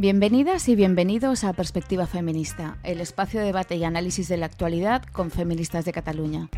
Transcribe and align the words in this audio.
Bienvenidas 0.00 0.66
y 0.70 0.76
bienvenidos 0.76 1.44
a 1.44 1.52
Perspectiva 1.52 2.06
Feminista, 2.06 2.78
el 2.84 3.02
espacio 3.02 3.38
de 3.38 3.44
debate 3.44 3.76
y 3.76 3.84
análisis 3.84 4.28
de 4.28 4.38
la 4.38 4.46
actualidad 4.46 5.02
con 5.04 5.30
feministas 5.30 5.84
de 5.84 5.92
Cataluña. 5.92 6.48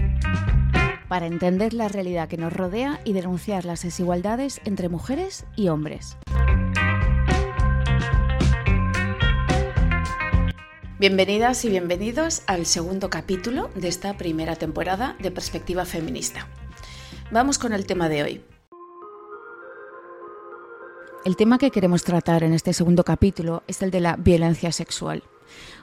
Para 1.08 1.26
entender 1.26 1.74
la 1.74 1.88
realidad 1.88 2.28
que 2.28 2.36
nos 2.36 2.52
rodea 2.52 3.00
y 3.04 3.14
denunciar 3.14 3.64
las 3.64 3.82
desigualdades 3.82 4.60
entre 4.64 4.88
mujeres 4.88 5.44
y 5.56 5.70
hombres. 5.70 6.16
Bienvenidas 11.00 11.64
y 11.64 11.68
bienvenidos 11.68 12.44
al 12.46 12.64
segundo 12.64 13.10
capítulo 13.10 13.70
de 13.74 13.88
esta 13.88 14.16
primera 14.16 14.54
temporada 14.54 15.16
de 15.18 15.32
Perspectiva 15.32 15.84
Feminista. 15.84 16.46
Vamos 17.32 17.58
con 17.58 17.72
el 17.72 17.86
tema 17.86 18.08
de 18.08 18.22
hoy. 18.22 18.51
El 21.24 21.36
tema 21.36 21.58
que 21.58 21.70
queremos 21.70 22.02
tratar 22.02 22.42
en 22.42 22.52
este 22.52 22.72
segundo 22.72 23.04
capítulo 23.04 23.62
es 23.68 23.80
el 23.80 23.92
de 23.92 24.00
la 24.00 24.16
violencia 24.16 24.72
sexual, 24.72 25.22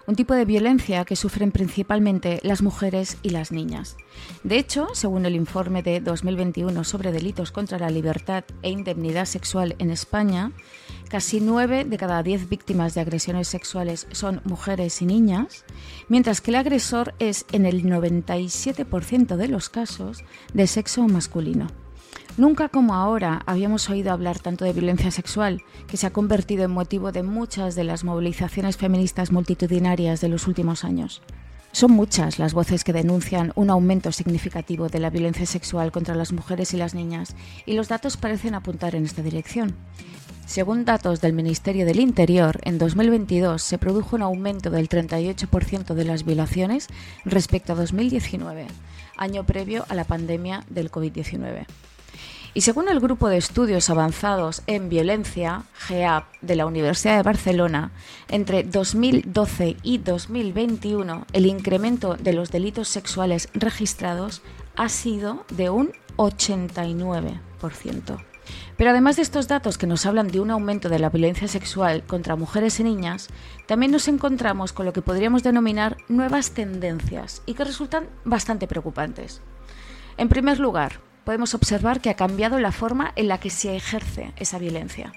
un 0.06 0.16
tipo 0.16 0.34
de 0.34 0.44
violencia 0.44 1.06
que 1.06 1.16
sufren 1.16 1.54
principalmente 1.54 2.42
las 2.44 2.62
mujeres 2.62 3.18
y 3.24 3.30
las 3.30 3.54
niñas. 3.54 3.96
De 4.44 4.58
hecho, 4.58 4.90
según 4.92 5.26
el 5.26 5.36
informe 5.36 5.82
de 5.82 6.02
2021 6.02 6.84
sobre 6.84 7.14
delitos 7.14 7.54
contra 7.54 7.80
la 7.80 7.90
libertad 7.90 8.44
e 8.64 8.70
indemnidad 8.70 9.24
sexual 9.24 9.78
en 9.80 9.92
España, 9.92 10.52
casi 11.08 11.40
9 11.40 11.86
de 11.86 11.98
cada 11.98 12.22
10 12.22 12.50
víctimas 12.50 12.94
de 12.94 13.00
agresiones 13.00 13.48
sexuales 13.48 14.08
son 14.12 14.42
mujeres 14.44 15.02
y 15.02 15.06
niñas, 15.06 15.64
mientras 16.10 16.42
que 16.42 16.52
el 16.52 16.56
agresor 16.56 17.14
es 17.20 17.46
en 17.54 17.66
el 17.66 17.86
97% 17.86 19.38
de 19.38 19.48
los 19.48 19.70
casos 19.70 20.22
de 20.54 20.68
sexo 20.68 21.08
masculino. 21.08 21.68
Nunca 22.40 22.70
como 22.70 22.95
ahora 22.95 23.44
habíamos 23.48 23.90
oído 23.90 24.14
hablar 24.14 24.40
tanto 24.40 24.64
de 24.64 24.72
violencia 24.72 25.12
sexual, 25.12 25.62
que 25.88 25.98
se 25.98 26.08
ha 26.08 26.12
convertido 26.12 26.64
en 26.64 26.72
motivo 26.72 27.12
de 27.12 27.22
muchas 27.22 27.76
de 27.76 27.84
las 27.84 28.06
movilizaciones 28.06 28.78
feministas 28.78 29.34
multitudinarias 29.34 30.22
de 30.22 30.30
los 30.30 30.48
últimos 30.48 30.86
años. 30.86 31.22
Son 31.73 31.92
muchas 31.92 32.40
las 32.40 32.54
voces 32.54 32.86
que 32.86 32.94
denuncian 32.94 33.52
un 33.56 33.70
aumento 33.70 34.14
significativo 34.14 34.88
de 34.88 35.00
la 35.00 35.09
violencia 35.09 35.46
sexual 35.46 35.92
contra 35.92 36.16
las 36.16 36.31
mujeres 36.31 36.73
y 36.73 36.78
las 36.78 36.94
niñas, 36.94 37.36
y 37.66 37.73
los 37.73 37.90
datos 37.90 38.16
parecen 38.16 38.56
apuntar 38.56 38.96
en 38.96 39.03
esta 39.03 39.22
dirección. 39.22 39.76
Según 40.46 40.86
datos 40.86 41.20
del 41.20 41.34
Ministerio 41.34 41.86
del 41.86 42.00
Interior, 42.00 42.62
en 42.64 42.78
2022 42.78 43.62
se 43.62 43.78
produjo 43.78 44.16
un 44.16 44.22
aumento 44.22 44.70
del 44.70 44.88
38% 44.88 45.94
de 45.94 46.06
las 46.06 46.24
violaciones 46.24 46.88
respecto 47.26 47.74
a 47.74 47.76
2019, 47.76 48.66
año 49.18 49.46
previo 49.46 49.84
a 49.90 49.94
la 49.94 50.06
pandemia 50.06 50.64
del 50.70 50.90
COVID-19. 50.90 51.66
Y 52.53 52.61
según 52.61 52.89
el 52.89 53.00
Grupo 53.00 53.30
de 53.30 53.38
Estudios 53.38 53.92
Avanzados 53.92 54.64
en 54.66 54.89
Violencia, 54.89 55.66
GEAP, 55.73 56.25
de 56.42 56.56
la 56.56 56.66
Universidad 56.66 57.17
de 57.17 57.23
Barcelona, 57.23 57.91
entre 58.28 58.64
2012 58.64 59.78
y 59.83 60.00
2021 60.00 61.28
el 61.31 61.45
incremento 61.45 62.16
de 62.16 62.33
los 62.33 62.52
delitos 62.52 62.88
sexuales 62.88 63.50
registrados 63.53 64.41
ha 64.75 64.89
sido 64.89 65.45
de 65.50 65.69
un 65.69 65.91
89%. 66.17 67.39
Pero 68.78 68.89
además 68.89 69.17
de 69.17 69.22
estos 69.22 69.47
datos 69.47 69.78
que 69.78 69.86
nos 69.86 70.08
hablan 70.08 70.30
de 70.30 70.39
un 70.39 70.50
aumento 70.50 70.89
de 70.89 70.97
la 70.97 71.09
violencia 71.09 71.47
sexual 71.47 72.03
contra 72.03 72.36
mujeres 72.36 72.80
y 72.80 72.84
niñas, 72.84 73.28
también 73.67 73.91
nos 73.91 74.08
encontramos 74.08 74.73
con 74.73 74.88
lo 74.88 74.94
que 74.94 75.03
podríamos 75.03 75.44
denominar 75.44 75.97
nuevas 76.08 76.50
tendencias 76.52 77.44
y 77.45 77.53
que 77.53 77.63
resultan 77.63 78.08
bastante 78.25 78.67
preocupantes. 78.67 79.41
En 80.17 80.30
primer 80.30 80.59
lugar, 80.59 81.00
podemos 81.30 81.53
observar 81.53 82.02
que 82.02 82.09
ha 82.09 82.16
cambiado 82.16 82.58
la 82.58 82.72
forma 82.72 83.13
en 83.16 83.27
la 83.27 83.38
que 83.38 83.52
se 83.52 83.75
ejerce 83.75 84.31
esa 84.38 84.58
violencia. 84.58 85.13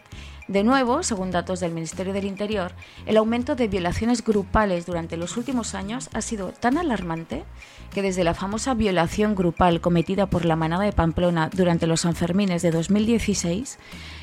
De 0.47 0.63
nuevo, 0.63 1.03
según 1.03 1.31
datos 1.31 1.59
del 1.59 1.73
Ministerio 1.73 2.13
del 2.13 2.27
Interior, 2.27 2.73
el 3.07 3.17
aumento 3.17 3.55
de 3.55 3.67
violaciones 3.67 4.23
grupales 4.23 4.85
durante 4.85 5.17
los 5.17 5.39
últimos 5.39 5.75
años 5.75 6.11
ha 6.13 6.21
sido 6.21 6.53
tan 6.53 6.77
alarmante 6.77 7.45
que 7.95 8.03
desde 8.03 8.25
la 8.25 8.35
famosa 8.35 8.75
violación 8.75 9.35
grupal 9.35 9.81
cometida 9.81 10.27
por 10.27 10.45
la 10.45 10.55
manada 10.55 10.85
de 10.85 10.93
Pamplona 10.93 11.49
durante 11.49 11.87
los 11.87 12.03
Sanfermines 12.03 12.61
de 12.61 12.73
2016, 12.73 13.79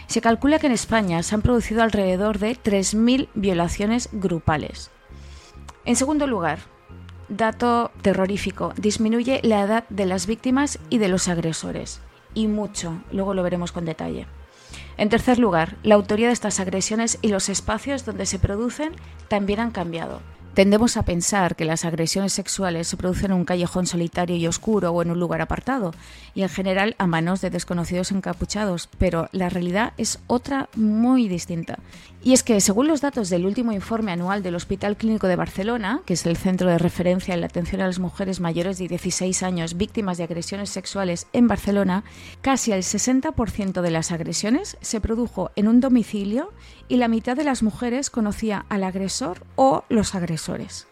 se 0.06 0.22
calcula 0.22 0.60
que 0.60 0.68
en 0.68 0.74
España 0.74 1.24
se 1.24 1.34
han 1.34 1.42
producido 1.42 1.82
alrededor 1.82 2.38
de 2.38 2.52
3.000 2.52 3.30
violaciones 3.34 4.10
grupales. 4.12 4.92
En 5.86 5.96
segundo 5.96 6.28
lugar, 6.28 6.60
dato 7.30 7.92
terrorífico, 8.02 8.74
disminuye 8.76 9.40
la 9.44 9.62
edad 9.62 9.86
de 9.90 10.06
las 10.06 10.26
víctimas 10.26 10.80
y 10.90 10.98
de 10.98 11.08
los 11.08 11.28
agresores. 11.28 12.02
Y 12.34 12.48
mucho, 12.48 13.02
luego 13.12 13.34
lo 13.34 13.44
veremos 13.44 13.72
con 13.72 13.86
detalle. 13.86 14.28
En 14.98 15.10
tercer 15.10 15.40
lugar, 15.40 15.78
la 15.84 15.96
autoría 15.96 16.28
de 16.28 16.34
estas 16.34 16.60
agresiones 16.60 17.18
y 17.22 17.30
los 17.30 17.50
espacios 17.50 18.06
donde 18.06 18.26
se 18.26 18.40
producen 18.40 18.94
también 19.30 19.60
han 19.60 19.72
cambiado. 19.72 20.20
Tendemos 20.54 20.98
a 20.98 21.04
pensar 21.04 21.56
que 21.56 21.64
las 21.64 21.86
agresiones 21.86 22.34
sexuales 22.34 22.88
se 22.88 22.98
producen 22.98 23.32
en 23.32 23.38
un 23.38 23.46
callejón 23.46 23.86
solitario 23.86 24.36
y 24.36 24.46
oscuro 24.46 24.92
o 24.92 25.02
en 25.02 25.12
un 25.12 25.20
lugar 25.20 25.42
apartado, 25.42 25.94
y 26.36 26.42
en 26.42 26.50
general 26.50 26.96
a 26.98 27.08
manos 27.08 27.40
de 27.40 27.50
desconocidos 27.50 28.12
encapuchados, 28.12 28.90
pero 28.98 29.30
la 29.32 29.48
realidad 29.48 29.94
es 29.96 30.20
otra 30.28 30.68
muy 30.76 31.30
distinta. 31.30 31.80
Y 32.22 32.34
es 32.34 32.44
que, 32.44 32.60
según 32.60 32.88
los 32.88 33.00
datos 33.00 33.30
del 33.30 33.46
último 33.46 33.72
informe 33.72 34.12
anual 34.12 34.44
del 34.44 34.56
Hospital 34.56 34.98
Clínico 34.98 35.28
de 35.28 35.38
Barcelona, 35.38 36.02
que 36.06 36.16
es 36.16 36.26
el 36.26 36.36
centro 36.36 36.70
de 36.70 36.78
referencia 36.78 37.34
en 37.34 37.40
la 37.40 37.48
atención 37.48 37.80
a 37.80 37.88
las 37.88 38.00
mujeres 38.00 38.42
mayores 38.42 38.78
de 38.78 38.90
16 38.90 39.42
años 39.42 39.78
víctimas 39.78 40.18
de 40.18 40.26
agresiones 40.26 40.70
sexuales 40.70 41.28
en 41.32 41.48
Barcelona, 41.48 42.04
casi 42.42 42.74
el 42.74 42.84
60% 42.84 43.82
de 43.82 43.92
las 43.92 44.12
agresiones 44.12 44.78
se 44.82 45.00
produjo 45.00 45.52
en 45.56 45.70
un 45.70 45.80
domicilio 45.80 46.52
y 46.90 46.98
la 46.98 47.08
mitad 47.08 47.38
de 47.38 47.46
las 47.46 47.64
mujeres 47.64 48.10
conocía 48.10 48.66
al 48.68 48.84
agresor 48.84 49.46
o 49.56 49.86
los 49.88 50.14
agresores. 50.14 50.88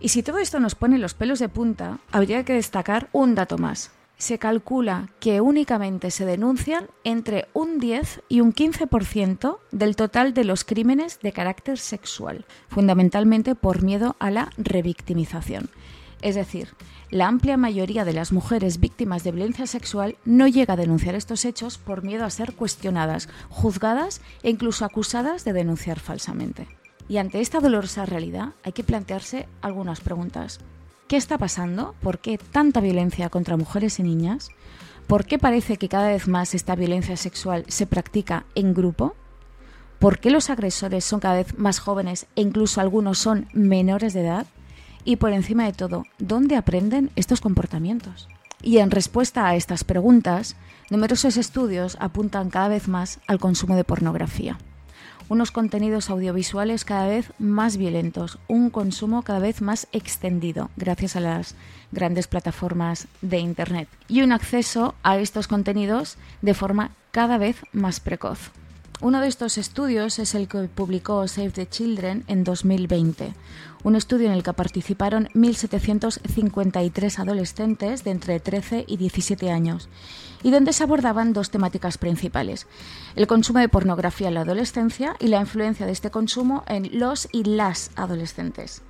Y 0.00 0.08
si 0.08 0.24
todo 0.24 0.38
esto 0.38 0.58
nos 0.58 0.74
pone 0.74 0.98
los 0.98 1.14
pelos 1.14 1.38
de 1.38 1.48
punta, 1.48 1.98
habría 2.10 2.44
que 2.44 2.52
destacar 2.52 3.08
un 3.12 3.36
dato 3.36 3.58
más. 3.58 3.92
Se 4.16 4.38
calcula 4.38 5.10
que 5.20 5.40
únicamente 5.40 6.10
se 6.10 6.24
denuncian 6.24 6.88
entre 7.02 7.48
un 7.52 7.78
10 7.78 8.22
y 8.28 8.40
un 8.40 8.54
15% 8.54 9.58
del 9.72 9.96
total 9.96 10.34
de 10.34 10.44
los 10.44 10.64
crímenes 10.64 11.18
de 11.20 11.32
carácter 11.32 11.78
sexual, 11.78 12.44
fundamentalmente 12.68 13.54
por 13.54 13.82
miedo 13.82 14.16
a 14.20 14.30
la 14.30 14.50
revictimización. 14.56 15.68
Es 16.22 16.36
decir, 16.36 16.70
la 17.10 17.28
amplia 17.28 17.58
mayoría 17.58 18.04
de 18.06 18.14
las 18.14 18.32
mujeres 18.32 18.80
víctimas 18.80 19.24
de 19.24 19.32
violencia 19.32 19.66
sexual 19.66 20.16
no 20.24 20.48
llega 20.48 20.74
a 20.74 20.78
denunciar 20.78 21.14
estos 21.14 21.44
hechos 21.44 21.76
por 21.76 22.02
miedo 22.02 22.24
a 22.24 22.30
ser 22.30 22.54
cuestionadas, 22.54 23.28
juzgadas 23.50 24.22
e 24.42 24.48
incluso 24.48 24.86
acusadas 24.86 25.44
de 25.44 25.52
denunciar 25.52 26.00
falsamente. 26.00 26.66
Y 27.08 27.18
ante 27.18 27.40
esta 27.40 27.60
dolorosa 27.60 28.06
realidad 28.06 28.54
hay 28.62 28.72
que 28.72 28.84
plantearse 28.84 29.46
algunas 29.60 30.00
preguntas. 30.00 30.60
¿Qué 31.06 31.18
está 31.18 31.36
pasando? 31.36 31.94
¿Por 32.00 32.18
qué 32.18 32.38
tanta 32.38 32.80
violencia 32.80 33.28
contra 33.28 33.58
mujeres 33.58 33.98
y 33.98 34.02
niñas? 34.02 34.48
¿Por 35.06 35.26
qué 35.26 35.38
parece 35.38 35.76
que 35.76 35.90
cada 35.90 36.08
vez 36.08 36.28
más 36.28 36.54
esta 36.54 36.74
violencia 36.74 37.18
sexual 37.18 37.66
se 37.68 37.86
practica 37.86 38.46
en 38.54 38.72
grupo? 38.72 39.14
¿Por 39.98 40.18
qué 40.18 40.30
los 40.30 40.48
agresores 40.48 41.04
son 41.04 41.20
cada 41.20 41.34
vez 41.34 41.58
más 41.58 41.78
jóvenes 41.78 42.26
e 42.36 42.40
incluso 42.40 42.80
algunos 42.80 43.18
son 43.18 43.48
menores 43.52 44.14
de 44.14 44.22
edad? 44.22 44.46
Y 45.04 45.16
por 45.16 45.34
encima 45.34 45.66
de 45.66 45.74
todo, 45.74 46.04
¿dónde 46.18 46.56
aprenden 46.56 47.10
estos 47.16 47.42
comportamientos? 47.42 48.26
Y 48.62 48.78
en 48.78 48.90
respuesta 48.90 49.46
a 49.46 49.56
estas 49.56 49.84
preguntas, 49.84 50.56
numerosos 50.90 51.36
estudios 51.36 51.98
apuntan 52.00 52.48
cada 52.48 52.68
vez 52.68 52.88
más 52.88 53.20
al 53.26 53.38
consumo 53.38 53.76
de 53.76 53.84
pornografía. 53.84 54.56
Unos 55.28 55.50
contenidos 55.50 56.10
audiovisuales 56.10 56.84
cada 56.84 57.06
vez 57.08 57.32
más 57.38 57.76
violentos, 57.76 58.38
un 58.46 58.70
consumo 58.70 59.22
cada 59.22 59.38
vez 59.38 59.62
más 59.62 59.88
extendido 59.92 60.70
gracias 60.76 61.16
a 61.16 61.20
las 61.20 61.54
grandes 61.92 62.26
plataformas 62.26 63.08
de 63.22 63.38
Internet 63.38 63.88
y 64.08 64.22
un 64.22 64.32
acceso 64.32 64.94
a 65.02 65.18
estos 65.18 65.48
contenidos 65.48 66.18
de 66.42 66.54
forma 66.54 66.90
cada 67.10 67.38
vez 67.38 67.56
más 67.72 68.00
precoz. 68.00 68.50
Uno 69.00 69.20
de 69.20 69.26
estos 69.26 69.58
estudios 69.58 70.20
es 70.20 70.34
el 70.36 70.46
que 70.46 70.68
publicó 70.68 71.26
Save 71.26 71.50
the 71.50 71.68
Children 71.68 72.24
en 72.28 72.44
2020, 72.44 73.34
un 73.82 73.96
estudio 73.96 74.28
en 74.28 74.32
el 74.32 74.44
que 74.44 74.52
participaron 74.52 75.28
1.753 75.34 77.18
adolescentes 77.18 78.04
de 78.04 78.12
entre 78.12 78.38
13 78.38 78.84
y 78.86 78.96
17 78.96 79.50
años, 79.50 79.88
y 80.44 80.52
donde 80.52 80.72
se 80.72 80.84
abordaban 80.84 81.32
dos 81.32 81.50
temáticas 81.50 81.98
principales, 81.98 82.68
el 83.16 83.26
consumo 83.26 83.58
de 83.58 83.68
pornografía 83.68 84.28
en 84.28 84.34
la 84.34 84.42
adolescencia 84.42 85.16
y 85.18 85.26
la 85.26 85.40
influencia 85.40 85.86
de 85.86 85.92
este 85.92 86.12
consumo 86.12 86.62
en 86.68 86.98
los 86.98 87.28
y 87.32 87.42
las 87.44 87.90
adolescentes. 87.96 88.82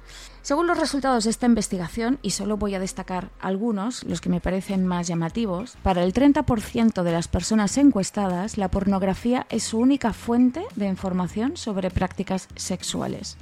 Según 0.44 0.66
los 0.66 0.78
resultados 0.78 1.24
de 1.24 1.30
esta 1.30 1.46
investigación, 1.46 2.18
y 2.20 2.32
solo 2.32 2.58
voy 2.58 2.74
a 2.74 2.78
destacar 2.78 3.30
algunos, 3.40 4.04
los 4.04 4.20
que 4.20 4.28
me 4.28 4.42
parecen 4.42 4.86
más 4.86 5.08
llamativos, 5.08 5.78
para 5.82 6.04
el 6.04 6.12
30% 6.12 7.02
de 7.02 7.12
las 7.12 7.28
personas 7.28 7.78
encuestadas, 7.78 8.58
la 8.58 8.70
pornografía 8.70 9.46
es 9.48 9.62
su 9.62 9.78
única 9.78 10.12
fuente 10.12 10.62
de 10.76 10.86
información 10.86 11.56
sobre 11.56 11.90
prácticas 11.90 12.48
sexuales. 12.56 13.38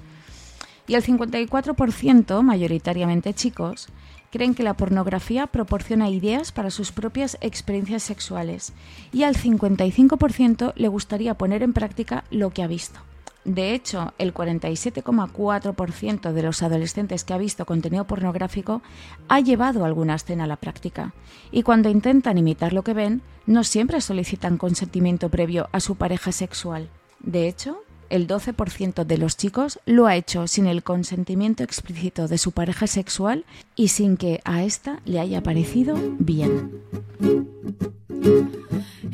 Y 0.86 0.94
el 0.94 1.02
54%, 1.02 2.40
mayoritariamente 2.42 3.34
chicos, 3.34 3.88
creen 4.30 4.54
que 4.54 4.62
la 4.62 4.74
pornografía 4.74 5.48
proporciona 5.48 6.08
ideas 6.08 6.52
para 6.52 6.70
sus 6.70 6.92
propias 6.92 7.36
experiencias 7.40 8.04
sexuales 8.04 8.74
y 9.12 9.24
al 9.24 9.34
55% 9.34 10.72
le 10.76 10.86
gustaría 10.86 11.34
poner 11.34 11.64
en 11.64 11.72
práctica 11.72 12.22
lo 12.30 12.50
que 12.50 12.62
ha 12.62 12.68
visto. 12.68 13.00
De 13.44 13.74
hecho, 13.74 14.14
el 14.18 14.32
47,4% 14.32 16.32
de 16.32 16.42
los 16.42 16.62
adolescentes 16.62 17.24
que 17.24 17.34
ha 17.34 17.38
visto 17.38 17.66
contenido 17.66 18.06
pornográfico 18.06 18.82
ha 19.28 19.40
llevado 19.40 19.84
alguna 19.84 20.14
escena 20.14 20.44
a 20.44 20.46
la 20.46 20.54
práctica. 20.56 21.12
Y 21.50 21.64
cuando 21.64 21.88
intentan 21.88 22.38
imitar 22.38 22.72
lo 22.72 22.84
que 22.84 22.94
ven, 22.94 23.20
no 23.46 23.64
siempre 23.64 24.00
solicitan 24.00 24.58
consentimiento 24.58 25.28
previo 25.28 25.68
a 25.72 25.80
su 25.80 25.96
pareja 25.96 26.30
sexual. 26.30 26.88
De 27.18 27.48
hecho, 27.48 27.82
el 28.12 28.26
12% 28.28 29.04
de 29.06 29.16
los 29.16 29.38
chicos 29.38 29.80
lo 29.86 30.06
ha 30.06 30.16
hecho 30.16 30.46
sin 30.46 30.66
el 30.66 30.82
consentimiento 30.82 31.64
explícito 31.64 32.28
de 32.28 32.36
su 32.36 32.52
pareja 32.52 32.86
sexual 32.86 33.46
y 33.74 33.88
sin 33.88 34.18
que 34.18 34.42
a 34.44 34.64
ésta 34.64 35.00
le 35.06 35.18
haya 35.18 35.42
parecido 35.42 35.96
bien. 36.18 36.72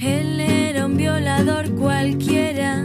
Él 0.01 0.41
era 0.41 0.87
un 0.87 0.97
violador 0.97 1.71
cualquiera, 1.77 2.85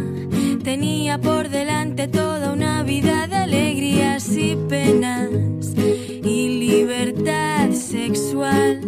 tenía 0.63 1.19
por 1.19 1.50
delante 1.50 2.07
toda 2.07 2.54
una 2.54 2.83
vida 2.83 3.25
de 3.25 3.36
alegrías 3.36 4.30
y 4.38 4.56
penas 4.69 5.30
y 5.75 6.60
libertad 6.60 7.71
sexual. 7.71 8.81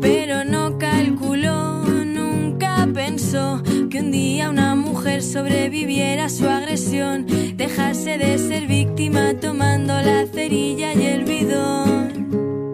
Pero 0.00 0.44
no 0.44 0.78
calculó, 0.78 1.84
nunca 2.06 2.88
pensó 2.94 3.62
que 3.94 4.00
un 4.00 4.10
día 4.10 4.50
una 4.50 4.74
mujer 4.74 5.22
sobreviviera 5.22 6.24
a 6.24 6.28
su 6.28 6.48
agresión, 6.48 7.26
dejase 7.56 8.18
de 8.18 8.38
ser 8.38 8.66
víctima 8.66 9.34
tomando 9.40 9.92
la 10.02 10.26
cerilla 10.26 10.92
y 10.94 11.06
el 11.06 11.24
bidón. 11.24 12.73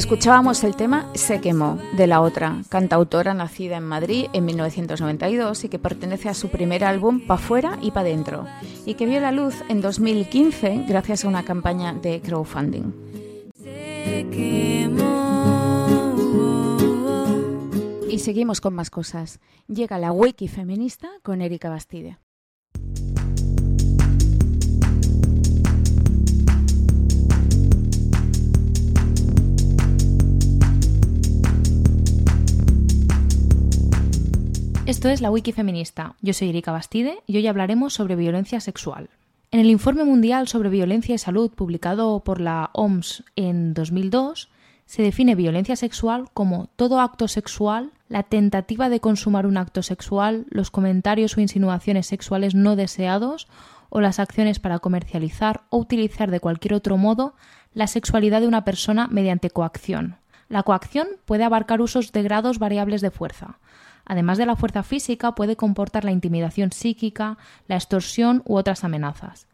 Escuchábamos 0.00 0.64
el 0.64 0.76
tema 0.76 1.10
Se 1.14 1.42
quemó 1.42 1.78
de 1.94 2.06
la 2.06 2.22
otra, 2.22 2.62
cantautora 2.70 3.34
nacida 3.34 3.76
en 3.76 3.84
Madrid 3.84 4.28
en 4.32 4.46
1992 4.46 5.64
y 5.64 5.68
que 5.68 5.78
pertenece 5.78 6.30
a 6.30 6.34
su 6.34 6.48
primer 6.48 6.84
álbum 6.84 7.20
Pa' 7.26 7.36
fuera 7.36 7.78
y 7.82 7.90
Pa' 7.90 8.02
dentro 8.02 8.46
y 8.86 8.94
que 8.94 9.04
vio 9.04 9.20
la 9.20 9.30
luz 9.30 9.56
en 9.68 9.82
2015 9.82 10.86
gracias 10.88 11.26
a 11.26 11.28
una 11.28 11.44
campaña 11.44 11.92
de 11.92 12.22
crowdfunding. 12.22 12.94
Se 13.62 14.26
quemó. 14.32 15.36
Y 18.08 18.20
seguimos 18.20 18.62
con 18.62 18.72
más 18.72 18.88
cosas. 18.88 19.38
Llega 19.68 19.98
la 19.98 20.12
Wiki 20.12 20.48
feminista 20.48 21.10
con 21.22 21.42
Erika 21.42 21.68
Bastide. 21.68 22.16
Esto 34.90 35.08
es 35.08 35.20
la 35.20 35.30
Wiki 35.30 35.52
Feminista. 35.52 36.16
Yo 36.20 36.34
soy 36.34 36.48
Erika 36.48 36.72
Bastide 36.72 37.22
y 37.24 37.36
hoy 37.36 37.46
hablaremos 37.46 37.94
sobre 37.94 38.16
violencia 38.16 38.58
sexual. 38.58 39.08
En 39.52 39.60
el 39.60 39.70
Informe 39.70 40.02
Mundial 40.02 40.48
sobre 40.48 40.68
Violencia 40.68 41.14
y 41.14 41.18
Salud 41.18 41.52
publicado 41.52 42.18
por 42.24 42.40
la 42.40 42.70
OMS 42.72 43.22
en 43.36 43.72
2002, 43.72 44.48
se 44.86 45.02
define 45.02 45.36
violencia 45.36 45.76
sexual 45.76 46.28
como 46.34 46.70
todo 46.74 46.98
acto 46.98 47.28
sexual, 47.28 47.92
la 48.08 48.24
tentativa 48.24 48.88
de 48.88 48.98
consumar 48.98 49.46
un 49.46 49.58
acto 49.58 49.84
sexual, 49.84 50.46
los 50.50 50.72
comentarios 50.72 51.36
o 51.36 51.40
insinuaciones 51.40 52.08
sexuales 52.08 52.56
no 52.56 52.74
deseados 52.74 53.46
o 53.90 54.00
las 54.00 54.18
acciones 54.18 54.58
para 54.58 54.80
comercializar 54.80 55.60
o 55.70 55.78
utilizar 55.78 56.32
de 56.32 56.40
cualquier 56.40 56.74
otro 56.74 56.96
modo 56.96 57.36
la 57.74 57.86
sexualidad 57.86 58.40
de 58.40 58.48
una 58.48 58.64
persona 58.64 59.06
mediante 59.06 59.50
coacción. 59.50 60.16
La 60.48 60.64
coacción 60.64 61.06
puede 61.26 61.44
abarcar 61.44 61.80
usos 61.80 62.10
de 62.10 62.24
grados 62.24 62.58
variables 62.58 63.02
de 63.02 63.12
fuerza. 63.12 63.60
Además 64.10 64.38
de 64.38 64.46
la 64.46 64.56
fuerza 64.56 64.82
física, 64.82 65.36
puede 65.36 65.54
comportar 65.54 66.04
la 66.04 66.10
intimidación 66.10 66.72
psíquica, 66.72 67.38
la 67.68 67.76
extorsión 67.76 68.42
u 68.44 68.56
otras 68.56 68.82
amenazas. 68.82 69.46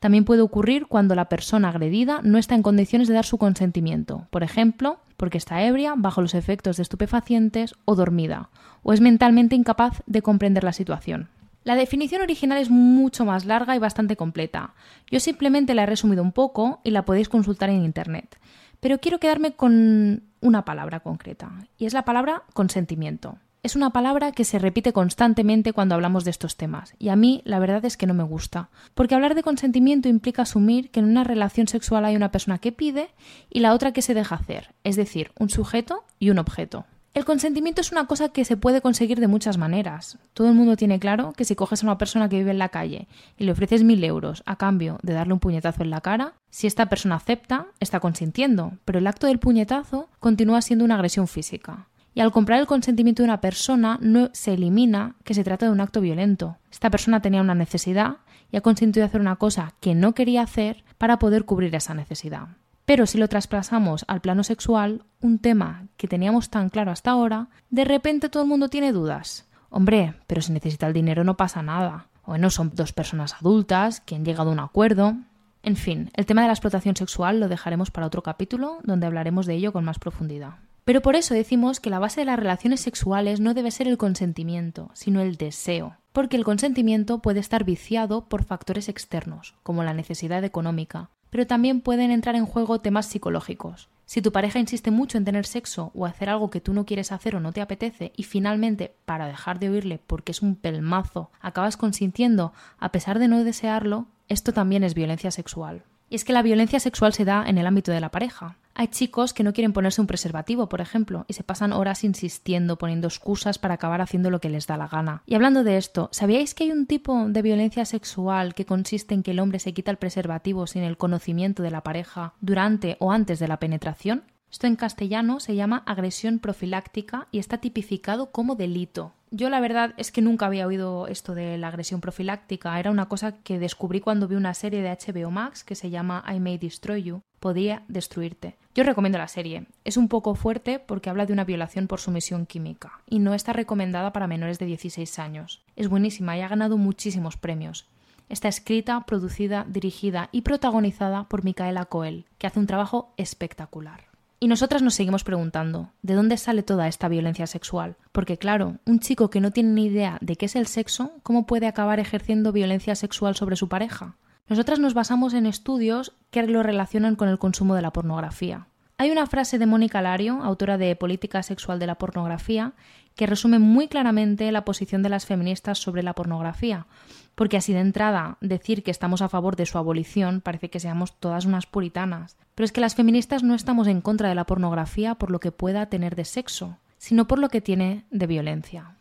También 0.00 0.24
puede 0.24 0.40
ocurrir 0.40 0.86
cuando 0.86 1.14
la 1.14 1.28
persona 1.28 1.68
agredida 1.68 2.20
no 2.22 2.38
está 2.38 2.54
en 2.54 2.62
condiciones 2.62 3.08
de 3.08 3.14
dar 3.14 3.26
su 3.26 3.36
consentimiento, 3.36 4.26
por 4.30 4.42
ejemplo, 4.42 5.00
porque 5.18 5.36
está 5.36 5.62
ebria, 5.64 5.92
bajo 5.98 6.22
los 6.22 6.32
efectos 6.32 6.78
de 6.78 6.82
estupefacientes 6.82 7.74
o 7.84 7.94
dormida, 7.94 8.48
o 8.82 8.94
es 8.94 9.02
mentalmente 9.02 9.54
incapaz 9.54 10.02
de 10.06 10.22
comprender 10.22 10.64
la 10.64 10.72
situación. 10.72 11.28
La 11.62 11.74
definición 11.74 12.22
original 12.22 12.56
es 12.56 12.70
mucho 12.70 13.26
más 13.26 13.44
larga 13.44 13.76
y 13.76 13.80
bastante 13.80 14.16
completa. 14.16 14.72
Yo 15.10 15.20
simplemente 15.20 15.74
la 15.74 15.82
he 15.82 15.86
resumido 15.86 16.22
un 16.22 16.32
poco 16.32 16.80
y 16.84 16.90
la 16.90 17.04
podéis 17.04 17.28
consultar 17.28 17.68
en 17.68 17.84
Internet. 17.84 18.38
Pero 18.80 18.98
quiero 18.98 19.20
quedarme 19.20 19.52
con 19.52 20.22
una 20.40 20.64
palabra 20.64 21.00
concreta, 21.00 21.52
y 21.76 21.84
es 21.84 21.92
la 21.92 22.06
palabra 22.06 22.44
consentimiento. 22.54 23.36
Es 23.64 23.76
una 23.76 23.88
palabra 23.88 24.32
que 24.32 24.44
se 24.44 24.58
repite 24.58 24.92
constantemente 24.92 25.72
cuando 25.72 25.94
hablamos 25.94 26.24
de 26.24 26.30
estos 26.30 26.58
temas, 26.58 26.94
y 26.98 27.08
a 27.08 27.16
mí 27.16 27.40
la 27.46 27.58
verdad 27.58 27.82
es 27.86 27.96
que 27.96 28.06
no 28.06 28.12
me 28.12 28.22
gusta, 28.22 28.68
porque 28.92 29.14
hablar 29.14 29.34
de 29.34 29.42
consentimiento 29.42 30.06
implica 30.06 30.42
asumir 30.42 30.90
que 30.90 31.00
en 31.00 31.06
una 31.06 31.24
relación 31.24 31.66
sexual 31.66 32.04
hay 32.04 32.14
una 32.14 32.30
persona 32.30 32.58
que 32.58 32.72
pide 32.72 33.08
y 33.48 33.60
la 33.60 33.72
otra 33.72 33.94
que 33.94 34.02
se 34.02 34.12
deja 34.12 34.34
hacer, 34.34 34.74
es 34.84 34.96
decir, 34.96 35.32
un 35.38 35.48
sujeto 35.48 36.04
y 36.18 36.28
un 36.28 36.40
objeto. 36.40 36.84
El 37.14 37.24
consentimiento 37.24 37.80
es 37.80 37.90
una 37.90 38.06
cosa 38.06 38.28
que 38.28 38.44
se 38.44 38.58
puede 38.58 38.82
conseguir 38.82 39.18
de 39.18 39.28
muchas 39.28 39.56
maneras. 39.56 40.18
Todo 40.34 40.48
el 40.48 40.54
mundo 40.54 40.76
tiene 40.76 40.98
claro 40.98 41.32
que 41.32 41.46
si 41.46 41.54
coges 41.54 41.82
a 41.82 41.86
una 41.86 41.96
persona 41.96 42.28
que 42.28 42.36
vive 42.36 42.50
en 42.50 42.58
la 42.58 42.68
calle 42.68 43.08
y 43.38 43.44
le 43.44 43.52
ofreces 43.52 43.82
mil 43.82 44.04
euros 44.04 44.42
a 44.44 44.56
cambio 44.56 44.98
de 45.02 45.14
darle 45.14 45.32
un 45.32 45.40
puñetazo 45.40 45.82
en 45.82 45.88
la 45.88 46.02
cara, 46.02 46.34
si 46.50 46.66
esta 46.66 46.90
persona 46.90 47.14
acepta, 47.14 47.68
está 47.80 47.98
consintiendo, 47.98 48.72
pero 48.84 48.98
el 48.98 49.06
acto 49.06 49.26
del 49.26 49.38
puñetazo 49.38 50.10
continúa 50.20 50.60
siendo 50.60 50.84
una 50.84 50.96
agresión 50.96 51.28
física. 51.28 51.88
Y 52.14 52.20
al 52.20 52.30
comprar 52.30 52.60
el 52.60 52.66
consentimiento 52.66 53.22
de 53.22 53.28
una 53.28 53.40
persona 53.40 53.98
no 54.00 54.30
se 54.32 54.54
elimina 54.54 55.16
que 55.24 55.34
se 55.34 55.44
trata 55.44 55.66
de 55.66 55.72
un 55.72 55.80
acto 55.80 56.00
violento. 56.00 56.56
Esta 56.70 56.90
persona 56.90 57.20
tenía 57.20 57.40
una 57.40 57.54
necesidad 57.54 58.18
y 58.52 58.56
ha 58.56 58.60
consentido 58.60 59.04
hacer 59.04 59.20
una 59.20 59.36
cosa 59.36 59.74
que 59.80 59.94
no 59.94 60.14
quería 60.14 60.42
hacer 60.42 60.84
para 60.96 61.18
poder 61.18 61.44
cubrir 61.44 61.74
esa 61.74 61.92
necesidad. 61.92 62.48
Pero 62.84 63.06
si 63.06 63.18
lo 63.18 63.28
trasplazamos 63.28 64.04
al 64.08 64.20
plano 64.20 64.44
sexual, 64.44 65.04
un 65.20 65.38
tema 65.38 65.88
que 65.96 66.06
teníamos 66.06 66.50
tan 66.50 66.68
claro 66.68 66.92
hasta 66.92 67.10
ahora, 67.10 67.48
de 67.70 67.84
repente 67.84 68.28
todo 68.28 68.42
el 68.42 68.48
mundo 68.48 68.68
tiene 68.68 68.92
dudas. 68.92 69.48
Hombre, 69.70 70.14
pero 70.26 70.40
si 70.40 70.52
necesita 70.52 70.86
el 70.86 70.92
dinero 70.92 71.24
no 71.24 71.36
pasa 71.36 71.62
nada. 71.62 72.06
Bueno, 72.26 72.50
son 72.50 72.70
dos 72.74 72.92
personas 72.92 73.34
adultas 73.34 74.00
que 74.00 74.14
han 74.14 74.24
llegado 74.24 74.50
a 74.50 74.52
un 74.52 74.60
acuerdo. 74.60 75.16
En 75.62 75.76
fin, 75.76 76.10
el 76.14 76.26
tema 76.26 76.42
de 76.42 76.46
la 76.46 76.52
explotación 76.52 76.94
sexual 76.94 77.40
lo 77.40 77.48
dejaremos 77.48 77.90
para 77.90 78.06
otro 78.06 78.22
capítulo 78.22 78.78
donde 78.84 79.06
hablaremos 79.06 79.46
de 79.46 79.54
ello 79.54 79.72
con 79.72 79.84
más 79.84 79.98
profundidad. 79.98 80.58
Pero 80.84 81.00
por 81.00 81.16
eso 81.16 81.32
decimos 81.32 81.80
que 81.80 81.90
la 81.90 81.98
base 81.98 82.20
de 82.20 82.26
las 82.26 82.38
relaciones 82.38 82.80
sexuales 82.80 83.40
no 83.40 83.54
debe 83.54 83.70
ser 83.70 83.88
el 83.88 83.96
consentimiento, 83.96 84.90
sino 84.92 85.22
el 85.22 85.36
deseo, 85.36 85.96
porque 86.12 86.36
el 86.36 86.44
consentimiento 86.44 87.20
puede 87.20 87.40
estar 87.40 87.64
viciado 87.64 88.28
por 88.28 88.44
factores 88.44 88.90
externos, 88.90 89.54
como 89.62 89.82
la 89.82 89.94
necesidad 89.94 90.44
económica, 90.44 91.08
pero 91.30 91.46
también 91.46 91.80
pueden 91.80 92.10
entrar 92.10 92.36
en 92.36 92.46
juego 92.46 92.80
temas 92.80 93.06
psicológicos. 93.06 93.88
Si 94.06 94.20
tu 94.20 94.30
pareja 94.30 94.58
insiste 94.58 94.90
mucho 94.90 95.16
en 95.16 95.24
tener 95.24 95.46
sexo 95.46 95.90
o 95.94 96.04
hacer 96.04 96.28
algo 96.28 96.50
que 96.50 96.60
tú 96.60 96.74
no 96.74 96.84
quieres 96.84 97.10
hacer 97.10 97.34
o 97.34 97.40
no 97.40 97.52
te 97.52 97.62
apetece 97.62 98.12
y 98.16 98.24
finalmente, 98.24 98.94
para 99.06 99.26
dejar 99.26 99.58
de 99.58 99.70
oírle 99.70 99.98
porque 100.06 100.32
es 100.32 100.42
un 100.42 100.56
pelmazo, 100.56 101.30
acabas 101.40 101.78
consintiendo 101.78 102.52
a 102.78 102.92
pesar 102.92 103.18
de 103.18 103.28
no 103.28 103.42
desearlo, 103.42 104.06
esto 104.28 104.52
también 104.52 104.84
es 104.84 104.94
violencia 104.94 105.30
sexual. 105.30 105.82
Y 106.10 106.16
es 106.16 106.24
que 106.24 106.34
la 106.34 106.42
violencia 106.42 106.78
sexual 106.78 107.14
se 107.14 107.24
da 107.24 107.44
en 107.46 107.56
el 107.56 107.66
ámbito 107.66 107.90
de 107.90 108.00
la 108.00 108.10
pareja. 108.10 108.58
Hay 108.76 108.88
chicos 108.88 109.32
que 109.32 109.44
no 109.44 109.52
quieren 109.52 109.72
ponerse 109.72 110.00
un 110.00 110.08
preservativo, 110.08 110.68
por 110.68 110.80
ejemplo, 110.80 111.24
y 111.28 111.34
se 111.34 111.44
pasan 111.44 111.72
horas 111.72 112.02
insistiendo, 112.02 112.76
poniendo 112.76 113.06
excusas 113.06 113.58
para 113.58 113.74
acabar 113.74 114.00
haciendo 114.00 114.30
lo 114.30 114.40
que 114.40 114.48
les 114.48 114.66
da 114.66 114.76
la 114.76 114.88
gana. 114.88 115.22
Y 115.26 115.36
hablando 115.36 115.62
de 115.62 115.76
esto, 115.76 116.08
¿sabíais 116.10 116.54
que 116.54 116.64
hay 116.64 116.72
un 116.72 116.86
tipo 116.86 117.26
de 117.28 117.42
violencia 117.42 117.84
sexual 117.84 118.54
que 118.54 118.66
consiste 118.66 119.14
en 119.14 119.22
que 119.22 119.30
el 119.30 119.38
hombre 119.38 119.60
se 119.60 119.72
quita 119.72 119.92
el 119.92 119.96
preservativo 119.96 120.66
sin 120.66 120.82
el 120.82 120.96
conocimiento 120.96 121.62
de 121.62 121.70
la 121.70 121.82
pareja 121.82 122.34
durante 122.40 122.96
o 122.98 123.12
antes 123.12 123.38
de 123.38 123.46
la 123.46 123.60
penetración? 123.60 124.24
Esto 124.54 124.68
en 124.68 124.76
castellano 124.76 125.40
se 125.40 125.56
llama 125.56 125.82
agresión 125.84 126.38
profiláctica 126.38 127.26
y 127.32 127.40
está 127.40 127.58
tipificado 127.58 128.30
como 128.30 128.54
delito. 128.54 129.12
Yo 129.32 129.50
la 129.50 129.58
verdad 129.58 129.94
es 129.96 130.12
que 130.12 130.22
nunca 130.22 130.46
había 130.46 130.68
oído 130.68 131.08
esto 131.08 131.34
de 131.34 131.58
la 131.58 131.66
agresión 131.66 132.00
profiláctica. 132.00 132.78
Era 132.78 132.92
una 132.92 133.08
cosa 133.08 133.32
que 133.32 133.58
descubrí 133.58 133.98
cuando 133.98 134.28
vi 134.28 134.36
una 134.36 134.54
serie 134.54 134.80
de 134.80 134.90
HBO 134.96 135.32
Max 135.32 135.64
que 135.64 135.74
se 135.74 135.90
llama 135.90 136.24
I 136.32 136.38
May 136.38 136.58
Destroy 136.58 137.02
You. 137.02 137.22
Podía 137.40 137.82
destruirte. 137.88 138.54
Yo 138.76 138.84
recomiendo 138.84 139.18
la 139.18 139.26
serie. 139.26 139.66
Es 139.82 139.96
un 139.96 140.06
poco 140.06 140.36
fuerte 140.36 140.78
porque 140.78 141.10
habla 141.10 141.26
de 141.26 141.32
una 141.32 141.42
violación 141.42 141.88
por 141.88 141.98
sumisión 141.98 142.46
química 142.46 143.00
y 143.10 143.18
no 143.18 143.34
está 143.34 143.52
recomendada 143.52 144.12
para 144.12 144.28
menores 144.28 144.60
de 144.60 144.66
16 144.66 145.18
años. 145.18 145.64
Es 145.74 145.88
buenísima 145.88 146.38
y 146.38 146.42
ha 146.42 146.48
ganado 146.48 146.78
muchísimos 146.78 147.36
premios. 147.36 147.88
Está 148.28 148.46
escrita, 148.46 149.04
producida, 149.04 149.66
dirigida 149.68 150.28
y 150.30 150.42
protagonizada 150.42 151.24
por 151.24 151.42
Micaela 151.42 151.86
Coel, 151.86 152.26
que 152.38 152.46
hace 152.46 152.60
un 152.60 152.68
trabajo 152.68 153.12
espectacular. 153.16 154.13
Y 154.44 154.46
nosotras 154.46 154.82
nos 154.82 154.92
seguimos 154.92 155.24
preguntando, 155.24 155.94
¿de 156.02 156.12
dónde 156.12 156.36
sale 156.36 156.62
toda 156.62 156.86
esta 156.86 157.08
violencia 157.08 157.46
sexual? 157.46 157.96
Porque 158.12 158.36
claro, 158.36 158.76
un 158.84 159.00
chico 159.00 159.30
que 159.30 159.40
no 159.40 159.52
tiene 159.52 159.70
ni 159.70 159.86
idea 159.86 160.18
de 160.20 160.36
qué 160.36 160.44
es 160.44 160.54
el 160.54 160.66
sexo, 160.66 161.12
¿cómo 161.22 161.46
puede 161.46 161.66
acabar 161.66 161.98
ejerciendo 161.98 162.52
violencia 162.52 162.94
sexual 162.94 163.36
sobre 163.36 163.56
su 163.56 163.70
pareja? 163.70 164.18
Nosotras 164.46 164.80
nos 164.80 164.92
basamos 164.92 165.32
en 165.32 165.46
estudios 165.46 166.12
que 166.30 166.42
lo 166.42 166.62
relacionan 166.62 167.16
con 167.16 167.30
el 167.30 167.38
consumo 167.38 167.74
de 167.74 167.80
la 167.80 167.94
pornografía. 167.94 168.68
Hay 168.98 169.10
una 169.10 169.26
frase 169.26 169.58
de 169.58 169.64
Mónica 169.64 170.02
Lario, 170.02 170.42
autora 170.42 170.76
de 170.76 170.94
Política 170.94 171.42
Sexual 171.42 171.78
de 171.78 171.86
la 171.86 171.94
Pornografía, 171.94 172.74
que 173.14 173.26
resume 173.26 173.58
muy 173.58 173.88
claramente 173.88 174.50
la 174.52 174.64
posición 174.64 175.02
de 175.02 175.08
las 175.08 175.26
feministas 175.26 175.78
sobre 175.78 176.02
la 176.02 176.14
pornografía, 176.14 176.86
porque 177.34 177.56
así 177.56 177.72
de 177.72 177.80
entrada 177.80 178.38
decir 178.40 178.82
que 178.82 178.90
estamos 178.90 179.22
a 179.22 179.28
favor 179.28 179.56
de 179.56 179.66
su 179.66 179.78
abolición 179.78 180.40
parece 180.40 180.70
que 180.70 180.80
seamos 180.80 181.18
todas 181.18 181.44
unas 181.44 181.66
puritanas. 181.66 182.36
Pero 182.54 182.64
es 182.64 182.72
que 182.72 182.80
las 182.80 182.94
feministas 182.94 183.42
no 183.42 183.54
estamos 183.54 183.86
en 183.86 184.00
contra 184.00 184.28
de 184.28 184.34
la 184.34 184.46
pornografía 184.46 185.14
por 185.16 185.30
lo 185.30 185.40
que 185.40 185.52
pueda 185.52 185.86
tener 185.86 186.16
de 186.16 186.24
sexo, 186.24 186.78
sino 186.98 187.26
por 187.26 187.38
lo 187.38 187.48
que 187.48 187.60
tiene 187.60 188.04
de 188.10 188.26
violencia. 188.26 188.96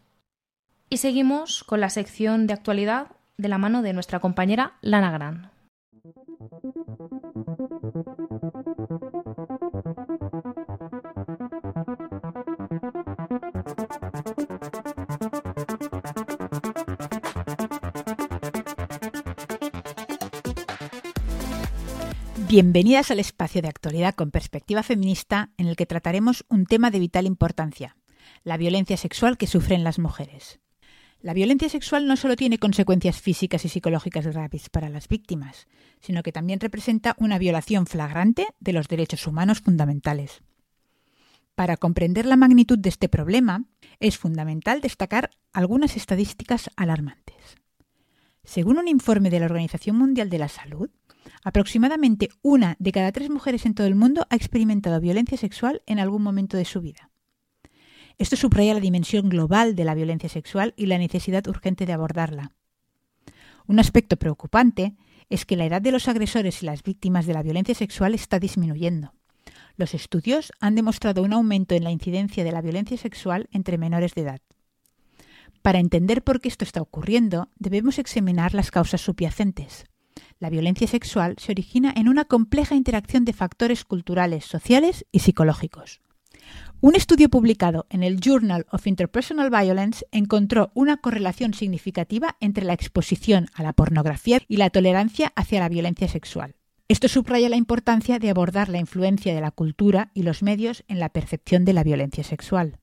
Y 0.90 0.98
seguimos 0.98 1.64
con 1.64 1.80
la 1.80 1.90
sección 1.90 2.48
de 2.48 2.54
actualidad 2.54 3.08
de 3.38 3.48
la 3.48 3.58
mano 3.58 3.82
de 3.82 3.94
nuestra 3.94 4.20
compañera 4.20 4.74
Lana 4.82 5.12
Gran. 5.12 5.52
Bienvenidas 22.54 23.10
al 23.10 23.20
espacio 23.20 23.64
de 23.64 23.68
actualidad 23.68 24.14
con 24.14 24.30
perspectiva 24.30 24.84
feminista 24.84 25.50
en 25.58 25.66
el 25.66 25.76
que 25.76 25.88
trataremos 25.88 26.46
un 26.50 26.68
tema 26.68 26.92
de 26.92 27.00
vital 27.00 27.26
importancia, 27.26 27.98
la 28.44 28.58
violencia 28.58 28.96
sexual 28.96 29.40
que 29.40 29.48
sufren 29.48 29.84
las 29.84 29.98
mujeres. 29.98 30.60
La 31.20 31.34
violencia 31.34 31.68
sexual 31.68 32.06
no 32.06 32.16
solo 32.16 32.36
tiene 32.36 32.60
consecuencias 32.60 33.20
físicas 33.20 33.66
y 33.66 33.70
psicológicas 33.70 34.28
graves 34.28 34.70
para 34.70 34.90
las 34.90 35.08
víctimas, 35.08 35.66
sino 36.00 36.22
que 36.22 36.32
también 36.32 36.60
representa 36.60 37.16
una 37.18 37.40
violación 37.40 37.88
flagrante 37.88 38.46
de 38.60 38.74
los 38.74 38.88
derechos 38.88 39.26
humanos 39.26 39.62
fundamentales. 39.62 40.44
Para 41.56 41.76
comprender 41.76 42.28
la 42.28 42.38
magnitud 42.38 42.78
de 42.78 42.90
este 42.90 43.10
problema, 43.10 43.66
es 44.00 44.20
fundamental 44.20 44.80
destacar 44.80 45.32
algunas 45.54 45.98
estadísticas 45.98 46.70
alarmantes. 46.76 47.56
Según 48.44 48.78
un 48.78 48.88
informe 48.88 49.32
de 49.32 49.40
la 49.40 49.48
Organización 49.48 49.98
Mundial 49.98 50.30
de 50.30 50.38
la 50.38 50.50
Salud, 50.50 50.92
Aproximadamente 51.44 52.30
una 52.42 52.76
de 52.80 52.92
cada 52.92 53.12
tres 53.12 53.30
mujeres 53.30 53.66
en 53.66 53.74
todo 53.74 53.88
el 53.88 53.96
mundo 53.96 54.26
ha 54.30 54.36
experimentado 54.36 55.00
violencia 55.00 55.38
sexual 55.38 55.82
en 55.86 56.00
algún 56.00 56.24
momento 56.24 56.58
de 56.58 56.66
su 56.66 56.82
vida. 56.82 57.10
Esto 58.18 58.36
subraya 58.36 58.74
la 58.74 58.80
dimensión 58.80 59.30
global 59.30 59.76
de 59.76 59.86
la 59.86 59.96
violencia 59.96 60.30
sexual 60.30 60.74
y 60.78 60.86
la 60.86 60.98
necesidad 60.98 61.48
urgente 61.48 61.86
de 61.86 61.94
abordarla. 61.94 62.52
Un 63.68 63.80
aspecto 63.80 64.18
preocupante 64.18 64.96
es 65.30 65.46
que 65.46 65.56
la 65.56 65.66
edad 65.66 65.82
de 65.82 65.92
los 65.92 66.08
agresores 66.08 66.62
y 66.62 66.66
las 66.66 66.84
víctimas 66.84 67.26
de 67.26 67.34
la 67.34 67.44
violencia 67.44 67.76
sexual 67.76 68.14
está 68.14 68.40
disminuyendo. 68.40 69.14
Los 69.76 69.94
estudios 69.94 70.52
han 70.60 70.76
demostrado 70.76 71.24
un 71.24 71.34
aumento 71.34 71.74
en 71.74 71.84
la 71.84 71.92
incidencia 71.92 72.44
de 72.44 72.52
la 72.52 72.62
violencia 72.62 72.98
sexual 72.98 73.48
entre 73.52 73.78
menores 73.78 74.14
de 74.14 74.22
edad. 74.22 74.42
Para 75.64 75.80
entender 75.80 76.24
por 76.24 76.42
qué 76.42 76.50
esto 76.50 76.66
está 76.66 76.82
ocurriendo, 76.82 77.50
debemos 77.58 77.98
examinar 77.98 78.54
las 78.54 78.70
causas 78.70 79.02
subyacentes. 79.02 79.86
La 80.40 80.50
violencia 80.50 80.88
sexual 80.88 81.36
se 81.40 81.52
origina 81.52 81.94
en 81.96 82.10
una 82.10 82.26
compleja 82.26 82.76
interacción 82.76 83.26
de 83.26 83.34
factores 83.34 83.86
culturales, 83.86 84.46
sociales 84.46 85.06
y 85.12 85.20
psicológicos. 85.20 86.02
Un 86.82 86.96
estudio 86.96 87.30
publicado 87.30 87.86
en 87.90 88.04
el 88.04 88.20
Journal 88.20 88.66
of 88.70 88.88
Interpersonal 88.88 89.50
Violence 89.50 90.06
encontró 90.12 90.72
una 90.74 90.98
correlación 90.98 91.54
significativa 91.54 92.36
entre 92.42 92.66
la 92.66 92.74
exposición 92.74 93.48
a 93.54 93.64
la 93.64 93.72
pornografía 93.72 94.42
y 94.50 94.58
la 94.58 94.70
tolerancia 94.70 95.32
hacia 95.36 95.62
la 95.62 95.70
violencia 95.70 96.10
sexual. 96.10 96.56
Esto 96.90 97.08
subraya 97.08 97.48
la 97.48 97.56
importancia 97.56 98.20
de 98.20 98.30
abordar 98.30 98.68
la 98.68 98.80
influencia 98.80 99.34
de 99.34 99.40
la 99.40 99.52
cultura 99.52 100.12
y 100.14 100.24
los 100.24 100.44
medios 100.44 100.84
en 100.90 101.00
la 101.00 101.08
percepción 101.10 101.64
de 101.64 101.72
la 101.72 101.84
violencia 101.84 102.26
sexual. 102.26 102.80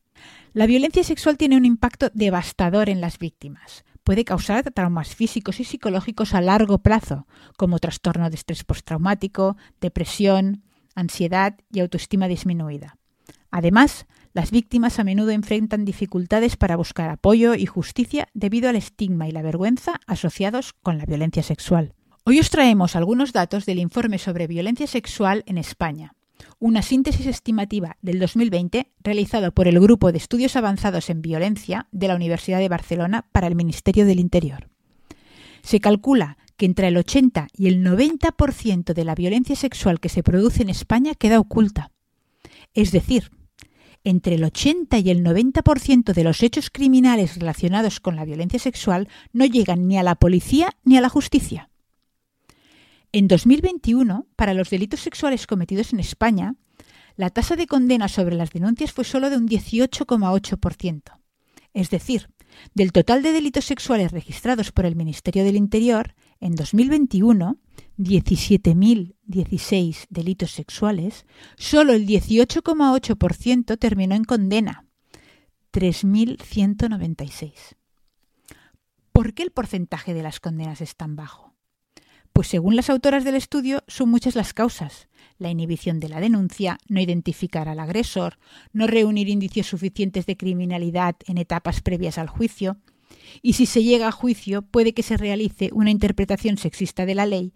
La 0.54 0.66
violencia 0.66 1.04
sexual 1.04 1.37
tiene 1.37 1.58
un 1.58 1.66
impacto 1.66 2.10
devastador 2.14 2.88
en 2.88 3.02
las 3.02 3.18
víctimas 3.18 3.84
puede 4.04 4.25
causar 4.25 4.71
traumas 4.73 5.14
físicos 5.14 5.61
y 5.61 5.64
psicológicos 5.64 6.35
a 6.35 6.40
largo 6.40 6.78
plazo, 6.78 7.26
como 7.57 7.78
trastorno 7.78 8.30
de 8.30 8.37
estrés 8.37 8.64
postraumático, 8.64 9.57
depresión, 9.80 10.62
ansiedad 10.95 11.57
y 11.73 11.80
autoestima 11.80 12.28
disminuida. 12.28 12.97
Además, 13.50 14.07
las 14.33 14.50
víctimas 14.50 14.99
a 14.99 15.04
menudo 15.04 15.30
enfrentan 15.30 15.85
dificultades 15.85 16.57
para 16.57 16.76
buscar 16.76 17.11
apoyo 17.11 17.54
y 17.54 17.66
justicia 17.66 18.28
debido 18.33 18.69
al 18.69 18.76
estigma 18.76 19.28
y 19.28 19.33
la 19.33 19.42
vergüenza 19.42 20.00
asociados 20.07 20.73
con 20.73 20.99
la 20.99 21.04
violencia 21.04 21.42
sexual. 21.42 21.95
Hoy 22.25 22.38
os 22.38 22.50
traemos 22.50 22.95
algunos 22.95 23.33
datos 23.33 23.66
del 23.66 23.78
informe 23.78 24.19
sobre 24.19 24.47
violencia 24.47 24.87
sexual 24.87 25.42
en 25.47 25.59
España, 25.59 26.14
una 26.59 26.82
síntesis 26.82 27.26
estimativa 27.26 27.97
del 28.02 28.18
2020 28.18 28.90
realizado 29.02 29.52
por 29.52 29.68
el 29.68 29.80
Grupo 29.80 30.12
de 30.12 30.18
Estudios 30.18 30.56
Avanzados 30.56 31.11
en 31.11 31.23
Violencia 31.23 31.87
de 31.92 32.09
la 32.09 32.16
Universidad 32.16 32.59
de 32.59 32.68
Barcelona 32.68 33.26
para 33.32 33.47
el 33.47 33.54
Ministerio 33.54 34.06
del 34.06 34.20
Interior. 34.20 34.68
Se 35.62 35.80
calcula 35.80 36.38
que 36.56 36.66
entre 36.66 36.88
el 36.88 36.97
80 36.99 37.49
y 37.56 37.68
el 37.68 37.82
90% 37.82 38.92
de 38.92 39.04
la 39.04 39.14
violencia 39.14 39.56
sexual 39.56 39.99
que 39.99 40.11
se 40.11 40.23
produce 40.23 40.62
en 40.62 40.68
España 40.68 41.14
queda 41.14 41.40
oculta. 41.40 41.90
Es 42.75 42.92
decir, 42.92 43.30
entre 44.04 44.35
el 44.35 44.44
80 44.44 44.99
y 44.99 45.11
el 45.11 45.25
90% 45.25 46.12
de 46.12 46.25
los 46.25 46.42
hechos 46.42 46.68
criminales 46.70 47.37
relacionados 47.37 48.00
con 48.00 48.16
la 48.16 48.25
violencia 48.25 48.59
sexual 48.59 49.09
no 49.32 49.47
llegan 49.47 49.88
ni 49.88 49.99
a 49.99 50.02
la 50.02 50.16
policía 50.16 50.76
ni 50.85 50.97
a 50.99 51.00
la 51.00 51.09
justicia. 51.09 51.69
En 53.12 53.26
2021, 53.26 54.29
para 54.37 54.55
los 54.55 54.71
delitos 54.71 55.00
sexuales 55.00 55.49
cometidos 55.49 55.93
en 55.93 55.99
España, 55.99 56.55
la 57.17 57.31
tasa 57.31 57.57
de 57.57 57.67
condena 57.67 58.07
sobre 58.07 58.37
las 58.37 58.50
denuncias 58.50 58.93
fue 58.93 59.02
solo 59.05 59.31
de 59.31 59.37
un 59.37 59.49
18,8%. 59.49 61.19
Es 61.75 61.90
decir, 61.90 62.31
del 62.75 62.93
total 62.93 63.25
de 63.25 63.33
delitos 63.33 63.64
sexuales 63.64 64.12
registrados 64.12 64.71
por 64.71 64.87
el 64.87 64.95
Ministerio 64.95 65.43
del 65.43 65.57
Interior, 65.57 66.14
en 66.38 66.55
2021, 66.55 67.59
17.016 67.99 70.07
delitos 70.09 70.52
sexuales, 70.52 71.26
solo 71.57 71.93
el 71.93 72.07
18,8% 72.07 73.76
terminó 73.76 74.14
en 74.14 74.23
condena, 74.25 74.87
3.196. 75.73 77.55
¿Por 79.12 79.35
qué 79.35 79.43
el 79.43 79.50
porcentaje 79.50 80.14
de 80.14 80.23
las 80.23 80.38
condenas 80.38 80.81
es 80.81 80.95
tan 80.97 81.17
bajo? 81.17 81.50
Pues 82.32 82.49
según 82.49 82.76
las 82.76 82.90
autoras 82.90 83.25
del 83.25 83.34
estudio, 83.34 83.82
son 83.88 84.08
muchas 84.08 84.34
las 84.34 84.54
causas. 84.54 85.08
La 85.38 85.50
inhibición 85.50 86.00
de 86.00 86.08
la 86.08 86.20
denuncia, 86.20 86.78
no 86.88 87.00
identificar 87.00 87.68
al 87.68 87.80
agresor, 87.80 88.38
no 88.72 88.87
reunir 88.87 89.28
indicios 89.28 89.66
suficientes 89.66 90.26
de 90.26 90.37
criminalidad 90.37 91.16
en 91.26 91.38
etapas 91.38 91.80
previas 91.80 92.18
al 92.18 92.28
juicio. 92.28 92.76
Y 93.42 93.54
si 93.54 93.66
se 93.66 93.82
llega 93.82 94.08
a 94.08 94.12
juicio, 94.12 94.62
puede 94.62 94.94
que 94.94 95.02
se 95.02 95.16
realice 95.16 95.70
una 95.72 95.90
interpretación 95.90 96.56
sexista 96.56 97.06
de 97.06 97.14
la 97.14 97.26
ley, 97.26 97.52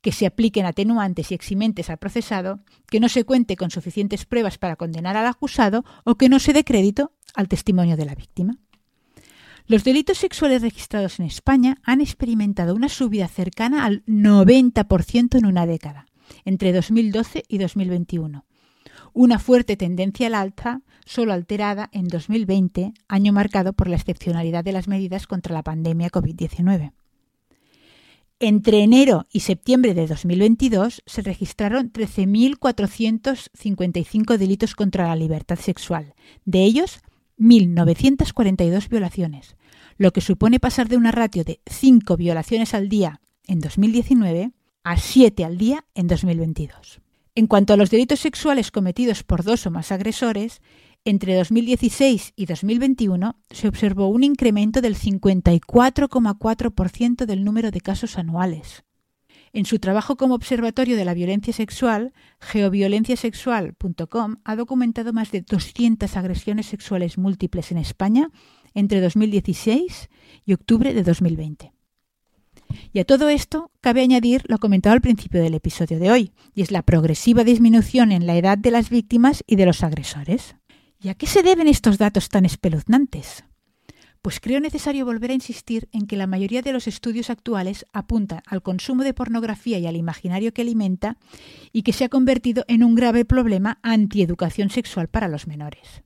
que 0.00 0.12
se 0.12 0.26
apliquen 0.26 0.66
atenuantes 0.66 1.32
y 1.32 1.34
eximentes 1.34 1.90
al 1.90 1.98
procesado, 1.98 2.60
que 2.88 3.00
no 3.00 3.08
se 3.08 3.24
cuente 3.24 3.56
con 3.56 3.70
suficientes 3.70 4.24
pruebas 4.24 4.56
para 4.56 4.76
condenar 4.76 5.16
al 5.16 5.26
acusado 5.26 5.84
o 6.04 6.14
que 6.14 6.28
no 6.28 6.38
se 6.38 6.52
dé 6.52 6.64
crédito 6.64 7.12
al 7.34 7.48
testimonio 7.48 7.96
de 7.96 8.04
la 8.04 8.14
víctima. 8.14 8.58
Los 9.68 9.82
delitos 9.82 10.18
sexuales 10.18 10.62
registrados 10.62 11.18
en 11.18 11.26
España 11.26 11.78
han 11.82 12.00
experimentado 12.00 12.76
una 12.76 12.88
subida 12.88 13.26
cercana 13.26 13.84
al 13.84 14.04
90% 14.06 15.36
en 15.36 15.44
una 15.44 15.66
década, 15.66 16.06
entre 16.44 16.72
2012 16.72 17.42
y 17.48 17.58
2021. 17.58 18.44
Una 19.12 19.40
fuerte 19.40 19.76
tendencia 19.76 20.28
al 20.28 20.36
alza, 20.36 20.82
solo 21.04 21.32
alterada 21.32 21.90
en 21.92 22.06
2020, 22.06 22.94
año 23.08 23.32
marcado 23.32 23.72
por 23.72 23.88
la 23.88 23.96
excepcionalidad 23.96 24.62
de 24.62 24.70
las 24.70 24.86
medidas 24.86 25.26
contra 25.26 25.52
la 25.52 25.64
pandemia 25.64 26.10
COVID-19. 26.10 26.92
Entre 28.38 28.84
enero 28.84 29.26
y 29.32 29.40
septiembre 29.40 29.94
de 29.94 30.06
2022 30.06 31.02
se 31.06 31.22
registraron 31.22 31.92
13.455 31.92 34.36
delitos 34.36 34.76
contra 34.76 35.08
la 35.08 35.16
libertad 35.16 35.58
sexual, 35.58 36.14
de 36.44 36.62
ellos 36.62 37.00
1.942 37.38 38.88
violaciones, 38.88 39.56
lo 39.98 40.12
que 40.12 40.20
supone 40.20 40.60
pasar 40.60 40.88
de 40.88 40.96
una 40.96 41.10
ratio 41.12 41.44
de 41.44 41.60
5 41.66 42.16
violaciones 42.16 42.74
al 42.74 42.88
día 42.88 43.20
en 43.46 43.60
2019 43.60 44.50
a 44.84 44.96
7 44.96 45.44
al 45.44 45.58
día 45.58 45.84
en 45.94 46.06
2022. 46.06 47.02
En 47.34 47.46
cuanto 47.46 47.74
a 47.74 47.76
los 47.76 47.90
delitos 47.90 48.20
sexuales 48.20 48.70
cometidos 48.70 49.22
por 49.22 49.42
dos 49.42 49.66
o 49.66 49.70
más 49.70 49.92
agresores, 49.92 50.62
entre 51.04 51.36
2016 51.36 52.32
y 52.34 52.46
2021 52.46 53.36
se 53.50 53.68
observó 53.68 54.08
un 54.08 54.24
incremento 54.24 54.80
del 54.80 54.96
54,4% 54.96 57.26
del 57.26 57.44
número 57.44 57.70
de 57.70 57.82
casos 57.82 58.16
anuales. 58.18 58.85
En 59.56 59.64
su 59.64 59.78
trabajo 59.78 60.16
como 60.18 60.34
observatorio 60.34 60.98
de 60.98 61.06
la 61.06 61.14
violencia 61.14 61.50
sexual, 61.50 62.12
geoviolenciasexual.com 62.40 64.36
ha 64.44 64.54
documentado 64.54 65.14
más 65.14 65.30
de 65.30 65.40
200 65.40 66.14
agresiones 66.14 66.66
sexuales 66.66 67.16
múltiples 67.16 67.72
en 67.72 67.78
España 67.78 68.28
entre 68.74 69.00
2016 69.00 70.10
y 70.44 70.52
octubre 70.52 70.92
de 70.92 71.02
2020. 71.02 71.72
Y 72.92 72.98
a 72.98 73.06
todo 73.06 73.30
esto 73.30 73.70
cabe 73.80 74.02
añadir 74.02 74.42
lo 74.46 74.58
comentado 74.58 74.92
al 74.92 75.00
principio 75.00 75.42
del 75.42 75.54
episodio 75.54 75.98
de 75.98 76.10
hoy, 76.10 76.32
y 76.54 76.60
es 76.60 76.70
la 76.70 76.82
progresiva 76.82 77.42
disminución 77.42 78.12
en 78.12 78.26
la 78.26 78.36
edad 78.36 78.58
de 78.58 78.72
las 78.72 78.90
víctimas 78.90 79.42
y 79.46 79.56
de 79.56 79.64
los 79.64 79.82
agresores. 79.82 80.56
¿Y 81.00 81.08
a 81.08 81.14
qué 81.14 81.26
se 81.26 81.42
deben 81.42 81.66
estos 81.66 81.96
datos 81.96 82.28
tan 82.28 82.44
espeluznantes? 82.44 83.42
Pues 84.26 84.40
creo 84.40 84.58
necesario 84.58 85.04
volver 85.04 85.30
a 85.30 85.34
insistir 85.34 85.88
en 85.92 86.08
que 86.08 86.16
la 86.16 86.26
mayoría 86.26 86.60
de 86.60 86.72
los 86.72 86.88
estudios 86.88 87.30
actuales 87.30 87.86
apuntan 87.92 88.42
al 88.48 88.60
consumo 88.60 89.04
de 89.04 89.14
pornografía 89.14 89.78
y 89.78 89.86
al 89.86 89.94
imaginario 89.94 90.52
que 90.52 90.62
alimenta 90.62 91.16
y 91.72 91.82
que 91.82 91.92
se 91.92 92.02
ha 92.02 92.08
convertido 92.08 92.64
en 92.66 92.82
un 92.82 92.96
grave 92.96 93.24
problema 93.24 93.78
antieducación 93.84 94.68
sexual 94.68 95.06
para 95.06 95.28
los 95.28 95.46
menores. 95.46 96.02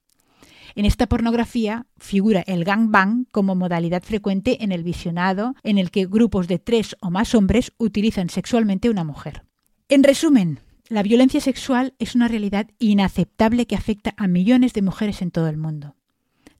En 0.74 0.84
esta 0.84 1.06
pornografía 1.06 1.86
figura 1.96 2.44
el 2.46 2.64
gangbang 2.64 3.24
como 3.30 3.54
modalidad 3.54 4.02
frecuente 4.02 4.62
en 4.62 4.70
el 4.70 4.84
visionado 4.84 5.54
en 5.62 5.78
el 5.78 5.90
que 5.90 6.04
grupos 6.04 6.46
de 6.46 6.58
tres 6.58 6.96
o 7.00 7.10
más 7.10 7.34
hombres 7.34 7.72
utilizan 7.78 8.28
sexualmente 8.28 8.88
a 8.88 8.90
una 8.90 9.04
mujer. 9.04 9.44
En 9.88 10.04
resumen, 10.04 10.60
la 10.90 11.02
violencia 11.02 11.40
sexual 11.40 11.94
es 11.98 12.14
una 12.14 12.28
realidad 12.28 12.68
inaceptable 12.78 13.64
que 13.64 13.76
afecta 13.76 14.12
a 14.18 14.28
millones 14.28 14.74
de 14.74 14.82
mujeres 14.82 15.22
en 15.22 15.30
todo 15.30 15.48
el 15.48 15.56
mundo. 15.56 15.94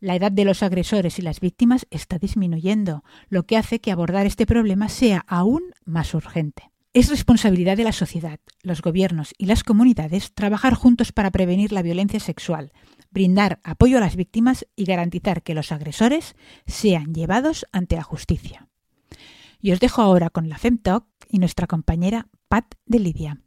La 0.00 0.16
edad 0.16 0.32
de 0.32 0.46
los 0.46 0.62
agresores 0.62 1.18
y 1.18 1.22
las 1.22 1.40
víctimas 1.40 1.86
está 1.90 2.18
disminuyendo, 2.18 3.04
lo 3.28 3.44
que 3.44 3.58
hace 3.58 3.80
que 3.80 3.92
abordar 3.92 4.26
este 4.26 4.46
problema 4.46 4.88
sea 4.88 5.24
aún 5.28 5.62
más 5.84 6.14
urgente. 6.14 6.70
Es 6.94 7.10
responsabilidad 7.10 7.76
de 7.76 7.84
la 7.84 7.92
sociedad, 7.92 8.40
los 8.62 8.80
gobiernos 8.80 9.34
y 9.36 9.44
las 9.44 9.62
comunidades 9.62 10.32
trabajar 10.32 10.74
juntos 10.74 11.12
para 11.12 11.30
prevenir 11.30 11.70
la 11.70 11.82
violencia 11.82 12.18
sexual, 12.18 12.72
brindar 13.10 13.60
apoyo 13.62 13.98
a 13.98 14.00
las 14.00 14.16
víctimas 14.16 14.66
y 14.74 14.86
garantizar 14.86 15.42
que 15.42 15.54
los 15.54 15.70
agresores 15.70 16.34
sean 16.66 17.12
llevados 17.12 17.66
ante 17.70 17.96
la 17.96 18.02
justicia. 18.02 18.68
Y 19.60 19.72
os 19.72 19.80
dejo 19.80 20.00
ahora 20.00 20.30
con 20.30 20.48
la 20.48 20.56
FemTalk 20.56 21.04
y 21.28 21.38
nuestra 21.38 21.66
compañera 21.66 22.26
Pat 22.48 22.74
de 22.86 22.98
Lidia. 22.98 23.40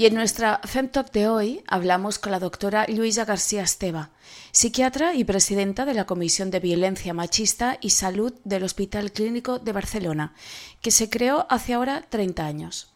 Y 0.00 0.06
en 0.06 0.14
nuestra 0.14 0.62
FemTalk 0.64 1.12
de 1.12 1.28
hoy 1.28 1.62
hablamos 1.66 2.18
con 2.18 2.32
la 2.32 2.38
doctora 2.38 2.86
Luisa 2.88 3.26
García 3.26 3.60
Esteva, 3.60 4.08
psiquiatra 4.50 5.14
y 5.14 5.24
presidenta 5.24 5.84
de 5.84 5.92
la 5.92 6.06
Comisión 6.06 6.50
de 6.50 6.58
Violencia 6.58 7.12
Machista 7.12 7.76
y 7.82 7.90
Salud 7.90 8.32
del 8.44 8.64
Hospital 8.64 9.12
Clínico 9.12 9.58
de 9.58 9.72
Barcelona, 9.74 10.32
que 10.80 10.90
se 10.90 11.10
creó 11.10 11.44
hace 11.50 11.74
ahora 11.74 12.06
30 12.08 12.46
años. 12.46 12.90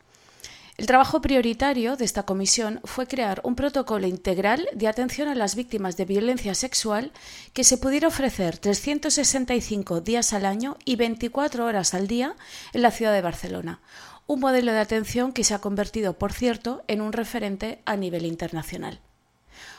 El 0.79 0.87
trabajo 0.87 1.21
prioritario 1.21 1.97
de 1.97 2.05
esta 2.05 2.25
comisión 2.25 2.81
fue 2.83 3.07
crear 3.07 3.41
un 3.45 3.55
protocolo 3.55 4.09
integral 4.09 4.67
de 4.73 4.89
atención 4.89 5.29
a 5.29 5.37
las 5.37 5.55
víctimas 5.55 5.97
de 5.97 6.07
violencia 6.07 6.55
sexual 6.55 7.13
que 7.53 7.63
se 7.63 7.77
pudiera 7.77 8.09
ofrecer 8.09 8.59
365 8.59 10.01
días 10.01 10.33
al 10.33 10.47
año 10.47 10.77
y 10.85 10.97
24 10.97 11.67
horas 11.67 11.93
al 11.93 12.09
día 12.09 12.35
en 12.73 12.83
la 12.83 12.91
ciudad 12.91 13.13
de 13.13 13.21
Barcelona, 13.21 13.81
un 14.27 14.41
modelo 14.41 14.73
de 14.73 14.81
atención 14.81 15.33
que 15.33 15.45
se 15.45 15.55
ha 15.55 15.61
convertido, 15.61 16.19
por 16.19 16.33
cierto, 16.33 16.83
en 16.89 17.01
un 17.01 17.13
referente 17.13 17.81
a 17.85 17.97
nivel 17.97 18.25
internacional. 18.27 19.01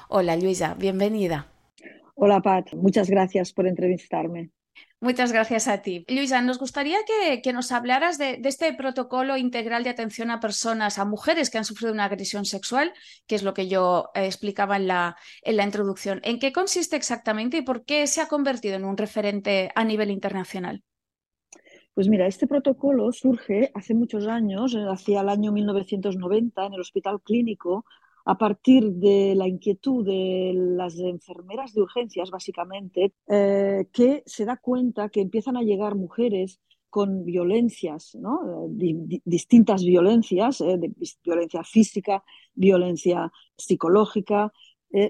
Hola 0.08 0.36
Luisa, 0.36 0.76
bienvenida. 0.76 1.48
Hola 2.16 2.42
Pat, 2.42 2.74
muchas 2.74 3.10
gracias 3.10 3.52
por 3.52 3.68
entrevistarme. 3.68 4.52
Muchas 5.02 5.32
gracias 5.32 5.68
a 5.68 5.82
ti. 5.82 6.06
Luisa, 6.08 6.42
nos 6.42 6.58
gustaría 6.58 6.98
que, 7.44 7.54
nos 7.54 7.72
hablaras 7.72 8.18
de, 8.18 8.42
este 8.44 8.74
protocolo 8.74 9.38
integral 9.38 9.84
de 9.84 9.90
atención 9.90 10.32
a 10.32 10.40
personas, 10.40 10.98
a 10.98 11.06
mujeres 11.06 11.50
que 11.50 11.58
han 11.58 11.66
sufrido 11.66 11.94
una 11.94 12.06
agresión 12.06 12.46
sexual, 12.46 12.94
que 13.28 13.36
es 13.36 13.44
lo 13.44 13.54
que 13.54 13.68
yo 13.68 14.10
eh, 14.16 14.26
explicaba 14.26 14.78
en 14.78 14.88
la, 14.88 15.18
en 15.44 15.58
la 15.58 15.64
introducción. 15.64 16.22
¿En 16.24 16.40
qué 16.40 16.52
consiste 16.52 16.96
exactamente 16.96 17.58
y 17.58 17.62
por 17.62 17.86
qué 17.86 18.08
se 18.08 18.22
ha 18.22 18.28
convertido 18.28 18.76
en 18.76 18.86
un 18.86 18.98
referente 18.98 19.72
a 19.76 19.84
nivel 19.84 20.12
internacional? 20.12 20.82
Pues 21.96 22.10
mira, 22.10 22.28
este 22.28 22.46
protocolo 22.46 23.10
surge 23.14 23.72
hace 23.74 23.94
muchos 23.94 24.28
años, 24.28 24.76
eh, 24.76 24.84
hacia 24.86 25.22
el 25.22 25.30
año 25.30 25.54
1990, 25.54 26.66
en 26.66 26.74
el 26.74 26.82
Hospital 26.82 27.22
Clínico, 27.22 27.86
a 28.26 28.38
partir 28.38 28.92
de 28.92 29.34
la 29.34 29.48
inquietud 29.48 30.06
de 30.06 30.52
las 30.54 31.00
enfermeras 31.00 31.74
de 31.74 31.82
urgencias, 31.84 32.32
básicamente, 32.32 33.14
eh, 33.30 33.88
que 33.94 34.24
se 34.26 34.44
da 34.44 34.58
cuenta 34.58 35.08
que 35.08 35.22
empiezan 35.22 35.56
a 35.56 35.62
llegar 35.62 35.96
mujeres 35.96 36.60
con 36.90 37.24
violencias, 37.24 38.14
¿no? 38.16 38.68
distintas 39.24 39.86
violencias, 39.86 40.60
eh, 40.60 40.78
violencia 41.24 41.64
física, 41.64 42.26
violencia 42.54 43.32
psicológica, 43.58 44.52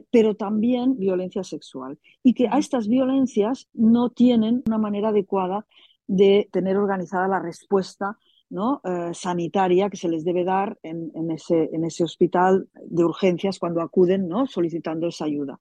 pero 0.10 0.36
también 0.36 0.98
violencia 0.98 1.44
sexual. 1.44 2.00
Y 2.24 2.34
que 2.34 2.48
a 2.48 2.58
estas 2.58 2.88
violencias 2.88 3.68
no 3.74 4.10
tienen 4.10 4.64
una 4.66 4.80
manera 4.80 5.10
adecuada 5.10 5.68
de 6.08 6.50
tener 6.52 6.78
organizada 6.78 7.28
la 7.28 7.40
respuesta 7.40 8.18
¿no? 8.50 8.82
Eh, 8.84 9.14
sanitaria 9.14 9.90
que 9.90 9.98
se 9.98 10.08
les 10.08 10.24
debe 10.24 10.44
dar 10.44 10.78
en, 10.84 11.12
ese, 11.32 11.70
en, 11.74 11.84
ese, 11.84 12.04
hospital 12.04 12.70
de 12.74 13.04
urgencias 13.04 13.60
cuando 13.60 13.82
acuden 13.82 14.28
¿no? 14.28 14.46
solicitando 14.46 15.08
esa 15.08 15.26
ayuda. 15.26 15.60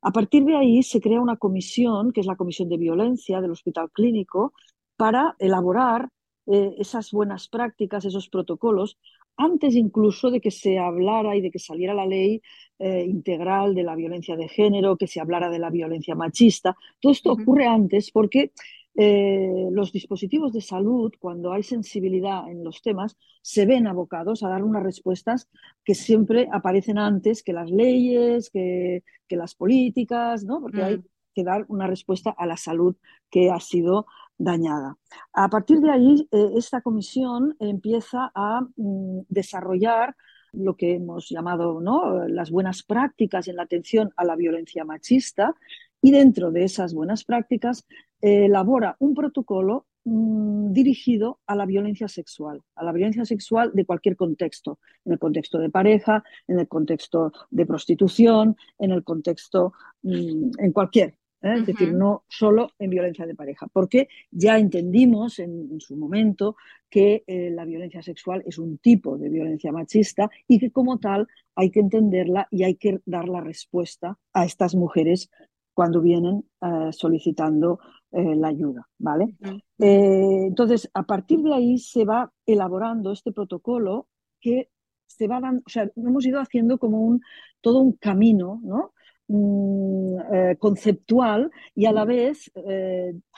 A 0.00 0.10
partir 0.10 0.44
de 0.44 0.56
ahí 0.56 0.82
se 0.82 1.00
crea 1.00 1.20
una 1.20 1.36
comisión, 1.36 2.12
que 2.12 2.20
es 2.20 2.26
la 2.26 2.36
Comisión 2.36 2.68
de 2.68 2.76
Violencia 2.76 3.40
del 3.40 3.52
Hospital 3.52 3.90
Clínico, 3.92 4.52
para 4.96 5.36
elaborar 5.38 6.08
eh, 6.46 6.74
esas 6.78 7.12
buenas 7.12 7.48
prácticas, 7.48 8.04
esos 8.04 8.28
protocolos, 8.28 8.98
antes 9.36 9.74
incluso 9.74 10.30
de 10.30 10.40
que 10.40 10.50
se 10.50 10.78
hablara 10.78 11.36
y 11.36 11.40
de 11.40 11.50
que 11.50 11.58
saliera 11.58 11.94
la 11.94 12.06
ley 12.06 12.42
eh, 12.78 13.04
integral 13.06 13.74
de 13.74 13.84
la 13.84 13.94
violencia 13.94 14.36
de 14.36 14.48
género, 14.48 14.96
que 14.96 15.06
se 15.06 15.20
hablara 15.20 15.50
de 15.50 15.60
la 15.60 15.70
violencia 15.70 16.14
machista. 16.14 16.76
Todo 17.00 17.12
esto 17.12 17.32
ocurre 17.32 17.66
antes 17.66 18.10
porque 18.10 18.52
eh, 18.94 19.68
los 19.70 19.90
dispositivos 19.90 20.52
de 20.52 20.60
salud, 20.60 21.12
cuando 21.18 21.52
hay 21.52 21.62
sensibilidad 21.62 22.50
en 22.50 22.62
los 22.62 22.82
temas, 22.82 23.16
se 23.40 23.64
ven 23.64 23.86
abocados 23.86 24.42
a 24.42 24.48
dar 24.48 24.62
unas 24.62 24.82
respuestas 24.82 25.48
que 25.84 25.94
siempre 25.94 26.48
aparecen 26.52 26.98
antes 26.98 27.42
que 27.42 27.54
las 27.54 27.70
leyes, 27.70 28.50
que, 28.50 29.02
las 29.30 29.54
políticas, 29.54 30.44
¿no? 30.44 30.60
porque 30.60 30.82
hay 30.82 30.96
mm. 30.98 31.04
que 31.34 31.42
dar 31.42 31.64
una 31.68 31.86
respuesta 31.86 32.34
a 32.36 32.44
la 32.44 32.58
salud 32.58 32.94
que 33.30 33.50
ha 33.50 33.60
sido 33.60 34.06
dañada. 34.36 34.98
A 35.32 35.48
partir 35.48 35.80
de 35.80 35.90
ahí, 35.90 36.28
eh, 36.30 36.50
esta 36.56 36.82
comisión 36.82 37.56
empieza 37.60 38.30
a 38.34 38.60
mm, 38.76 39.20
desarrollar 39.30 40.14
lo 40.52 40.76
que 40.76 40.96
hemos 40.96 41.30
llamado 41.30 41.80
¿no? 41.80 42.28
las 42.28 42.50
buenas 42.50 42.82
prácticas 42.82 43.48
en 43.48 43.56
la 43.56 43.62
atención 43.62 44.12
a 44.16 44.24
la 44.24 44.36
violencia 44.36 44.84
machista 44.84 45.54
y 46.02 46.10
dentro 46.10 46.50
de 46.50 46.64
esas 46.64 46.92
buenas 46.92 47.24
prácticas 47.24 47.86
elabora 48.22 48.96
un 49.00 49.14
protocolo 49.14 49.86
mm, 50.04 50.72
dirigido 50.72 51.40
a 51.46 51.54
la 51.54 51.66
violencia 51.66 52.08
sexual, 52.08 52.62
a 52.76 52.84
la 52.84 52.92
violencia 52.92 53.24
sexual 53.24 53.72
de 53.74 53.84
cualquier 53.84 54.16
contexto, 54.16 54.78
en 55.04 55.12
el 55.12 55.18
contexto 55.18 55.58
de 55.58 55.70
pareja, 55.70 56.24
en 56.46 56.60
el 56.60 56.68
contexto 56.68 57.32
de 57.50 57.66
prostitución, 57.66 58.56
en 58.78 58.92
el 58.92 59.04
contexto, 59.04 59.72
mm, 60.02 60.52
en 60.58 60.72
cualquier, 60.72 61.16
¿eh? 61.42 61.54
es 61.56 61.66
decir, 61.66 61.92
no 61.92 62.24
solo 62.28 62.70
en 62.78 62.90
violencia 62.90 63.26
de 63.26 63.34
pareja, 63.34 63.66
porque 63.72 64.08
ya 64.30 64.58
entendimos 64.58 65.38
en, 65.38 65.80
su 65.80 65.96
momento 65.96 66.56
que 66.88 67.24
eh, 67.26 67.50
la 67.50 67.64
violencia 67.64 68.02
sexual 68.02 68.42
es 68.46 68.58
un 68.58 68.78
tipo 68.78 69.18
de 69.18 69.28
violencia 69.28 69.72
machista 69.72 70.30
y 70.46 70.58
que 70.58 70.70
como 70.70 70.98
tal 70.98 71.26
hay 71.54 71.70
que 71.70 71.80
entenderla 71.80 72.46
y 72.50 72.62
hay 72.62 72.76
que 72.76 73.00
dar 73.04 73.28
la 73.28 73.40
respuesta 73.40 74.18
a 74.32 74.44
estas 74.44 74.74
mujeres 74.74 75.30
cuando 75.74 76.00
vienen 76.00 76.44
eh, 76.60 76.90
solicitando 76.92 77.80
eh, 78.12 78.36
la 78.36 78.48
ayuda, 78.48 78.86
¿vale? 78.98 79.34
Eh, 79.78 80.44
entonces, 80.48 80.90
a 80.92 81.02
partir 81.04 81.40
de 81.40 81.54
ahí 81.54 81.78
se 81.78 82.04
va 82.04 82.30
elaborando 82.44 83.10
este 83.10 83.32
protocolo 83.32 84.08
que 84.38 84.68
se 85.06 85.26
va 85.26 85.40
dando, 85.40 85.62
o 85.66 85.70
sea, 85.70 85.90
hemos 85.96 86.26
ido 86.26 86.38
haciendo 86.38 86.76
como 86.78 87.00
un, 87.00 87.22
todo 87.62 87.80
un 87.80 87.92
camino, 87.92 88.60
¿no? 88.62 88.92
Mm, 89.28 90.56
conceptual 90.58 91.50
y 91.74 91.86
a 91.86 91.92
la 91.92 92.04
vez 92.04 92.50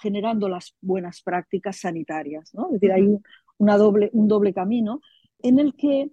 generando 0.00 0.48
las 0.48 0.74
buenas 0.80 1.22
prácticas 1.22 1.76
sanitarias, 1.78 2.52
¿no? 2.52 2.66
Es 2.66 2.72
decir, 2.72 2.90
hay 2.90 3.02
un, 3.02 3.22
una 3.58 3.76
doble, 3.76 4.10
un 4.12 4.26
doble 4.26 4.52
camino 4.52 5.00
en 5.40 5.60
el 5.60 5.74
que 5.74 6.10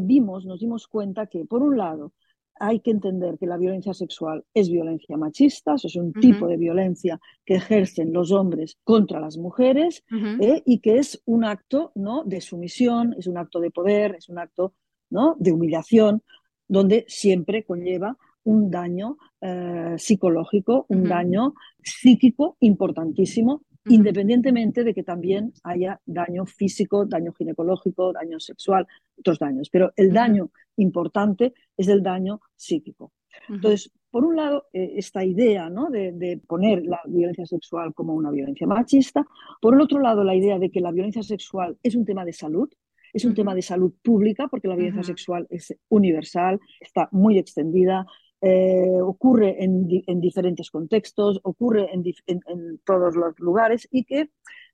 vimos, 0.00 0.46
nos 0.46 0.60
dimos 0.60 0.86
cuenta 0.86 1.26
que, 1.26 1.44
por 1.44 1.62
un 1.62 1.76
lado, 1.76 2.12
hay 2.58 2.80
que 2.80 2.90
entender 2.90 3.38
que 3.38 3.46
la 3.46 3.56
violencia 3.56 3.94
sexual 3.94 4.44
es 4.54 4.70
violencia 4.70 5.16
machista, 5.16 5.74
es 5.74 5.96
un 5.96 6.12
tipo 6.12 6.46
de 6.46 6.56
violencia 6.56 7.20
que 7.44 7.54
ejercen 7.54 8.12
los 8.12 8.32
hombres 8.32 8.78
contra 8.84 9.20
las 9.20 9.36
mujeres 9.36 10.04
eh, 10.40 10.62
y 10.64 10.80
que 10.80 10.98
es 10.98 11.22
un 11.26 11.44
acto 11.44 11.92
¿no? 11.94 12.24
de 12.24 12.40
sumisión, 12.40 13.14
es 13.18 13.26
un 13.26 13.38
acto 13.38 13.60
de 13.60 13.70
poder, 13.70 14.16
es 14.16 14.28
un 14.28 14.38
acto 14.38 14.74
¿no? 15.10 15.36
de 15.38 15.52
humillación, 15.52 16.22
donde 16.68 17.04
siempre 17.08 17.64
conlleva 17.64 18.16
un 18.44 18.70
daño 18.70 19.18
eh, 19.40 19.96
psicológico, 19.98 20.86
un 20.88 21.04
daño 21.04 21.54
psíquico 21.82 22.56
importantísimo, 22.60 23.62
independientemente 23.88 24.84
de 24.84 24.94
que 24.94 25.02
también 25.02 25.52
haya 25.62 26.00
daño 26.06 26.46
físico, 26.46 27.06
daño 27.06 27.32
ginecológico, 27.32 28.12
daño 28.12 28.40
sexual, 28.40 28.86
otros 29.18 29.38
daños. 29.38 29.70
Pero 29.70 29.92
el 29.96 30.12
daño 30.12 30.50
importante 30.76 31.54
es 31.76 31.88
el 31.88 32.02
daño 32.02 32.40
psíquico. 32.54 33.12
Entonces, 33.48 33.92
por 34.10 34.24
un 34.24 34.36
lado, 34.36 34.66
eh, 34.72 34.94
esta 34.96 35.24
idea 35.24 35.68
¿no? 35.68 35.90
de, 35.90 36.40
poner 36.46 36.84
la 36.86 37.00
violencia 37.06 37.46
sexual 37.46 37.92
como 37.94 38.14
una 38.14 38.30
violencia 38.30 38.66
machista. 38.66 39.26
Por 39.60 39.74
el 39.74 39.80
otro 39.80 40.00
lado, 40.00 40.24
la 40.24 40.34
idea 40.34 40.58
de 40.58 40.70
que 40.70 40.80
la 40.80 40.90
violencia 40.90 41.22
sexual 41.22 41.76
es 41.82 41.94
un 41.94 42.04
tema 42.04 42.24
de 42.24 42.32
salud, 42.32 42.68
es 43.12 43.24
un 43.24 43.34
tema 43.34 43.54
de 43.54 43.62
salud 43.62 43.92
pública, 44.02 44.48
porque 44.48 44.68
la 44.68 44.76
violencia 44.76 45.02
sexual 45.02 45.46
es 45.50 45.74
universal, 45.88 46.60
está 46.80 47.08
muy 47.12 47.38
extendida, 47.38 48.06
eh, 48.40 49.00
ocurre 49.00 49.62
en, 49.62 49.86
diferentes 50.20 50.70
contextos, 50.70 51.40
ocurre 51.42 51.90
en, 51.92 52.80
todos 52.84 53.16
los 53.16 53.38
lugares 53.38 53.88
y 53.90 54.04
que, 54.04 54.30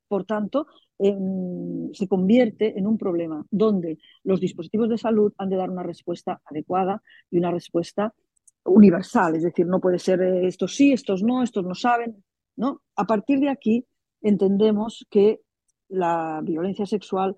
por 0.09 0.25
tanto, 0.25 0.66
se 0.98 2.07
convierte 2.07 2.79
en 2.79 2.87
un 2.87 2.96
problema 2.96 3.44
donde 3.51 3.98
los 4.22 4.40
dispositivos 4.40 4.88
de 4.88 4.98
salud 4.98 5.33
han 5.37 5.48
de 5.48 5.57
dar 5.57 5.68
una 5.68 5.83
respuesta 5.83 6.40
adecuada 6.44 7.03
y 7.29 7.38
una 7.38 7.51
respuesta 7.51 8.14
universal, 8.64 9.37
es 9.37 9.42
decir, 9.42 9.66
no 9.66 9.81
puede 9.81 9.98
ser 9.98 10.20
eh, 10.22 10.46
estos 10.46 10.77
sí, 10.77 10.92
estos 10.92 11.22
no, 11.22 11.42
estos 11.42 11.64
no 11.64 11.75
saben, 11.75 12.22
¿no? 12.57 12.83
A 12.96 13.05
partir 13.05 13.40
de 13.40 13.48
aquí 13.48 13.87
entendemos 14.20 15.07
que 15.11 15.40
la 15.88 16.40
violencia 16.42 16.87
sexual 16.87 17.37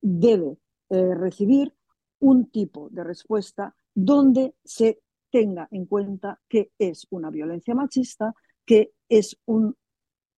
debe 0.00 0.56
eh, 0.90 1.14
recibir 1.14 1.74
un 2.20 2.50
tipo 2.50 2.88
de 2.90 3.04
respuesta 3.04 3.74
donde 3.94 4.54
se 4.64 5.00
tenga 5.30 5.68
en 5.70 5.86
cuenta 5.86 6.40
que 6.48 6.70
es 6.78 7.06
una 7.10 7.30
violencia 7.30 7.74
machista, 7.74 8.34
que 8.64 8.92
es 9.08 9.36
un, 9.46 9.76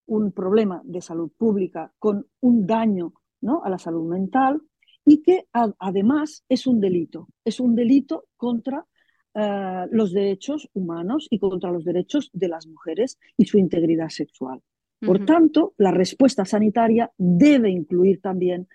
un 0.06 0.32
problema 0.32 0.80
de 0.84 1.00
salud 1.00 1.30
pública 1.36 1.92
con 1.98 2.26
un 2.40 2.66
daño 2.66 3.12
¿no? 3.40 3.62
a 3.64 3.70
la 3.70 3.78
salud 3.78 4.08
mental 4.08 4.60
y 5.04 5.22
que 5.22 5.46
además 5.52 6.44
es 6.48 6.66
un 6.66 6.80
delito, 6.80 7.28
es 7.44 7.60
un 7.60 7.74
delito 7.74 8.26
contra 8.36 8.86
eh, 9.34 9.86
los 9.90 10.12
derechos 10.12 10.68
humanos 10.74 11.26
y 11.30 11.38
contra 11.38 11.72
los 11.72 11.84
derechos 11.84 12.30
de 12.32 12.48
las 12.48 12.66
mujeres 12.66 13.18
y 13.36 13.46
su 13.46 13.58
integridad 13.58 14.10
sexual. 14.10 14.60
Por 15.04 15.24
tanto, 15.24 15.74
la 15.78 15.90
respuesta 15.90 16.44
sanitaria 16.44 17.10
debe 17.18 17.70
incluir 17.70 18.20
también 18.20 18.68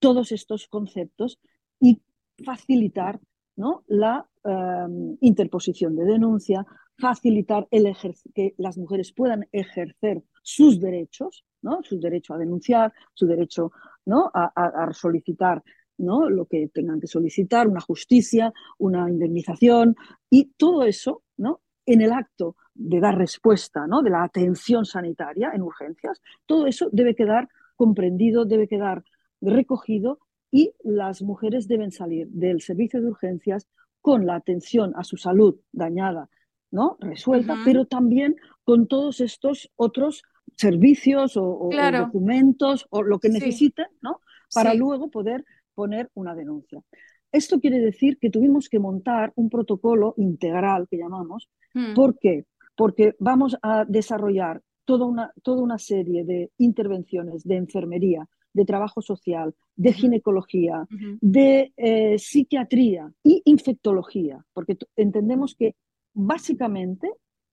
todos 0.00 0.32
estos 0.32 0.66
conceptos 0.66 1.38
y 1.78 2.00
facilitar 2.44 3.20
¿no? 3.58 3.84
la 3.88 4.24
em, 4.44 5.16
interposición 5.20 5.96
de 5.96 6.04
denuncia, 6.04 6.64
facilitar 6.96 7.66
el 7.70 7.92
que 8.34 8.54
las 8.56 8.78
mujeres 8.78 9.12
puedan 9.12 9.46
ejercer 9.52 10.22
sus 10.42 10.80
derechos, 10.80 11.44
¿no? 11.60 11.82
su 11.82 11.98
derecho 11.98 12.34
a 12.34 12.38
denunciar, 12.38 12.92
su 13.12 13.26
derecho 13.26 13.72
¿no? 14.06 14.30
a 14.32 14.88
solicitar 14.92 15.62
¿no? 15.98 16.30
lo 16.30 16.46
que 16.46 16.68
tengan 16.72 17.00
que 17.00 17.08
solicitar, 17.08 17.66
una 17.66 17.80
justicia, 17.80 18.52
una 18.78 19.10
indemnización 19.10 19.96
y 20.30 20.52
todo 20.56 20.84
eso 20.84 21.22
¿no? 21.36 21.60
en 21.84 22.00
el 22.00 22.12
acto 22.12 22.56
de 22.74 23.00
dar 23.00 23.18
respuesta, 23.18 23.86
¿no? 23.88 24.02
de 24.02 24.10
la 24.10 24.22
atención 24.22 24.84
sanitaria 24.84 25.50
en 25.52 25.62
urgencias, 25.62 26.22
todo 26.46 26.66
eso 26.66 26.88
debe 26.92 27.16
quedar 27.16 27.48
comprendido, 27.74 28.44
debe 28.44 28.68
quedar 28.68 29.02
recogido 29.40 30.20
y 30.50 30.72
las 30.82 31.22
mujeres 31.22 31.68
deben 31.68 31.90
salir 31.90 32.28
del 32.28 32.60
servicio 32.60 33.00
de 33.00 33.08
urgencias 33.08 33.68
con 34.00 34.26
la 34.26 34.36
atención 34.36 34.92
a 34.96 35.04
su 35.04 35.16
salud 35.16 35.56
dañada, 35.72 36.30
¿no? 36.70 36.96
resuelta, 37.00 37.56
pero 37.64 37.86
también 37.86 38.36
con 38.64 38.86
todos 38.86 39.20
estos 39.20 39.70
otros 39.76 40.22
servicios 40.56 41.36
o, 41.36 41.70
documentos 41.92 42.86
o 42.90 43.02
lo 43.02 43.18
que 43.18 43.28
necesiten, 43.28 43.86
¿no? 44.00 44.20
Para 44.52 44.74
luego 44.74 45.10
poder 45.10 45.44
poner 45.74 46.10
una 46.14 46.34
denuncia. 46.34 46.82
Esto 47.30 47.60
quiere 47.60 47.78
decir 47.78 48.18
que 48.18 48.30
tuvimos 48.30 48.68
que 48.68 48.78
montar 48.78 49.32
un 49.36 49.50
protocolo 49.50 50.14
integral 50.16 50.88
que 50.88 50.96
llamamos. 50.96 51.48
Hmm. 51.74 51.94
¿Por 51.94 52.18
qué? 52.18 52.46
Porque 52.74 53.14
vamos 53.18 53.56
a 53.62 53.84
desarrollar 53.84 54.62
toda 54.84 55.04
una, 55.04 55.32
toda 55.42 55.62
una 55.62 55.78
serie 55.78 56.24
de 56.24 56.50
intervenciones 56.56 57.44
de 57.44 57.56
enfermería, 57.56 58.26
de 58.58 58.64
trabajo 58.64 59.00
social, 59.00 59.54
de 59.76 59.92
ginecología, 59.92 60.86
de 61.20 61.72
eh, 61.76 62.18
psiquiatría 62.18 63.10
y 63.22 63.42
infectología, 63.44 64.44
porque 64.52 64.76
entendemos 64.96 65.54
que 65.54 65.76
básicamente, 66.12 67.08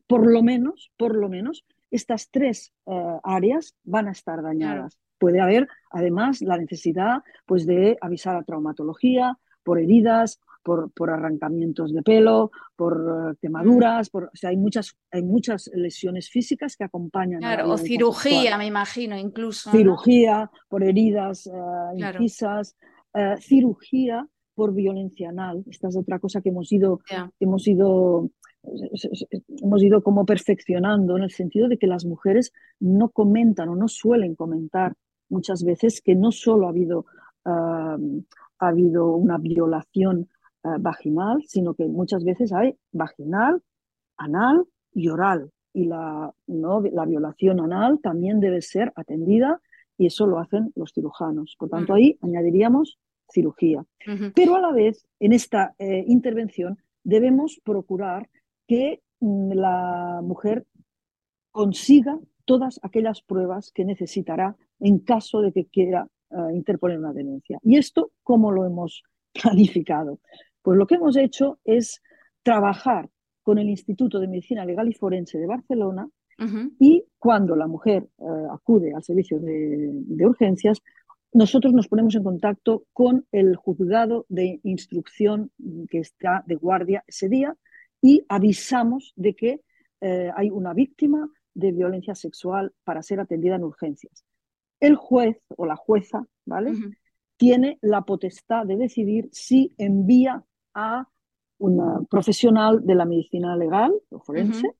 por 0.07 0.25
lo 0.25 0.41
menos, 0.41 0.91
por 0.97 1.15
lo 1.15 1.29
menos, 1.29 1.63
estas 1.91 2.29
tres 2.31 2.73
eh, 2.87 3.19
áreas 3.23 3.75
van 3.83 4.07
a 4.07 4.11
estar 4.11 4.41
dañadas. 4.41 4.97
Puede 5.19 5.39
haber 5.39 5.67
además 5.91 6.41
la 6.41 6.57
necesidad 6.57 7.23
pues, 7.45 7.65
de 7.65 7.97
avisar 8.01 8.35
a 8.35 8.43
traumatología 8.43 9.37
por 9.63 9.79
heridas, 9.79 10.39
por, 10.65 10.91
por 10.93 11.11
arrancamientos 11.11 11.93
de 11.93 12.01
pelo, 12.01 12.49
por 12.75 12.93
eh, 12.97 13.37
quemaduras, 13.39 14.09
por, 14.09 14.23
o 14.23 14.35
sea, 14.35 14.49
hay 14.49 14.57
muchas, 14.57 14.97
hay 15.11 15.21
muchas 15.21 15.69
lesiones 15.75 16.27
físicas 16.27 16.75
que 16.75 16.83
acompañan. 16.83 17.39
Claro, 17.39 17.69
o 17.69 17.77
cirugía, 17.77 18.57
me 18.57 18.65
imagino, 18.65 19.15
incluso. 19.15 19.69
Cirugía 19.69 20.49
por 20.67 20.83
heridas 20.83 21.45
uh, 21.45 23.37
cirugía 23.39 24.27
por 24.55 24.73
violencia 24.73 25.29
anal. 25.29 25.63
Esta 25.69 25.89
es 25.89 25.97
otra 25.97 26.17
cosa 26.17 26.41
que 26.41 26.49
hemos 26.49 26.71
ido, 26.71 26.99
hemos 27.39 27.67
ido 27.67 28.31
hemos 29.61 29.83
ido 29.83 30.01
como 30.01 30.25
perfeccionando 30.25 31.15
en 31.15 31.23
el 31.23 31.29
sentido 31.29 31.67
de 31.67 31.77
que 31.77 31.85
las 31.85 32.03
mujeres 32.03 32.51
no 32.79 33.09
comentan 33.09 33.69
o 33.69 33.75
no 33.75 33.87
suelen 33.87 34.33
comentar 34.33 34.95
muchas 35.29 35.63
veces 35.63 36.01
que 36.01 36.15
no 36.15 36.31
solo 36.31 36.65
ha 36.65 36.69
habido, 36.69 37.05
ha 37.43 37.97
habido 38.57 39.11
una 39.11 39.37
violación 39.37 40.27
ah, 40.65 40.77
vaginal, 40.79 41.43
sino 41.47 41.73
que 41.73 41.85
muchas 41.85 42.23
veces 42.23 42.51
hay 42.51 42.75
vaginal, 42.91 43.61
anal 44.17 44.65
y 44.93 45.09
oral. 45.09 45.51
Y 45.73 45.85
la, 45.85 46.33
¿no? 46.47 46.81
la 46.81 47.05
violación 47.05 47.59
anal 47.59 47.99
también 48.01 48.39
debe 48.39 48.61
ser 48.61 48.93
atendida 48.95 49.61
y 49.97 50.07
eso 50.07 50.25
lo 50.25 50.39
hacen 50.39 50.71
los 50.75 50.91
cirujanos. 50.93 51.55
Por 51.57 51.69
tanto, 51.69 51.93
ahí 51.93 52.17
añadiríamos 52.21 52.97
cirugía. 53.31 53.85
Pero 54.35 54.55
a 54.55 54.61
la 54.61 54.71
vez, 54.71 55.05
en 55.19 55.33
esta 55.33 55.73
eh, 55.79 56.03
intervención, 56.07 56.77
debemos 57.03 57.59
procurar 57.63 58.29
que 58.67 59.01
mm, 59.19 59.51
la 59.53 60.21
mujer 60.23 60.65
consiga 61.51 62.19
todas 62.45 62.79
aquellas 62.83 63.21
pruebas 63.21 63.71
que 63.71 63.85
necesitará 63.85 64.55
en 64.79 64.99
caso 64.99 65.41
de 65.41 65.51
que 65.51 65.65
quiera 65.65 66.07
eh, 66.29 66.35
interponer 66.53 66.99
una 66.99 67.13
denuncia. 67.13 67.59
¿Y 67.63 67.77
esto 67.77 68.11
cómo 68.23 68.51
lo 68.51 68.65
hemos 68.65 69.03
planificado? 69.33 70.19
Pues 70.65 70.79
lo 70.79 70.87
que 70.87 70.95
hemos 70.95 71.15
hecho 71.15 71.59
es 71.63 72.01
trabajar 72.41 73.07
con 73.43 73.59
el 73.59 73.69
Instituto 73.69 74.19
de 74.19 74.27
Medicina 74.27 74.65
Legal 74.65 74.89
y 74.89 74.95
Forense 74.95 75.37
de 75.37 75.45
Barcelona 75.45 76.09
y 76.79 77.05
cuando 77.19 77.55
la 77.55 77.67
mujer 77.67 78.09
eh, 78.17 78.23
acude 78.51 78.91
al 78.95 79.03
servicio 79.03 79.39
de, 79.39 80.25
urgencias, 80.25 80.81
nosotros 81.33 81.71
nos 81.71 81.87
ponemos 81.87 82.15
en 82.15 82.23
contacto 82.23 82.85
con 82.93 83.27
el 83.31 83.55
juzgado 83.55 84.25
de 84.27 84.59
instrucción 84.63 85.51
que 85.87 85.99
está 85.99 86.43
de 86.47 86.55
guardia 86.55 87.03
ese 87.05 87.29
día 87.29 87.55
y 88.01 88.25
avisamos 88.27 89.13
de 89.15 89.35
que 89.35 89.61
eh, 90.01 90.31
hay 90.35 90.49
una 90.49 90.73
víctima 90.73 91.29
de 91.53 91.73
violencia 91.73 92.15
sexual 92.15 92.73
para 92.83 93.03
ser 93.03 93.19
atendida 93.19 93.55
en 93.55 93.65
urgencias. 93.65 94.25
El 94.79 94.95
juez 94.95 95.37
o 95.55 95.67
la 95.67 95.75
jueza, 95.75 96.25
¿vale? 96.43 96.73
Tiene 97.37 97.77
la 97.83 98.01
potestad 98.01 98.65
de 98.65 98.77
decidir 98.77 99.29
si 99.31 99.71
envía 99.77 100.43
a 100.75 101.07
una 101.57 102.01
profesional 102.09 102.85
de 102.85 102.95
la 102.95 103.05
medicina 103.05 103.55
legal 103.55 103.93
o 104.09 104.19
forense 104.19 104.75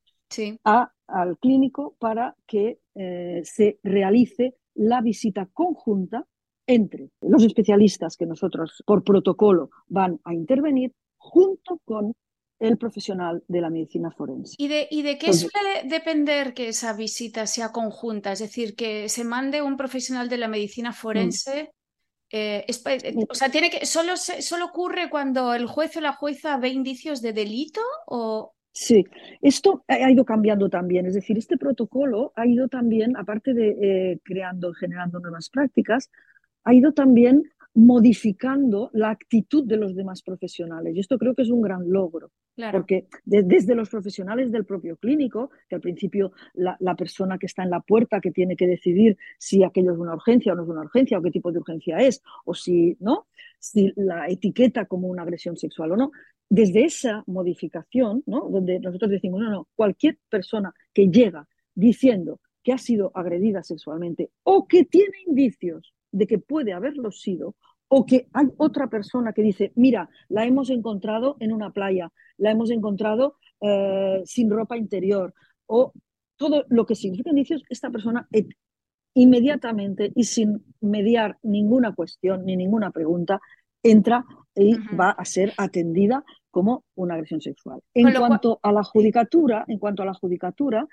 a, 0.64 0.92
al 1.08 1.38
clínico 1.40 1.96
para 2.00 2.36
que 2.46 2.80
eh, 2.96 3.42
se 3.44 3.80
realice 3.84 4.56
la 4.76 5.02
visita 5.02 5.48
conjunta 5.54 6.28
entre 6.68 7.10
los 7.22 7.44
especialistas 7.44 8.18
que 8.18 8.26
nosotros 8.26 8.84
por 8.86 9.04
protocolo 9.04 9.70
van 9.88 10.20
a 10.24 10.34
intervenir 10.34 10.94
junto 11.18 11.80
con 11.86 12.14
el 12.60 12.78
profesional 12.78 13.44
de 13.48 13.62
la 13.62 13.70
medicina 13.70 14.12
forense. 14.12 14.56
¿Y 14.58 14.68
de, 14.68 14.88
y 14.90 15.02
de 15.02 15.18
qué 15.18 15.34
suele 15.34 15.84
depender 15.86 16.54
que 16.54 16.70
esa 16.70 16.94
visita 16.94 17.46
sea 17.48 17.72
conjunta? 17.72 18.32
Es 18.32 18.40
decir, 18.40 18.76
que 18.76 19.10
se 19.10 19.24
mande 19.24 19.62
un 19.62 19.76
profesional 19.78 20.30
de 20.30 20.38
la 20.38 20.48
medicina 20.48 20.92
mm. 20.92 20.94
forense. 20.94 21.72
Eh, 22.32 22.66
eh, 22.68 23.16
o 23.30 23.36
sea, 23.36 23.50
tiene 23.50 23.70
que 23.70 23.86
solo, 23.86 24.18
solo 24.18 24.66
ocurre 24.66 25.10
cuando 25.10 25.54
el 25.54 25.68
juez 25.68 25.96
o 25.98 26.02
la 26.02 26.14
jueza 26.14 26.58
ve 26.58 26.70
indicios 26.70 27.22
de 27.22 27.34
delito 27.34 27.82
o 28.08 28.56
Sí, 28.78 29.06
esto 29.42 29.86
ha 29.88 30.12
ido 30.12 30.26
cambiando 30.26 30.70
también, 30.70 31.06
es 31.06 31.14
decir, 31.14 31.38
este 31.38 31.56
protocolo 31.56 32.34
ha 32.36 32.46
ido 32.46 32.68
también, 32.68 33.16
aparte 33.16 33.54
de 33.54 33.70
eh, 33.70 34.20
creando, 34.22 34.74
generando 34.74 35.22
nuevas 35.22 35.50
prácticas, 35.50 36.12
ha 36.66 36.74
ido 36.74 36.92
también 36.92 37.44
modificando 37.76 38.90
la 38.94 39.10
actitud 39.10 39.66
de 39.66 39.76
los 39.76 39.96
demás 39.96 40.22
profesionales. 40.22 40.96
Y 40.96 41.02
esto 41.02 41.18
creo 41.18 41.36
que 41.36 41.42
es 41.42 41.50
un 41.50 41.62
gran 41.62 41.92
logro, 41.92 42.32
porque 42.72 43.08
desde 43.26 43.76
los 43.76 43.90
profesionales 43.90 44.50
del 44.50 44.64
propio 44.64 44.96
clínico, 44.96 45.52
que 45.68 45.76
al 45.76 45.82
principio 45.82 46.32
la, 46.54 46.96
persona 46.96 47.38
que 47.38 47.48
está 47.48 47.64
en 47.64 47.70
la 47.70 47.82
puerta 47.82 48.22
que 48.22 48.32
tiene 48.32 48.56
que 48.56 48.66
decidir 48.66 49.18
si 49.38 49.62
aquello 49.62 49.92
es 49.92 49.98
una 49.98 50.14
urgencia 50.14 50.54
o 50.54 50.56
no 50.56 50.64
es 50.64 50.70
una 50.70 50.82
urgencia, 50.82 51.18
o 51.18 51.22
qué 51.22 51.32
tipo 51.32 51.52
de 51.52 51.60
urgencia 51.60 51.98
es, 51.98 52.24
o 52.46 52.54
si, 52.54 52.96
¿no? 53.02 53.28
si 53.60 53.92
la 53.98 54.30
etiqueta 54.30 54.86
como 54.86 55.10
una 55.10 55.24
agresión 55.24 55.58
sexual 55.58 55.92
o 55.92 55.98
no, 55.98 56.12
desde 56.50 56.86
esa 56.86 57.24
modificación, 57.28 58.24
¿no? 58.26 58.48
donde 58.50 58.80
nosotros 58.80 59.12
decimos, 59.12 59.42
no, 59.42 59.52
no, 59.52 59.68
cualquier 59.76 60.18
persona 60.30 60.74
que 60.94 61.10
llega 61.10 61.46
diciendo 61.74 62.40
que 62.64 62.72
ha 62.72 62.78
sido 62.78 63.12
agredida 63.14 63.64
sexualmente 63.64 64.32
o 64.44 64.66
que 64.66 64.86
tiene 64.86 65.18
indicios 65.28 65.95
de 66.16 66.28
que 66.28 66.40
puede 66.40 66.74
haberlo 66.74 67.12
sido, 67.12 67.56
o 67.88 68.06
que 68.06 68.28
hay 68.34 68.48
otra 68.58 68.88
persona 68.88 69.34
que 69.34 69.42
dice, 69.42 69.72
mira, 69.76 70.10
la 70.30 70.46
hemos 70.46 70.70
encontrado 70.70 71.36
en 71.40 71.52
una 71.52 71.72
playa, 71.72 72.12
la 72.38 72.52
hemos 72.52 72.72
encontrado 72.72 73.38
eh, 73.62 74.22
sin 74.26 74.50
ropa 74.50 74.78
interior, 74.78 75.34
o 75.68 75.94
todo 76.38 76.66
lo 76.70 76.86
que 76.86 76.96
significa 76.96 77.30
indicios, 77.30 77.64
esta 77.70 77.90
persona 77.90 78.28
inmediatamente 79.14 80.12
y 80.16 80.24
sin 80.26 80.66
mediar 80.82 81.38
ninguna 81.44 81.94
cuestión 81.94 82.46
ni 82.46 82.56
ninguna 82.56 82.92
pregunta, 82.92 83.40
entra 83.84 84.26
y 84.56 84.76
va 84.96 85.12
a 85.12 85.26
ser 85.26 85.54
atendida 85.58 86.24
como 86.50 86.86
una 86.96 87.16
agresión 87.16 87.42
sexual. 87.42 87.82
En 87.94 88.14
cuanto 88.14 88.60
a 88.64 88.72
la 88.72 88.84
judicatura, 88.84 89.66
en 89.68 89.80
cuanto 89.80 90.02
a 90.04 90.06
la 90.06 90.14
judicatura, 90.14 90.88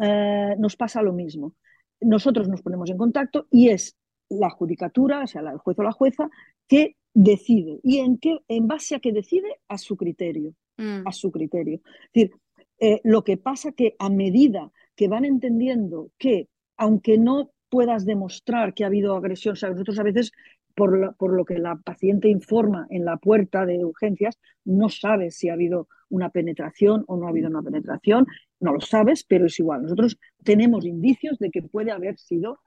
eh, 0.00 0.54
nos 0.58 0.76
pasa 0.76 1.02
lo 1.02 1.12
mismo. 1.12 1.54
Nosotros 2.00 2.48
nos 2.48 2.62
ponemos 2.62 2.90
en 2.90 2.98
contacto 2.98 3.46
y 3.50 3.70
es 3.70 3.96
la 4.28 4.50
judicatura, 4.50 5.22
o 5.24 5.26
sea, 5.26 5.42
el 5.42 5.58
juez 5.58 5.78
o 5.78 5.82
la 5.82 5.92
jueza, 5.92 6.28
que 6.66 6.96
decide. 7.14 7.80
¿Y 7.82 7.98
en, 7.98 8.18
qué, 8.18 8.38
en 8.48 8.66
base 8.66 8.94
a 8.94 9.00
qué 9.00 9.12
decide? 9.12 9.48
A 9.68 9.78
su 9.78 9.96
criterio. 9.96 10.54
Mm. 10.76 11.06
A 11.06 11.12
su 11.12 11.30
criterio. 11.30 11.80
Es 11.84 12.12
decir, 12.12 12.32
eh, 12.80 13.00
lo 13.04 13.24
que 13.24 13.36
pasa 13.36 13.72
que 13.72 13.96
a 13.98 14.08
medida 14.08 14.70
que 14.94 15.08
van 15.08 15.24
entendiendo 15.24 16.10
que, 16.18 16.48
aunque 16.76 17.18
no 17.18 17.50
puedas 17.68 18.04
demostrar 18.04 18.74
que 18.74 18.84
ha 18.84 18.88
habido 18.88 19.16
agresión, 19.16 19.52
o 19.52 19.56
sea, 19.56 19.70
nosotros 19.70 19.98
a 19.98 20.04
veces, 20.04 20.32
por 20.74 21.16
por 21.16 21.34
lo 21.34 21.44
que 21.44 21.58
la 21.58 21.76
paciente 21.76 22.28
informa 22.28 22.86
en 22.90 23.04
la 23.04 23.16
puerta 23.16 23.66
de 23.66 23.84
urgencias, 23.84 24.38
no 24.64 24.88
sabes 24.88 25.36
si 25.36 25.48
ha 25.48 25.54
habido 25.54 25.88
una 26.10 26.30
penetración 26.30 27.04
o 27.06 27.16
no 27.16 27.26
ha 27.26 27.30
habido 27.30 27.48
una 27.48 27.62
penetración, 27.62 28.26
no 28.60 28.72
lo 28.72 28.80
sabes, 28.80 29.24
pero 29.24 29.46
es 29.46 29.58
igual. 29.58 29.82
Nosotros 29.82 30.18
tenemos 30.42 30.84
indicios 30.84 31.38
de 31.38 31.50
que 31.50 31.62
puede 31.62 31.90
haber 31.90 32.18
sido 32.18 32.58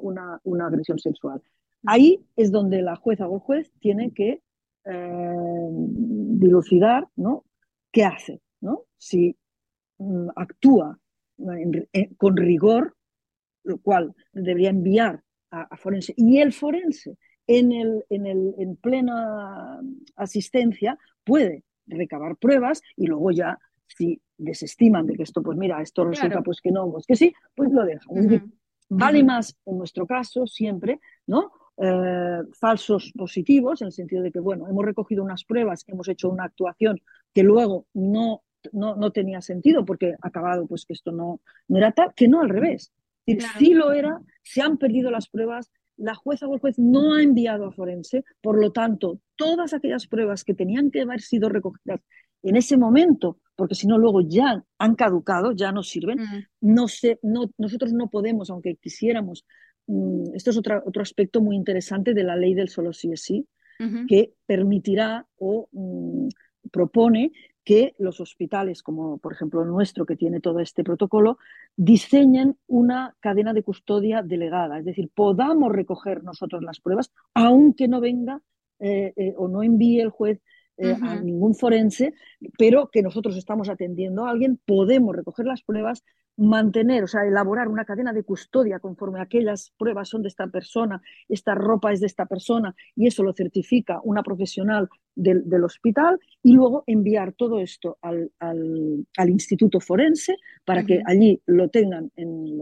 una, 0.00 0.40
una 0.44 0.66
agresión 0.66 0.98
sexual. 0.98 1.42
Ahí 1.86 2.24
es 2.36 2.50
donde 2.50 2.82
la 2.82 2.96
jueza 2.96 3.26
o 3.26 3.36
el 3.36 3.40
juez 3.40 3.72
tiene 3.80 4.12
que 4.12 4.42
eh, 4.84 5.68
dilucidar 5.70 7.08
¿no? 7.16 7.44
qué 7.90 8.04
hace, 8.04 8.40
¿no? 8.60 8.84
si 8.98 9.36
mm, 9.98 10.28
actúa 10.36 10.98
con 12.18 12.36
rigor, 12.36 12.94
lo 13.64 13.78
cual 13.78 14.14
debería 14.32 14.70
enviar 14.70 15.22
a, 15.50 15.76
forense, 15.76 16.12
y 16.16 16.38
el 16.38 16.52
forense 16.52 17.16
en, 17.46 17.72
el, 17.72 18.04
en, 18.10 18.26
el, 18.26 18.54
en 18.58 18.76
plena 18.76 19.80
asistencia 20.16 20.98
puede 21.24 21.64
recabar 21.86 22.36
pruebas 22.36 22.82
y 22.96 23.06
luego 23.06 23.30
ya 23.30 23.58
si 23.86 24.20
desestiman 24.36 25.06
de 25.06 25.16
que 25.16 25.24
esto, 25.24 25.42
pues 25.42 25.58
mira, 25.58 25.82
esto 25.82 26.04
resulta 26.04 26.42
pues 26.42 26.60
que 26.60 26.70
no, 26.70 26.90
pues 26.90 27.06
que 27.06 27.16
sí, 27.16 27.34
pues 27.54 27.72
lo 27.72 27.84
dejan. 27.84 28.52
Vale 28.90 29.22
más, 29.22 29.56
en 29.66 29.78
nuestro 29.78 30.04
caso, 30.04 30.46
siempre, 30.46 31.00
¿no? 31.26 31.52
Eh, 31.76 32.42
falsos 32.58 33.12
positivos, 33.16 33.80
en 33.80 33.86
el 33.86 33.92
sentido 33.92 34.22
de 34.22 34.32
que, 34.32 34.40
bueno, 34.40 34.68
hemos 34.68 34.84
recogido 34.84 35.22
unas 35.22 35.44
pruebas, 35.44 35.84
hemos 35.86 36.08
hecho 36.08 36.28
una 36.28 36.44
actuación 36.44 37.00
que 37.32 37.44
luego 37.44 37.86
no, 37.94 38.42
no, 38.72 39.10
tenía 39.12 39.40
sentido 39.40 39.84
porque 39.84 40.16
acabado 40.20 40.66
pues 40.66 40.84
que 40.84 40.92
esto 40.92 41.12
no, 41.12 41.40
no 41.68 41.78
era 41.78 41.92
tal, 41.92 42.12
que 42.14 42.28
no 42.28 42.40
al 42.40 42.48
revés. 42.48 42.92
Si 43.58 43.74
lo 43.74 43.92
era, 43.92 44.20
se 44.42 44.60
han 44.60 44.76
perdido 44.76 45.10
las 45.10 45.28
pruebas, 45.28 45.70
la 45.96 46.16
jueza 46.16 46.48
o 46.48 46.54
el 46.54 46.60
juez 46.60 46.78
no 46.78 47.14
ha 47.14 47.22
enviado 47.22 47.66
a 47.66 47.72
forense, 47.72 48.24
por 48.42 48.60
lo 48.60 48.72
tanto, 48.72 49.20
todas 49.36 49.72
aquellas 49.72 50.08
pruebas 50.08 50.42
que 50.42 50.54
tenían 50.54 50.90
que 50.90 51.02
haber 51.02 51.20
sido 51.20 51.48
recogidas 51.48 52.00
en 52.42 52.56
ese 52.56 52.76
momento, 52.76 53.38
porque 53.60 53.74
si 53.74 53.86
no 53.86 53.98
luego 53.98 54.22
ya 54.22 54.64
han 54.78 54.94
caducado, 54.94 55.52
ya 55.52 55.70
no 55.70 55.82
sirven, 55.82 56.18
mm. 56.18 56.44
no 56.62 56.88
sé, 56.88 57.18
no, 57.22 57.50
nosotros 57.58 57.92
no 57.92 58.08
podemos, 58.08 58.48
aunque 58.48 58.76
quisiéramos, 58.76 59.44
mm, 59.86 60.34
esto 60.34 60.48
es 60.48 60.56
otro 60.56 61.02
aspecto 61.02 61.42
muy 61.42 61.56
interesante 61.56 62.14
de 62.14 62.24
la 62.24 62.36
ley 62.36 62.54
del 62.54 62.70
solo 62.70 62.94
sí 62.94 63.12
es 63.12 63.20
sí, 63.20 63.46
que 64.08 64.32
permitirá 64.46 65.26
o 65.36 65.68
mm, 65.72 66.28
propone 66.70 67.32
que 67.62 67.94
los 67.98 68.18
hospitales, 68.20 68.82
como 68.82 69.18
por 69.18 69.34
ejemplo 69.34 69.60
el 69.60 69.68
nuestro, 69.68 70.06
que 70.06 70.16
tiene 70.16 70.40
todo 70.40 70.60
este 70.60 70.82
protocolo, 70.82 71.36
diseñen 71.76 72.56
una 72.66 73.14
cadena 73.20 73.52
de 73.52 73.62
custodia 73.62 74.22
delegada, 74.22 74.78
es 74.78 74.86
decir, 74.86 75.10
podamos 75.14 75.70
recoger 75.70 76.24
nosotros 76.24 76.62
las 76.62 76.80
pruebas, 76.80 77.12
aunque 77.34 77.88
no 77.88 78.00
venga 78.00 78.40
eh, 78.78 79.12
eh, 79.16 79.34
o 79.36 79.48
no 79.48 79.62
envíe 79.62 80.00
el 80.00 80.08
juez 80.08 80.40
eh, 80.82 80.96
a 81.02 81.16
ningún 81.20 81.54
forense, 81.54 82.14
pero 82.56 82.88
que 82.90 83.02
nosotros 83.02 83.36
estamos 83.36 83.68
atendiendo 83.68 84.24
a 84.24 84.30
alguien, 84.30 84.58
podemos 84.64 85.14
recoger 85.14 85.44
las 85.44 85.62
pruebas, 85.62 86.02
mantener, 86.38 87.04
o 87.04 87.06
sea, 87.06 87.26
elaborar 87.26 87.68
una 87.68 87.84
cadena 87.84 88.14
de 88.14 88.22
custodia 88.22 88.78
conforme 88.78 89.20
aquellas 89.20 89.74
pruebas 89.76 90.08
son 90.08 90.22
de 90.22 90.28
esta 90.28 90.46
persona, 90.46 91.02
esta 91.28 91.54
ropa 91.54 91.92
es 91.92 92.00
de 92.00 92.06
esta 92.06 92.24
persona, 92.24 92.74
y 92.96 93.08
eso 93.08 93.22
lo 93.22 93.34
certifica 93.34 94.00
una 94.04 94.22
profesional 94.22 94.88
del, 95.14 95.64
hospital, 95.64 96.18
y 96.42 96.54
luego 96.54 96.82
enviar 96.86 97.34
todo 97.34 97.60
esto 97.60 97.98
al, 98.00 98.30
instituto 99.28 99.80
forense 99.80 100.36
para 100.64 100.82
que 100.82 101.02
allí 101.04 101.42
lo 101.44 101.68
tengan 101.68 102.10
en, 102.16 102.56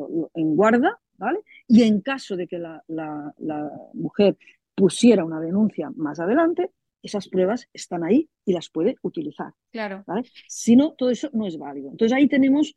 guarda, 0.56 0.98
¿vale? 1.18 1.38
Y 1.68 1.82
en 1.84 2.00
caso 2.00 2.36
de 2.36 2.48
que 2.48 2.58
la, 2.58 2.82
la 2.88 3.70
mujer 3.94 4.36
pusiera 4.74 5.24
una 5.24 5.40
denuncia 5.40 5.90
más 5.94 6.18
adelante, 6.18 6.70
esas 7.02 7.28
pruebas 7.28 7.68
están 7.72 8.04
ahí 8.04 8.28
y 8.44 8.52
las 8.52 8.70
puede 8.70 8.96
utilizar. 9.02 9.52
Claro. 9.70 10.04
Si 10.48 10.76
no, 10.76 10.94
todo 10.94 11.10
eso 11.10 11.30
no 11.32 11.46
es 11.46 11.58
válido. 11.58 11.90
Entonces 11.90 12.16
ahí 12.16 12.28
tenemos 12.28 12.74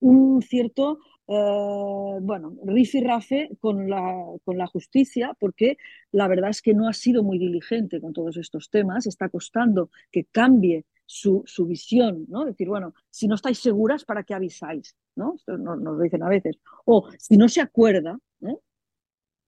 un 0.00 0.42
cierto, 0.42 0.98
eh, 1.28 2.18
bueno, 2.20 2.56
rifirrafe 2.64 3.50
con 3.60 3.88
la, 3.88 4.24
con 4.44 4.58
la 4.58 4.66
justicia, 4.66 5.36
porque 5.38 5.76
la 6.12 6.28
verdad 6.28 6.50
es 6.50 6.62
que 6.62 6.74
no 6.74 6.88
ha 6.88 6.92
sido 6.92 7.22
muy 7.22 7.38
diligente 7.38 8.00
con 8.00 8.12
todos 8.12 8.36
estos 8.36 8.70
temas, 8.70 9.06
está 9.06 9.28
costando 9.28 9.90
que 10.10 10.24
cambie 10.24 10.84
su, 11.06 11.42
su 11.46 11.66
visión, 11.66 12.26
¿no? 12.28 12.44
Decir, 12.44 12.68
bueno, 12.68 12.94
si 13.10 13.28
no 13.28 13.34
estáis 13.34 13.58
seguras, 13.58 14.04
¿para 14.04 14.24
qué 14.24 14.34
avisáis? 14.34 14.96
¿no? 15.16 15.34
Esto 15.36 15.56
nos, 15.58 15.80
nos 15.80 15.96
lo 15.96 16.02
dicen 16.02 16.22
a 16.22 16.28
veces. 16.28 16.58
O 16.84 17.08
si 17.18 17.36
no 17.36 17.48
se 17.48 17.60
acuerda, 17.60 18.18
¿eh? 18.42 18.56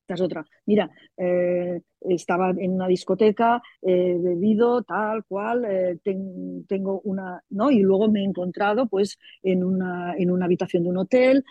Esta 0.06 0.14
es 0.14 0.20
otra. 0.20 0.46
Mira, 0.66 0.88
eh, 1.16 1.80
estaba 2.00 2.50
en 2.50 2.74
una 2.74 2.86
discoteca, 2.86 3.60
eh, 3.82 4.16
bebido 4.20 4.84
tal 4.84 5.24
cual, 5.24 5.64
eh, 5.64 5.98
tengo 6.04 7.00
una, 7.02 7.42
¿no? 7.50 7.72
Y 7.72 7.80
luego 7.80 8.08
me 8.08 8.20
he 8.20 8.24
encontrado 8.24 8.86
pues 8.86 9.18
en 9.42 9.64
una, 9.64 10.14
en 10.16 10.30
una 10.30 10.44
habitación 10.44 10.84
de 10.84 10.90
un 10.90 10.98
hotel 10.98 11.44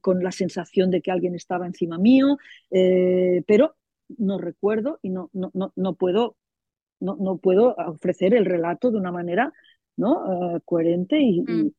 con 0.00 0.22
la 0.22 0.30
sensación 0.30 0.90
de 0.90 1.00
que 1.00 1.10
alguien 1.10 1.34
estaba 1.34 1.66
encima 1.66 1.98
mío, 1.98 2.36
pero 2.70 3.74
no 4.18 4.38
recuerdo 4.38 5.00
y 5.02 5.10
no, 5.10 5.30
no, 5.32 5.50
no, 5.74 5.94
puedo, 5.94 6.36
no, 7.00 7.16
no, 7.18 7.38
puedo 7.38 7.74
ofrecer 7.76 8.34
el 8.34 8.44
relato 8.44 8.90
de 8.90 8.98
una 8.98 9.10
manera 9.10 9.52
¿no? 9.96 10.60
coherente 10.64 11.18
y, 11.20 11.40
mm. 11.40 11.72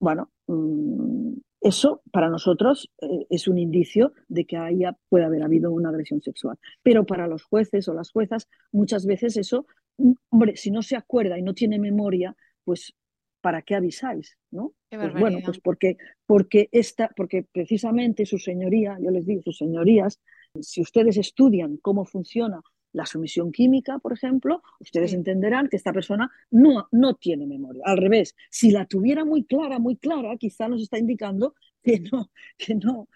bueno, 0.00 0.30
mm, 0.46 1.25
eso 1.66 2.02
para 2.12 2.28
nosotros 2.28 2.90
eh, 3.00 3.26
es 3.28 3.48
un 3.48 3.58
indicio 3.58 4.12
de 4.28 4.44
que 4.44 4.56
haya, 4.56 4.96
puede 5.08 5.24
haber 5.24 5.42
habido 5.42 5.72
una 5.72 5.88
agresión 5.88 6.22
sexual. 6.22 6.58
Pero 6.82 7.04
para 7.04 7.26
los 7.26 7.42
jueces 7.42 7.88
o 7.88 7.94
las 7.94 8.10
juezas, 8.10 8.48
muchas 8.72 9.06
veces 9.06 9.36
eso, 9.36 9.66
mm, 9.98 10.12
hombre, 10.30 10.56
si 10.56 10.70
no 10.70 10.82
se 10.82 10.96
acuerda 10.96 11.38
y 11.38 11.42
no 11.42 11.54
tiene 11.54 11.78
memoria, 11.78 12.36
pues 12.64 12.94
¿para 13.40 13.62
qué 13.62 13.74
avisáis? 13.74 14.38
¿no? 14.50 14.74
Pues 14.90 15.12
bueno, 15.14 15.38
pues 15.44 15.58
porque, 15.60 15.96
porque, 16.26 16.68
esta, 16.72 17.10
porque 17.16 17.44
precisamente 17.52 18.26
su 18.26 18.38
señoría, 18.38 18.96
yo 19.00 19.10
les 19.10 19.26
digo, 19.26 19.42
sus 19.42 19.58
señorías, 19.58 20.20
si 20.60 20.80
ustedes 20.80 21.16
estudian 21.16 21.76
cómo 21.78 22.04
funciona 22.04 22.60
la 22.96 23.04
sumisión 23.04 23.52
química, 23.52 23.98
por 23.98 24.14
ejemplo, 24.14 24.62
ustedes 24.80 25.12
entenderán 25.12 25.68
que 25.68 25.76
esta 25.76 25.92
persona 25.92 26.30
no, 26.50 26.88
no 26.92 27.14
tiene 27.14 27.46
memoria. 27.46 27.82
Al 27.84 27.98
revés, 27.98 28.34
si 28.50 28.70
la 28.70 28.86
tuviera 28.86 29.22
muy 29.26 29.44
clara, 29.44 29.78
muy 29.78 29.96
clara, 29.96 30.38
quizá 30.38 30.66
nos 30.66 30.80
está 30.80 30.98
indicando 30.98 31.54
que 31.82 32.00
no, 32.00 32.30
que 32.56 32.74
no, 32.74 33.08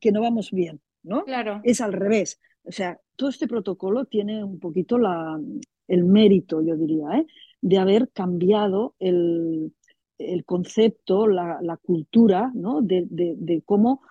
que 0.00 0.10
no 0.10 0.20
vamos 0.20 0.50
bien, 0.50 0.80
¿no? 1.04 1.24
Claro. 1.24 1.60
Es 1.62 1.80
al 1.80 1.92
revés. 1.92 2.40
O 2.64 2.72
sea, 2.72 3.00
todo 3.14 3.30
este 3.30 3.46
protocolo 3.46 4.04
tiene 4.06 4.42
un 4.42 4.58
poquito 4.58 4.98
la, 4.98 5.40
el 5.86 6.04
mérito, 6.04 6.60
yo 6.60 6.76
diría, 6.76 7.06
¿eh? 7.20 7.26
de 7.60 7.78
haber 7.78 8.10
cambiado 8.10 8.96
el, 8.98 9.72
el 10.18 10.44
concepto, 10.44 11.28
la, 11.28 11.60
la 11.62 11.76
cultura, 11.76 12.50
¿no? 12.52 12.82
de, 12.82 13.06
de, 13.08 13.36
de 13.38 13.62
cómo 13.62 14.02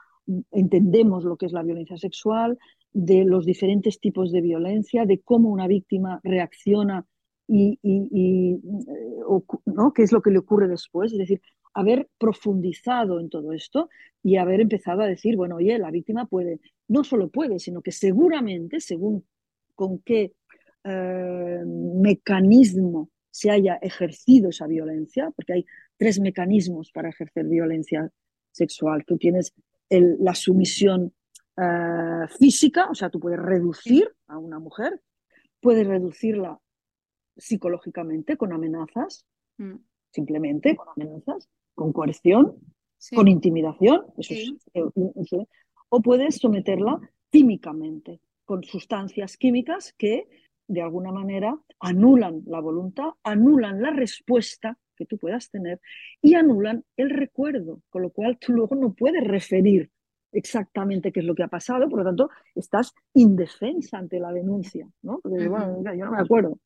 entendemos 0.51 1.25
lo 1.25 1.35
que 1.35 1.47
es 1.47 1.51
la 1.51 1.63
violencia 1.63 1.97
sexual, 1.97 2.57
de 2.93 3.23
los 3.23 3.45
diferentes 3.45 3.99
tipos 3.99 4.31
de 4.31 4.41
violencia, 4.41 5.05
de 5.05 5.19
cómo 5.19 5.49
una 5.49 5.67
víctima 5.67 6.19
reacciona 6.23 7.05
y, 7.47 7.79
¿no? 9.65 9.93
qué 9.93 10.03
es 10.03 10.11
lo 10.11 10.21
que 10.21 10.31
le 10.31 10.39
ocurre 10.39 10.67
después. 10.67 11.11
Es 11.11 11.17
decir, 11.17 11.41
haber 11.73 12.07
profundizado 12.19 13.19
en 13.19 13.29
todo 13.29 13.53
esto 13.53 13.89
y 14.23 14.37
haber 14.37 14.61
empezado 14.61 15.01
a 15.01 15.07
decir, 15.07 15.35
bueno, 15.35 15.55
oye, 15.55 15.77
la 15.79 15.91
víctima 15.91 16.25
puede, 16.25 16.59
no 16.87 17.03
solo 17.03 17.29
puede, 17.29 17.59
sino 17.59 17.81
que 17.81 17.91
seguramente, 17.91 18.79
según 18.79 19.25
con 19.75 19.99
qué 19.99 20.33
eh, 20.83 21.63
mecanismo 21.65 23.09
se 23.31 23.51
haya 23.51 23.75
ejercido 23.81 24.49
esa 24.49 24.67
violencia, 24.67 25.31
porque 25.35 25.53
hay 25.53 25.65
tres 25.97 26.19
mecanismos 26.19 26.91
para 26.91 27.09
ejercer 27.09 27.45
violencia 27.45 28.09
sexual. 28.51 29.05
Tú 29.05 29.17
tienes 29.17 29.53
la 29.89 30.35
sumisión 30.35 31.13
eh, 31.61 32.27
física, 32.37 32.89
o 32.89 32.95
sea, 32.95 33.09
tú 33.09 33.19
puedes 33.19 33.39
reducir 33.39 34.09
a 34.27 34.37
una 34.37 34.59
mujer, 34.59 35.01
puedes 35.59 35.85
reducirla 35.85 36.59
psicológicamente 37.35 38.37
con 38.37 38.53
amenazas, 38.53 39.25
mm. 39.57 39.75
simplemente 40.11 40.75
con 40.75 40.87
amenazas, 40.95 41.49
con 41.73 41.91
coerción, 41.91 42.55
con 43.15 43.27
intimidación, 43.27 44.05
eh, 44.73 44.83
o 45.89 46.01
puedes 46.01 46.35
someterla 46.35 46.99
químicamente, 47.29 48.21
con 48.45 48.63
sustancias 48.63 49.37
químicas 49.37 49.93
que 49.97 50.27
de 50.67 50.81
alguna 50.81 51.11
manera 51.11 51.57
anulan 51.79 52.43
la 52.45 52.59
voluntad, 52.59 53.09
anulan 53.23 53.81
la 53.81 53.91
respuesta 53.91 54.77
que 54.95 55.05
tú 55.05 55.17
puedas 55.17 55.49
tener 55.49 55.81
y 56.21 56.35
anulan 56.35 56.83
el 56.95 57.09
recuerdo, 57.09 57.81
con 57.89 58.03
lo 58.03 58.11
cual 58.11 58.37
tú 58.37 58.53
luego 58.53 58.75
no 58.75 58.93
puedes 58.93 59.23
referir 59.23 59.89
exactamente 60.31 61.11
qué 61.11 61.21
es 61.21 61.25
lo 61.25 61.35
que 61.35 61.43
ha 61.43 61.47
pasado, 61.47 61.89
por 61.89 61.99
lo 61.99 62.05
tanto, 62.05 62.29
estás 62.55 62.93
indefensa 63.13 63.97
ante 63.97 64.19
la 64.19 64.31
denuncia, 64.31 64.87
¿no? 65.01 65.19
Porque, 65.19 65.47
bueno, 65.47 65.81
yo 65.83 66.05
no 66.05 66.11
me 66.11 66.21
acuerdo. 66.21 66.59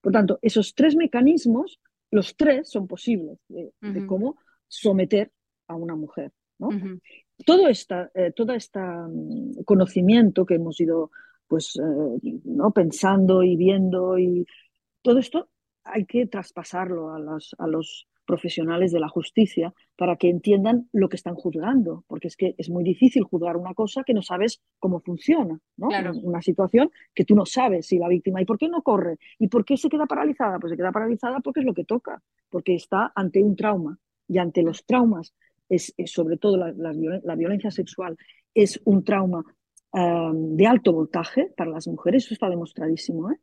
Por 0.00 0.12
tanto, 0.12 0.38
esos 0.42 0.74
tres 0.74 0.96
mecanismos, 0.96 1.80
los 2.10 2.36
tres 2.36 2.68
son 2.68 2.86
posibles 2.86 3.38
de, 3.48 4.06
cómo 4.06 4.36
someter 4.66 5.32
a 5.66 5.74
una 5.74 5.96
mujer, 5.96 6.32
¿no? 6.58 6.68
Todo 7.44 7.68
esta, 7.68 8.10
eh, 8.14 8.32
todo 8.34 8.52
este 8.52 8.80
conocimiento 9.64 10.44
que 10.44 10.54
hemos 10.54 10.80
ido 10.80 11.10
pues, 11.46 11.76
eh, 11.76 12.38
¿no? 12.44 12.70
pensando 12.72 13.42
y 13.42 13.56
viendo 13.56 14.18
y 14.18 14.46
todo 15.02 15.18
esto 15.18 15.48
hay 15.82 16.04
que 16.04 16.26
traspasarlo 16.26 17.12
a, 17.12 17.18
las, 17.18 17.54
a 17.58 17.66
los 17.66 18.06
profesionales 18.28 18.92
de 18.92 19.00
la 19.00 19.08
justicia 19.08 19.72
para 19.96 20.16
que 20.16 20.28
entiendan 20.28 20.88
lo 20.92 21.08
que 21.08 21.16
están 21.16 21.34
juzgando, 21.34 22.04
porque 22.06 22.28
es 22.28 22.36
que 22.36 22.54
es 22.58 22.68
muy 22.68 22.84
difícil 22.84 23.24
juzgar 23.24 23.56
una 23.56 23.72
cosa 23.72 24.04
que 24.04 24.12
no 24.12 24.20
sabes 24.20 24.60
cómo 24.78 25.00
funciona, 25.00 25.58
¿no? 25.78 25.88
Una 26.22 26.42
situación 26.42 26.90
que 27.14 27.24
tú 27.24 27.34
no 27.34 27.46
sabes 27.46 27.86
si 27.86 27.98
la 27.98 28.06
víctima, 28.06 28.42
¿y 28.42 28.44
por 28.44 28.58
qué 28.58 28.68
no 28.68 28.82
corre? 28.82 29.16
¿Y 29.38 29.48
por 29.48 29.64
qué 29.64 29.78
se 29.78 29.88
queda 29.88 30.04
paralizada? 30.04 30.58
Pues 30.58 30.72
se 30.72 30.76
queda 30.76 30.92
paralizada 30.92 31.40
porque 31.40 31.60
es 31.60 31.66
lo 31.66 31.72
que 31.72 31.84
toca, 31.84 32.22
porque 32.50 32.74
está 32.74 33.10
ante 33.16 33.42
un 33.42 33.56
trauma 33.56 33.98
y 34.28 34.36
ante 34.36 34.62
los 34.62 34.84
traumas, 34.84 35.34
es, 35.70 35.94
sobre 36.04 36.36
todo 36.36 36.58
la, 36.58 36.72
la, 36.74 37.34
violencia 37.34 37.70
sexual, 37.70 38.18
es 38.52 38.78
un 38.84 39.04
trauma 39.04 39.42
de 39.90 40.66
alto 40.66 40.92
voltaje 40.92 41.50
para 41.56 41.70
las 41.70 41.88
mujeres, 41.88 42.26
eso 42.26 42.34
está 42.34 42.50
demostradísimo. 42.50 43.30
¿eh? 43.30 43.36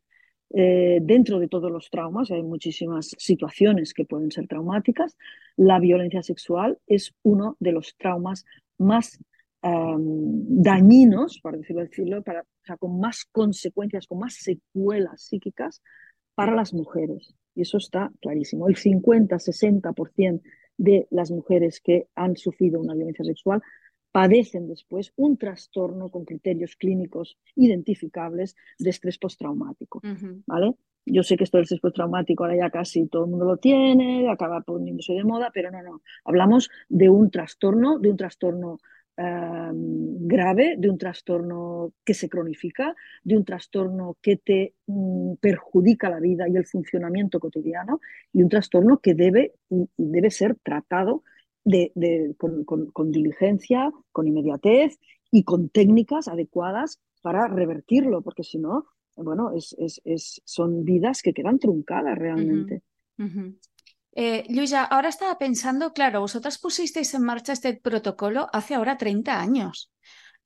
Eh, 0.53 0.99
dentro 1.01 1.39
de 1.39 1.47
todos 1.47 1.71
los 1.71 1.89
traumas, 1.89 2.31
hay 2.31 2.43
muchísimas 2.43 3.11
situaciones 3.17 3.93
que 3.93 4.05
pueden 4.05 4.31
ser 4.31 4.47
traumáticas, 4.47 5.17
la 5.57 5.79
violencia 5.79 6.21
sexual 6.23 6.77
es 6.87 7.13
uno 7.23 7.57
de 7.59 7.71
los 7.71 7.95
traumas 7.97 8.45
más 8.77 9.19
dañinos, 9.67 11.39
por 11.41 11.57
decirlo, 11.57 11.81
decirlo 11.81 12.21
para, 12.21 12.41
o 12.41 12.65
sea, 12.65 12.77
con 12.77 12.99
más 12.99 13.25
consecuencias, 13.25 14.05
con 14.05 14.19
más 14.19 14.35
secuelas 14.35 15.23
psíquicas 15.23 15.81
para 16.35 16.53
las 16.53 16.73
mujeres. 16.73 17.33
Y 17.55 17.61
eso 17.61 17.77
está 17.77 18.11
clarísimo. 18.21 18.67
El 18.67 18.75
50-60% 18.75 20.41
de 20.77 21.07
las 21.09 21.31
mujeres 21.31 21.79
que 21.79 22.07
han 22.15 22.35
sufrido 22.35 22.79
una 22.79 22.93
violencia 22.93 23.25
sexual 23.25 23.61
padecen 24.15 24.69
después 24.69 25.11
un 25.17 25.35
trastorno 25.35 26.07
con 26.07 26.23
criterios 26.23 26.77
clínicos 26.77 27.37
identificables 27.53 28.55
de 28.79 28.91
estrés 28.91 29.17
postraumático. 29.17 29.99
¿vale? 30.47 30.73
Yo 31.05 31.21
sé 31.21 31.35
que 31.35 31.43
esto 31.43 31.57
del 31.57 31.63
estrés 31.63 31.81
postraumático 31.81 32.45
ahora 32.45 32.55
ya 32.55 32.69
casi 32.69 33.07
todo 33.07 33.25
el 33.25 33.31
mundo 33.31 33.43
lo 33.43 33.57
tiene, 33.57 34.29
acaba 34.29 34.61
poniéndose 34.61 35.11
de 35.11 35.25
moda, 35.25 35.51
pero 35.53 35.69
no, 35.69 35.83
no. 35.83 36.01
Hablamos 36.23 36.69
de 36.87 37.09
un 37.09 37.29
trastorno, 37.29 37.99
de 37.99 38.09
un 38.09 38.15
trastorno 38.15 38.77
em, 39.17 40.25
grave, 40.25 40.75
de 40.77 40.89
un 40.89 40.97
trastorno 40.97 41.91
que 42.05 42.13
se 42.13 42.29
cronifica, 42.29 42.95
de 43.21 43.35
un 43.35 43.43
trastorno 43.43 44.15
que 44.21 44.37
te 44.37 44.75
mm, 44.87 45.33
perjudica 45.41 46.09
la 46.09 46.21
vida 46.21 46.47
y 46.47 46.55
el 46.55 46.65
funcionamiento 46.65 47.41
cotidiano 47.41 47.99
y 48.31 48.43
un 48.43 48.47
trastorno 48.47 48.99
que 48.99 49.13
debe, 49.13 49.55
debe 49.97 50.31
ser 50.31 50.55
tratado 50.63 51.23
de, 51.65 52.35
con, 52.37 53.11
diligencia, 53.11 53.91
con 54.11 54.27
inmediatez 54.27 54.97
y 55.31 55.43
con 55.43 55.69
técnicas 55.69 56.27
adecuadas 56.27 57.01
para 57.21 57.47
revertirlo, 57.47 58.21
porque 58.21 58.43
si 58.43 58.59
no, 58.59 58.85
bueno, 59.17 59.51
es, 59.51 59.75
es, 59.77 60.41
son 60.45 60.85
vidas 60.85 61.21
que 61.21 61.33
quedan 61.33 61.59
truncadas 61.59 62.17
realmente. 62.17 62.83
Eh, 64.17 64.45
Luisa, 64.49 64.85
ahora 64.85 65.09
estaba 65.09 65.37
pensando, 65.37 65.91
claro, 65.91 66.21
vosotras 66.21 66.57
pusisteis 66.57 67.13
en 67.15 67.23
marcha 67.23 67.51
este 67.51 67.73
protocolo 67.73 68.47
hace 68.53 68.75
ahora 68.75 68.97
30 68.97 69.39
años. 69.39 69.91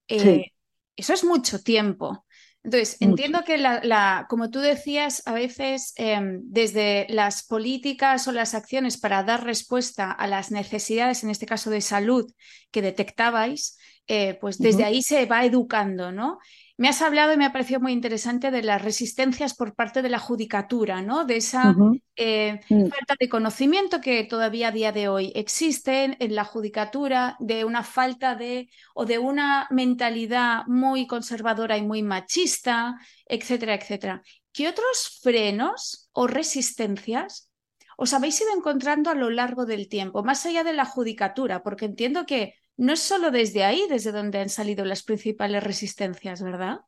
Eh, 0.08 0.54
eso 0.96 1.14
es 1.14 1.24
mucho 1.24 1.62
tiempo. 1.62 2.26
Entonces, 2.70 2.98
entiendo 3.00 3.44
que, 3.44 3.58
la, 3.58 4.28
como 4.30 4.52
tú 4.52 4.60
decías, 4.60 5.24
a 5.26 5.34
veces 5.34 5.94
em, 5.96 6.42
desde 6.44 7.08
las 7.10 7.42
políticas 7.42 8.28
o 8.28 8.32
las 8.32 8.54
acciones 8.54 8.98
para 8.98 9.24
dar 9.24 9.44
respuesta 9.44 10.12
a 10.12 10.28
las 10.28 10.52
necesidades, 10.52 11.24
en 11.24 11.32
este 11.32 11.48
caso 11.48 11.72
de 11.72 11.82
salud, 11.82 12.32
que 12.70 12.84
detectabais, 12.84 13.76
eh, 14.12 14.40
pues 14.42 14.58
desde 14.58 14.86
ahí 14.86 15.04
se 15.04 15.28
va 15.28 15.46
educando, 15.46 16.12
¿no? 16.12 16.40
Me 16.78 16.90
has 16.90 17.00
hablado 17.04 17.32
y 17.32 17.38
me 17.38 17.46
ha 17.46 17.52
parecido 17.52 17.80
muy 17.80 17.92
interesante 17.92 18.50
de 18.50 18.64
las 18.64 18.82
resistencias 18.82 19.54
por 19.54 19.76
parte 19.76 20.02
de 20.02 20.10
la 20.10 20.18
judicatura, 20.18 21.04
¿no? 21.04 21.26
De 21.26 21.38
esa 21.38 21.76
eh, 22.16 22.60
mm. 22.70 22.88
falta 22.88 23.16
de 23.20 23.30
conocimiento 23.30 24.02
que 24.02 24.24
todavía 24.24 24.70
a 24.70 24.72
día 24.72 24.92
de 24.92 25.10
hoy 25.10 25.32
existe 25.36 26.18
en 26.20 26.34
la 26.34 26.44
judicatura, 26.44 27.36
de 27.40 27.66
una 27.66 27.84
falta 27.84 28.34
de 28.34 28.72
o 28.96 29.06
de 29.06 29.20
una 29.20 29.68
mentalidad 29.70 30.64
muy 30.66 31.06
conservadora 31.06 31.78
y 31.78 31.84
muy 31.84 32.02
machista, 32.02 32.96
etcétera, 33.28 33.76
etcétera. 33.76 34.24
¿Qué 34.52 34.70
otros 34.70 35.20
frenos 35.22 36.10
o 36.14 36.26
resistencias 36.26 37.48
os 37.96 38.14
habéis 38.14 38.42
ido 38.42 38.56
encontrando 38.58 39.12
a 39.12 39.16
lo 39.16 39.30
largo 39.30 39.68
del 39.68 39.88
tiempo, 39.88 40.24
más 40.24 40.48
allá 40.48 40.64
de 40.64 40.74
la 40.74 40.86
judicatura? 40.86 41.62
Porque 41.62 41.86
entiendo 41.86 42.26
que 42.26 42.56
no 42.80 42.94
es 42.94 43.02
solo 43.02 43.30
desde 43.30 43.66
ahí 43.66 43.82
desde 43.90 44.14
donde 44.14 44.40
han 44.40 44.48
salido 44.48 44.86
las 44.86 45.04
principales 45.04 45.62
resistencias, 45.62 46.42
¿verdad? 46.42 46.80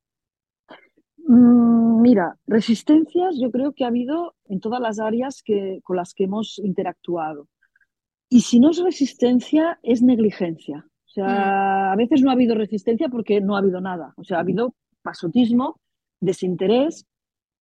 Mm, 1.18 2.02
mira, 2.02 2.38
resistencias 2.48 3.38
yo 3.38 3.52
creo 3.52 3.74
que 3.74 3.84
ha 3.84 3.88
habido 3.88 4.36
en 4.46 4.62
todas 4.62 4.80
las 4.80 5.00
áreas 5.00 5.44
que, 5.44 5.82
con 5.84 5.98
las 5.98 6.14
que 6.14 6.24
hemos 6.24 6.60
interactuado. 6.60 7.50
Y 8.30 8.42
si 8.42 8.62
no 8.62 8.72
es 8.72 8.78
resistencia, 8.78 9.80
es 9.84 10.02
negligencia. 10.02 10.88
O 11.08 11.10
sea, 11.10 11.26
mm. 11.26 11.92
a 11.92 11.96
veces 11.98 12.22
no 12.22 12.30
ha 12.30 12.34
habido 12.34 12.56
resistencia 12.56 13.10
porque 13.10 13.42
no 13.42 13.58
ha 13.58 13.60
habido 13.60 13.82
nada. 13.82 14.14
O 14.16 14.24
sea, 14.24 14.38
ha 14.38 14.42
habido 14.42 14.74
pasotismo, 15.02 15.82
desinterés 16.22 17.06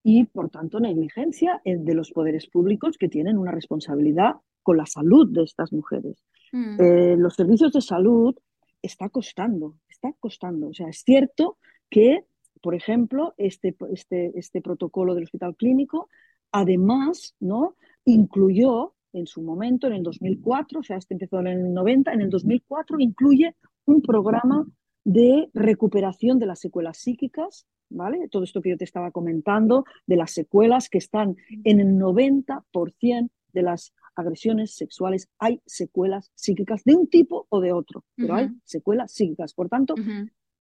y, 0.05 0.27
por 0.27 0.51
tanto, 0.51 0.79
negligencia 0.79 1.61
de 1.65 1.95
los 1.95 2.13
poderes 2.13 2.47
públicos 2.47 2.97
que 2.97 3.09
tienen 3.09 3.39
una 3.39 3.51
responsabilidad 3.51 4.37
con 4.63 4.77
la 4.77 4.87
salud 4.87 5.29
de 5.33 5.43
estas 5.43 5.73
mujeres. 5.73 6.23
Mm. 6.53 6.81
Eh, 6.81 7.17
los 7.17 7.35
servicios 7.35 7.73
de 7.73 7.81
salud 7.81 8.35
está 8.83 9.09
costando, 9.09 9.77
está 9.89 10.13
costando. 10.19 10.69
O 10.69 10.75
sea, 10.75 10.89
es 10.89 11.03
cierto 11.05 11.59
que, 11.89 12.25
por 12.63 12.75
ejemplo, 12.75 13.35
este, 13.37 13.77
este, 13.93 14.33
este 14.39 14.61
protocolo 14.61 15.15
del 15.15 15.25
hospital 15.25 15.57
clínico, 15.57 16.09
además, 16.53 17.35
¿no? 17.41 17.77
incluyó 18.05 18.95
en 19.13 19.27
su 19.27 19.43
momento, 19.43 19.87
en 19.87 19.95
el 19.95 20.03
2004, 20.03 20.81
o 20.81 20.83
sea, 20.83 20.97
este 20.97 21.15
empezó 21.15 21.41
en 21.41 21.49
el 21.49 21.75
90, 21.75 22.13
en 22.13 22.21
el 22.21 22.31
2004 22.31 23.01
incluye 23.01 23.57
un 23.87 24.03
programa 24.03 24.67
de 25.05 25.51
recuperación 25.53 26.39
de 26.39 26.47
las 26.47 26.61
secuelas 26.61 26.99
psíquicas, 26.99 27.67
¿vale? 27.89 28.29
Todo 28.29 28.45
esto 28.45 28.63
que 28.63 28.71
yo 28.71 28.77
te 28.77 28.85
estaba 28.85 29.11
comentando, 29.11 29.85
de 30.07 30.17
las 30.17 30.33
secuelas 30.33 30.89
que 30.89 30.99
están 30.99 31.37
en 31.65 31.81
el 31.81 31.99
90% 31.99 33.31
de 33.53 33.63
las 33.63 33.93
agresiones 34.21 34.75
sexuales 34.77 35.29
hay 35.39 35.61
secuelas 35.67 36.31
psíquicas 36.35 36.85
de 36.85 36.95
un 36.95 37.09
tipo 37.09 37.47
o 37.49 37.61
de 37.61 37.73
otro, 37.73 38.05
pero 38.17 38.35
hay 38.35 38.51
secuelas 38.65 39.13
psíquicas. 39.13 39.55
Por 39.55 39.69
tanto, 39.69 39.95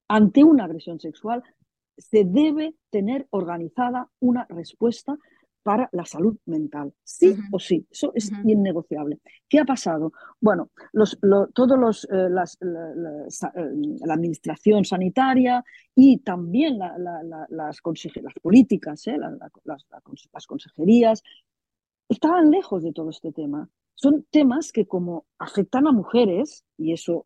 ante 0.08 0.44
una 0.44 0.66
agresión 0.66 1.00
sexual 1.00 1.44
se 1.98 2.24
debe 2.24 2.76
tener 2.90 3.28
organizada 3.30 4.10
una 4.20 4.46
respuesta 4.50 5.18
para 5.64 5.90
la 5.92 6.06
salud 6.06 6.38
mental. 6.46 6.94
Sí 7.04 7.36
o 7.52 7.60
sí, 7.60 7.86
eso 7.92 8.12
es 8.16 8.32
innegociable. 8.46 9.20
¿Qué 9.48 9.60
ha 9.60 9.66
pasado? 9.66 10.14
Bueno, 10.40 10.72
los, 10.94 11.20
todos 11.54 11.78
los, 11.78 12.06
eh, 12.06 12.30
las, 12.30 12.58
la, 12.62 12.92
eh, 13.56 13.72
la, 14.06 14.14
administración 14.14 14.86
sanitaria 14.86 15.64
y 15.94 16.20
también 16.20 16.80
las, 16.80 16.98
las, 17.50 17.82
políticas, 18.42 19.06
eh, 19.08 19.18
las, 19.20 20.48
consejerías, 20.48 21.24
estaban 22.10 22.52
lejos 22.52 22.84
de 22.84 22.92
todo 22.92 23.10
este 23.10 23.32
tema. 23.32 23.70
Son 23.96 24.26
temas 24.30 24.72
que 24.72 24.88
como 24.88 25.26
afectan 25.38 25.88
a 25.88 25.92
mujeres, 25.92 26.66
y 26.78 26.94
eso 26.94 27.26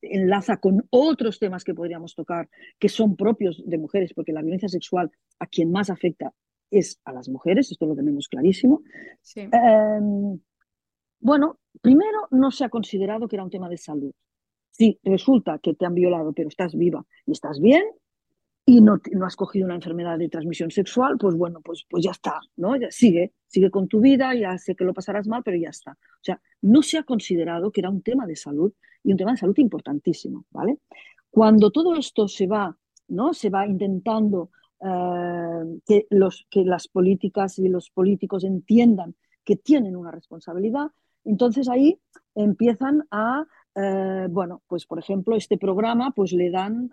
enlaza 0.00 0.58
con 0.58 0.86
otros 0.90 1.38
temas 1.38 1.64
que 1.64 1.74
podríamos 1.74 2.14
tocar, 2.14 2.48
que 2.78 2.88
son 2.88 3.16
propios 3.16 3.62
de 3.66 3.78
mujeres, 3.78 4.12
porque 4.14 4.32
la 4.32 4.42
violencia 4.42 4.68
sexual 4.68 5.10
a 5.38 5.46
quien 5.46 5.70
más 5.72 5.90
afecta 5.90 6.32
es 6.70 7.00
a 7.04 7.12
las 7.12 7.28
mujeres, 7.28 7.70
esto 7.70 7.86
lo 7.86 7.96
tenemos 7.96 8.28
clarísimo. 8.28 8.82
Em, 9.34 10.38
bueno, 11.20 11.58
primero 11.80 12.28
no 12.30 12.50
se 12.50 12.64
ha 12.64 12.68
considerado 12.68 13.26
que 13.26 13.36
era 13.36 13.44
un 13.44 13.50
tema 13.50 13.68
de 13.68 13.78
salud. 13.78 14.12
Si 14.70 14.98
resulta 15.02 15.58
que 15.58 15.74
te 15.74 15.86
han 15.86 15.94
violado, 15.94 16.32
pero 16.32 16.48
estás 16.48 16.76
viva 16.76 17.04
y 17.26 17.32
estás 17.32 17.58
bien, 17.60 17.84
y 18.68 18.82
no, 18.82 19.00
no, 19.12 19.24
has 19.24 19.34
cogido 19.34 19.64
una 19.64 19.76
enfermedad 19.76 20.18
de 20.18 20.28
transmisión 20.28 20.70
sexual, 20.70 21.16
pues 21.18 21.34
bueno, 21.34 21.62
pues, 21.64 21.86
pues 21.88 22.04
ya 22.04 22.10
está, 22.10 22.38
¿no? 22.56 22.74
Sigue, 22.90 23.32
sigue 23.46 23.70
con 23.70 23.88
tu 23.88 23.98
vida, 23.98 24.34
ya 24.34 24.58
sé 24.58 24.76
que 24.76 24.84
lo 24.84 24.92
pasarás 24.92 25.26
mal, 25.26 25.42
pero 25.42 25.56
ya 25.56 25.70
está. 25.70 25.92
O 25.92 26.20
sea, 26.20 26.38
no 26.60 26.82
se 26.82 26.98
ha 26.98 27.02
considerado 27.02 27.72
que 27.72 27.80
era 27.80 27.88
un 27.88 28.02
tema 28.02 28.26
de 28.26 28.36
salud 28.36 28.70
y 29.02 29.12
un 29.12 29.16
tema 29.16 29.30
de 29.30 29.38
salud 29.38 29.56
importantísimo, 29.56 30.44
¿vale? 30.50 30.80
Cuando 31.30 31.70
todo 31.70 31.96
esto 31.96 32.28
se 32.28 32.46
va, 32.46 32.76
¿no? 33.08 33.32
Se 33.32 33.48
va 33.48 33.66
intentando 33.66 34.50
eh, 34.84 35.80
que, 35.86 36.06
los, 36.10 36.46
que 36.50 36.62
las 36.62 36.88
políticas 36.88 37.58
y 37.58 37.70
los 37.70 37.88
políticos 37.88 38.44
entiendan 38.44 39.14
que 39.44 39.56
tienen 39.56 39.96
una 39.96 40.10
responsabilidad, 40.10 40.88
entonces 41.24 41.70
ahí 41.70 41.98
empiezan 42.34 43.06
a, 43.10 43.46
eh, 43.80 44.26
bueno, 44.28 44.62
pues 44.66 44.86
por 44.86 44.98
ejemplo, 44.98 45.36
este 45.36 45.56
programa 45.56 46.10
pues 46.10 46.32
le 46.32 46.50
dan, 46.50 46.90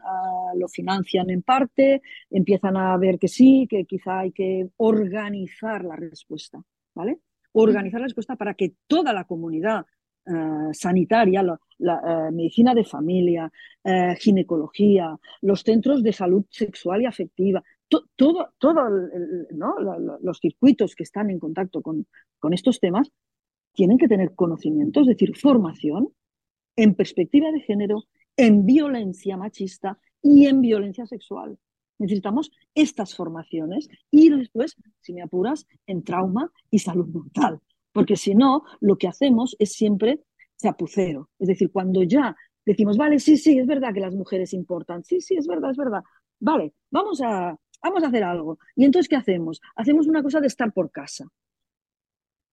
lo 0.56 0.68
financian 0.68 1.30
en 1.32 1.42
parte, 1.42 2.02
empiezan 2.30 2.78
a 2.78 2.96
ver 2.98 3.18
que 3.18 3.28
sí, 3.28 3.66
que 3.68 3.86
quizá 3.86 4.20
hay 4.20 4.32
que 4.32 4.70
organizar 4.78 5.84
la 5.84 5.96
respuesta, 5.96 6.62
¿vale? 6.94 7.20
Organizar 7.54 8.02
la 8.02 8.06
respuesta 8.06 8.36
para 8.36 8.54
que 8.54 8.74
toda 8.86 9.14
la 9.14 9.24
comunidad 9.24 9.86
eh, 10.28 10.74
sanitaria, 10.74 11.42
la, 11.44 12.30
medicina 12.32 12.76
de 12.76 12.84
familia, 12.84 13.52
ginecología, 14.20 15.18
los 15.42 15.62
centros 15.62 16.04
de 16.04 16.14
salud 16.14 16.46
sexual 16.50 17.02
y 17.02 17.06
afectiva, 17.06 17.64
todo, 18.16 18.54
todo 18.58 18.90
los 20.22 20.40
circuitos 20.40 20.96
que 20.96 21.04
están 21.04 21.30
en 21.30 21.40
contacto 21.40 21.82
con, 21.82 22.06
con 22.40 22.54
estos 22.54 22.80
temas 22.80 23.12
tienen 23.74 23.98
que 23.98 24.08
tener 24.08 24.36
conocimiento, 24.36 25.02
es 25.02 25.08
decir, 25.08 25.36
formación 25.36 26.10
en 26.76 26.95
perspectiva 26.95 27.51
de 27.51 27.61
género, 27.61 28.03
en 28.38 28.65
violencia 28.65 29.38
machista 29.38 29.97
y 30.21 30.47
en 30.47 30.61
violencia 30.61 31.05
sexual. 31.05 31.57
Necesitamos 31.97 32.51
estas 32.73 33.15
formaciones 33.15 33.88
y 34.11 34.30
después, 34.30 34.76
si 34.99 35.13
me 35.13 35.21
apuras, 35.21 35.65
en 35.88 36.03
trauma 36.03 36.51
y 36.69 36.80
salud 36.80 37.07
mental. 37.07 37.59
Porque 37.93 38.17
si 38.17 38.36
no, 38.36 38.63
lo 38.82 38.97
que 38.97 39.07
hacemos 39.07 39.55
es 39.59 39.71
siempre 39.71 40.21
chapucero. 40.57 41.30
Es 41.39 41.47
decir, 41.47 41.71
cuando 41.71 42.03
ya 42.03 42.36
decimos, 42.65 42.97
vale, 42.97 43.19
sí, 43.19 43.38
sí, 43.38 43.57
es 43.57 43.67
verdad 43.67 43.93
que 43.93 44.01
las 44.01 44.15
mujeres 44.15 44.53
importan, 44.53 45.03
sí, 45.03 45.21
sí, 45.21 45.36
es 45.36 45.47
verdad, 45.47 45.71
es 45.71 45.78
verdad, 45.78 46.03
vale, 46.39 46.73
vamos 46.89 47.21
a, 47.21 47.57
vamos 47.82 48.03
a 48.03 48.07
hacer 48.07 48.23
algo. 48.23 48.57
Y 48.76 48.86
entonces, 48.86 49.07
¿qué 49.07 49.15
hacemos? 49.15 49.61
Hacemos 49.76 50.07
una 50.07 50.23
cosa 50.23 50.41
de 50.41 50.47
estar 50.47 50.73
por 50.73 50.91
casa. 50.91 51.26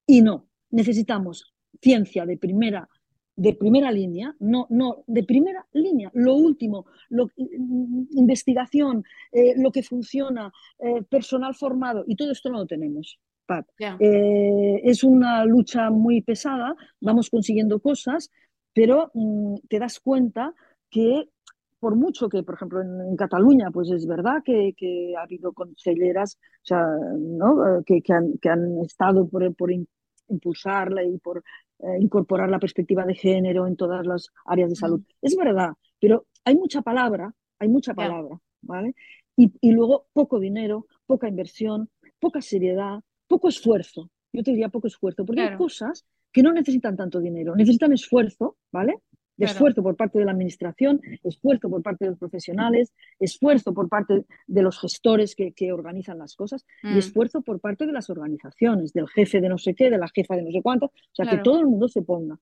Y 0.06 0.20
no, 0.20 0.48
necesitamos 0.70 1.54
ciencia 1.80 2.26
de 2.26 2.36
primera, 2.36 2.88
de 3.36 3.54
primera 3.54 3.90
línea, 3.90 4.34
no, 4.40 4.66
no, 4.70 5.04
de 5.06 5.24
primera 5.24 5.66
línea, 5.72 6.10
lo 6.14 6.34
último, 6.34 6.86
lo, 7.08 7.28
investigación, 7.36 9.04
eh, 9.32 9.54
lo 9.56 9.72
que 9.72 9.82
funciona, 9.82 10.52
eh, 10.78 11.02
personal 11.02 11.54
formado, 11.54 12.04
y 12.06 12.16
todo 12.16 12.32
esto 12.32 12.50
no 12.50 12.58
lo 12.58 12.66
tenemos. 12.66 13.18
Pat. 13.46 13.66
Eh, 13.98 14.80
es 14.84 15.02
una 15.02 15.44
lucha 15.44 15.90
muy 15.90 16.22
pesada, 16.22 16.76
vamos 17.00 17.30
consiguiendo 17.30 17.80
cosas, 17.80 18.30
pero 18.72 19.10
mm, 19.14 19.56
te 19.68 19.78
das 19.78 19.98
cuenta 19.98 20.54
que 20.90 21.28
por 21.80 21.96
mucho 21.96 22.28
que, 22.28 22.44
por 22.44 22.54
ejemplo, 22.54 22.80
en, 22.80 23.16
Cataluña, 23.16 23.72
pues 23.72 23.90
es 23.90 24.06
verdad 24.06 24.42
que, 24.44 24.72
ha 25.18 25.22
habido 25.22 25.52
conselleras 25.52 26.36
o 26.36 26.64
sea, 26.64 26.86
¿no? 27.18 27.82
que, 27.84 28.00
que, 28.02 28.12
han, 28.12 28.38
que, 28.38 28.48
han, 28.48 28.78
estado 28.84 29.28
por, 29.28 29.52
por 29.56 29.72
impulsarla 30.28 31.04
y 31.04 31.18
por 31.18 31.42
eh, 31.78 31.98
incorporar 32.00 32.48
la 32.48 32.58
perspectiva 32.58 33.04
de 33.04 33.14
género 33.14 33.66
en 33.66 33.76
todas 33.76 34.06
las 34.06 34.28
áreas 34.44 34.70
de 34.70 34.76
salud. 34.76 35.02
Es 35.20 35.36
verdad, 35.36 35.72
pero 36.00 36.26
hay 36.44 36.56
mucha 36.56 36.82
palabra, 36.82 37.32
hay 37.58 37.68
mucha 37.68 37.94
palabra, 37.94 38.38
¿vale? 38.62 38.94
Y, 39.36 39.52
y, 39.60 39.72
luego 39.72 40.06
poco 40.12 40.38
dinero, 40.38 40.86
poca 41.06 41.28
inversión, 41.28 41.88
poca 42.18 42.40
seriedad, 42.42 43.00
poco 43.26 43.48
esfuerzo. 43.48 44.10
Yo 44.32 44.42
te 44.42 44.50
diría 44.50 44.68
poco 44.68 44.86
esfuerzo, 44.86 45.24
porque 45.24 45.42
hay 45.42 45.56
cosas 45.56 46.04
que 46.32 46.42
no 46.42 46.52
necesitan 46.52 46.96
tanto 46.96 47.20
dinero, 47.20 47.54
necesitan 47.54 47.92
esfuerzo, 47.92 48.56
¿vale? 48.72 48.96
Esfuerzo 49.44 49.82
por 49.82 49.96
parte 49.96 50.18
de 50.18 50.24
la 50.24 50.32
administración, 50.32 51.00
esfuerzo 51.22 51.68
por 51.68 51.82
parte 51.82 52.04
de 52.04 52.10
los 52.10 52.18
profesionales, 52.18 52.92
esfuerzo 53.18 53.72
por 53.72 53.88
parte 53.88 54.24
de 54.46 54.62
los 54.62 54.78
gestores 54.78 55.34
que, 55.34 55.72
organizan 55.72 56.18
las 56.18 56.34
cosas 56.34 56.66
y 56.82 56.88
mm. 56.88 56.98
esfuerzo 56.98 57.42
por 57.42 57.60
parte 57.60 57.86
de 57.86 57.92
las 57.92 58.10
organizaciones, 58.10 58.92
del 58.92 59.08
jefe 59.08 59.40
de 59.40 59.48
no 59.48 59.58
sé 59.58 59.74
qué, 59.74 59.90
de 59.90 59.98
la 59.98 60.08
jefa 60.08 60.36
de 60.36 60.42
no 60.42 60.50
sé 60.50 60.60
cuánto, 60.62 60.86
o 60.86 61.14
sea, 61.14 61.26
que 61.26 61.38
todo 61.38 61.60
el 61.60 61.66
mundo 61.66 61.88
se 61.88 62.02
ponga. 62.02 62.38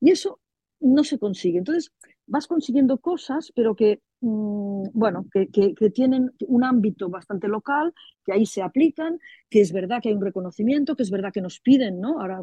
Y 0.00 0.10
eso 0.10 0.40
no 0.80 1.04
se 1.04 1.18
consigue. 1.18 1.58
Entonces, 1.58 1.92
vas 2.26 2.46
consiguiendo 2.46 2.98
cosas, 2.98 3.52
pero 3.54 3.74
que, 3.74 4.00
mm, 4.20 4.88
bueno, 4.92 5.26
que, 5.32 5.74
tienen 5.90 6.32
un 6.46 6.64
ámbito 6.64 7.08
bastante 7.08 7.48
local, 7.48 7.92
que 8.24 8.32
ahí 8.32 8.46
se 8.46 8.62
aplican, 8.62 9.18
que 9.50 9.60
es 9.60 9.72
verdad 9.72 10.00
que 10.02 10.10
hay 10.10 10.14
un 10.14 10.22
reconocimiento, 10.22 10.96
que 10.96 11.02
es 11.02 11.10
verdad 11.10 11.32
que 11.32 11.40
nos 11.40 11.60
piden, 11.60 12.00
¿no? 12.00 12.20
Ahora, 12.20 12.42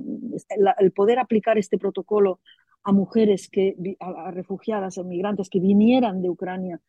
el 0.80 0.92
poder 0.92 1.20
aplicar 1.20 1.58
este 1.58 1.78
protocolo 1.78 2.40
a 2.84 2.92
mujeres, 2.92 3.50
que, 3.50 3.76
a, 4.00 4.32
refugiadas, 4.32 4.98
a 4.98 5.04
migrantes 5.04 5.50
que 5.50 5.60
vinieran 5.60 6.22
de 6.22 6.30
Ucrania 6.30 6.80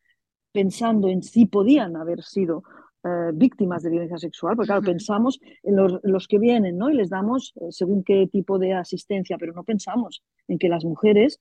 pensando 0.51 1.07
en 1.07 1.23
si 1.23 1.45
podían 1.45 1.95
haber 1.95 2.23
sido 2.23 2.63
eh, 3.03 3.31
víctimas 3.33 3.83
de 3.83 3.89
violencia 3.89 4.17
sexual, 4.17 4.55
porque 4.55 4.67
claro, 4.67 4.81
pensamos 4.81 5.39
en 5.63 5.75
los, 5.75 6.27
que 6.27 6.39
vienen 6.39 6.77
¿no? 6.77 6.89
y 6.89 6.93
les 6.93 7.09
damos 7.09 7.53
eh, 7.55 7.65
según 7.69 8.03
qué 8.03 8.27
tipo 8.31 8.59
de 8.59 8.73
asistencia, 8.73 9.37
pero 9.37 9.53
no 9.53 9.63
pensamos 9.63 10.23
en 10.47 10.57
que 10.57 10.69
las 10.69 10.85
mujeres 10.85 11.39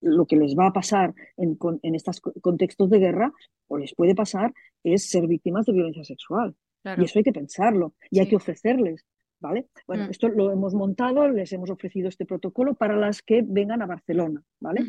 lo 0.00 0.26
que 0.26 0.36
les 0.36 0.56
va 0.56 0.68
a 0.68 0.72
pasar 0.72 1.14
en, 1.36 1.56
en 1.82 1.94
estos 1.94 2.20
contextos 2.20 2.90
de 2.90 2.98
guerra 2.98 3.32
o 3.68 3.78
les 3.78 3.94
puede 3.94 4.14
pasar 4.14 4.52
es 4.82 5.08
ser 5.08 5.26
víctimas 5.26 5.66
de 5.66 5.72
violencia 5.72 6.04
sexual. 6.04 6.56
Y 6.84 7.04
eso 7.04 7.18
hay 7.18 7.22
que 7.22 7.32
pensarlo 7.32 7.94
y 8.10 8.18
hay 8.18 8.28
que 8.28 8.36
ofrecerles 8.36 9.04
¿vale? 9.42 9.66
Bueno, 9.86 10.06
mm. 10.06 10.10
esto 10.10 10.28
lo 10.28 10.50
hemos 10.50 10.72
montado, 10.74 11.28
les 11.28 11.52
hemos 11.52 11.68
ofrecido 11.68 12.08
este 12.08 12.24
protocolo 12.24 12.74
para 12.74 12.96
las 12.96 13.20
que 13.20 13.44
vengan 13.46 13.82
a 13.82 13.86
Barcelona, 13.86 14.42
¿vale? 14.60 14.84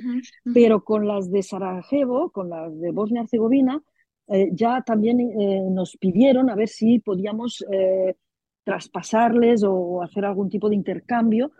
Pero 0.54 0.84
con 0.86 1.06
las 1.06 1.30
de 1.30 1.44
Sarajevo, 1.44 2.32
con 2.32 2.50
las 2.50 2.80
de 2.80 2.92
Bosnia-Herzegovina, 2.92 3.82
eh, 4.28 4.50
ya 4.54 4.82
también 4.82 5.20
eh, 5.20 5.62
nos 5.70 5.98
pidieron 5.98 6.50
a 6.50 6.56
ver 6.56 6.70
si 6.70 7.00
podíamos 7.00 7.66
eh, 7.72 8.16
traspasarles 8.64 9.64
o 9.68 10.02
hacer 10.02 10.24
algún 10.24 10.50
tipo 10.50 10.70
de 10.70 10.76
intercambio 10.76 11.52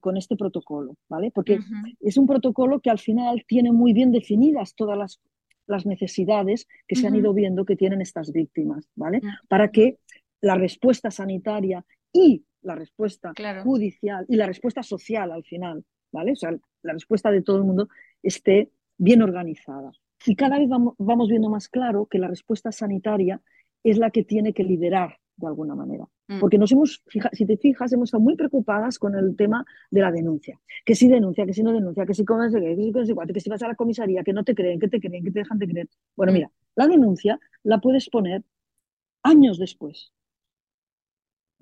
con 0.00 0.18
este 0.18 0.36
protocolo, 0.36 0.96
¿vale? 1.08 1.30
Porque 1.34 1.58
es 1.98 2.18
un 2.18 2.26
protocolo 2.26 2.80
que 2.80 2.90
al 2.90 2.98
final 2.98 3.42
tiene 3.48 3.72
muy 3.72 3.94
bien 3.94 4.12
definidas 4.12 4.74
todas 4.74 4.98
las, 4.98 5.22
las 5.66 5.86
necesidades 5.86 6.68
que 6.86 6.94
se 6.94 7.06
han 7.06 7.16
ido 7.16 7.32
viendo 7.32 7.64
que 7.64 7.74
tienen 7.74 8.02
estas 8.02 8.32
víctimas, 8.32 8.86
¿vale? 8.94 9.22
Para 9.48 9.70
que 9.70 9.96
la 10.42 10.56
respuesta 10.56 11.10
sanitaria 11.10 11.86
y 12.12 12.44
la 12.62 12.74
respuesta 12.74 13.32
judicial 13.62 14.24
y 14.28 14.36
la 14.36 14.46
respuesta 14.46 14.82
social 14.82 15.32
al 15.32 15.44
final, 15.44 15.84
¿vale? 16.12 16.32
O 16.32 16.36
sea, 16.36 16.56
la 16.82 16.92
respuesta 16.92 17.30
de 17.30 17.42
todo 17.42 17.56
el 17.56 17.64
mundo 17.64 17.88
esté 18.22 18.70
bien 18.98 19.22
organizada. 19.22 19.92
Y 20.24 20.36
cada 20.36 20.58
vez 20.58 20.68
vamos, 20.68 21.28
viendo 21.28 21.50
más 21.50 21.68
claro 21.68 22.06
que 22.06 22.18
la 22.18 22.28
respuesta 22.28 22.70
sanitaria 22.70 23.40
es 23.82 23.98
la 23.98 24.10
que 24.10 24.22
tiene 24.22 24.52
que 24.52 24.62
liderar 24.62 25.18
de 25.36 25.46
alguna 25.48 25.74
manera. 25.74 26.06
Mm. 26.28 26.38
Porque 26.38 26.58
nos 26.58 26.70
hemos, 26.70 27.02
si 27.32 27.46
te 27.46 27.56
fijas, 27.56 27.92
hemos 27.92 28.08
estado 28.08 28.22
muy 28.22 28.36
preocupadas 28.36 29.00
con 29.00 29.16
el 29.16 29.34
tema 29.34 29.64
de 29.90 30.00
la 30.00 30.12
denuncia. 30.12 30.60
Que 30.84 30.94
si 30.94 31.08
denuncia, 31.08 31.44
que 31.44 31.52
si 31.52 31.64
no 31.64 31.72
denuncia, 31.72 32.06
que 32.06 32.14
si 32.14 32.24
comes, 32.24 32.52
que 32.52 32.76
si, 32.76 33.14
que 33.32 33.40
si 33.40 33.50
vas 33.50 33.62
a 33.62 33.68
la 33.68 33.74
comisaría, 33.74 34.22
que 34.22 34.32
no 34.32 34.44
te 34.44 34.54
creen, 34.54 34.78
que 34.78 34.86
te 34.86 35.00
creen, 35.00 35.24
que 35.24 35.32
te 35.32 35.40
dejan 35.40 35.58
de 35.58 35.66
creer. 35.66 35.88
Bueno, 36.14 36.30
mm. 36.30 36.34
mira, 36.34 36.50
la 36.76 36.86
denuncia 36.86 37.40
la 37.64 37.80
puedes 37.80 38.08
poner 38.08 38.44
años 39.24 39.58
después 39.58 40.12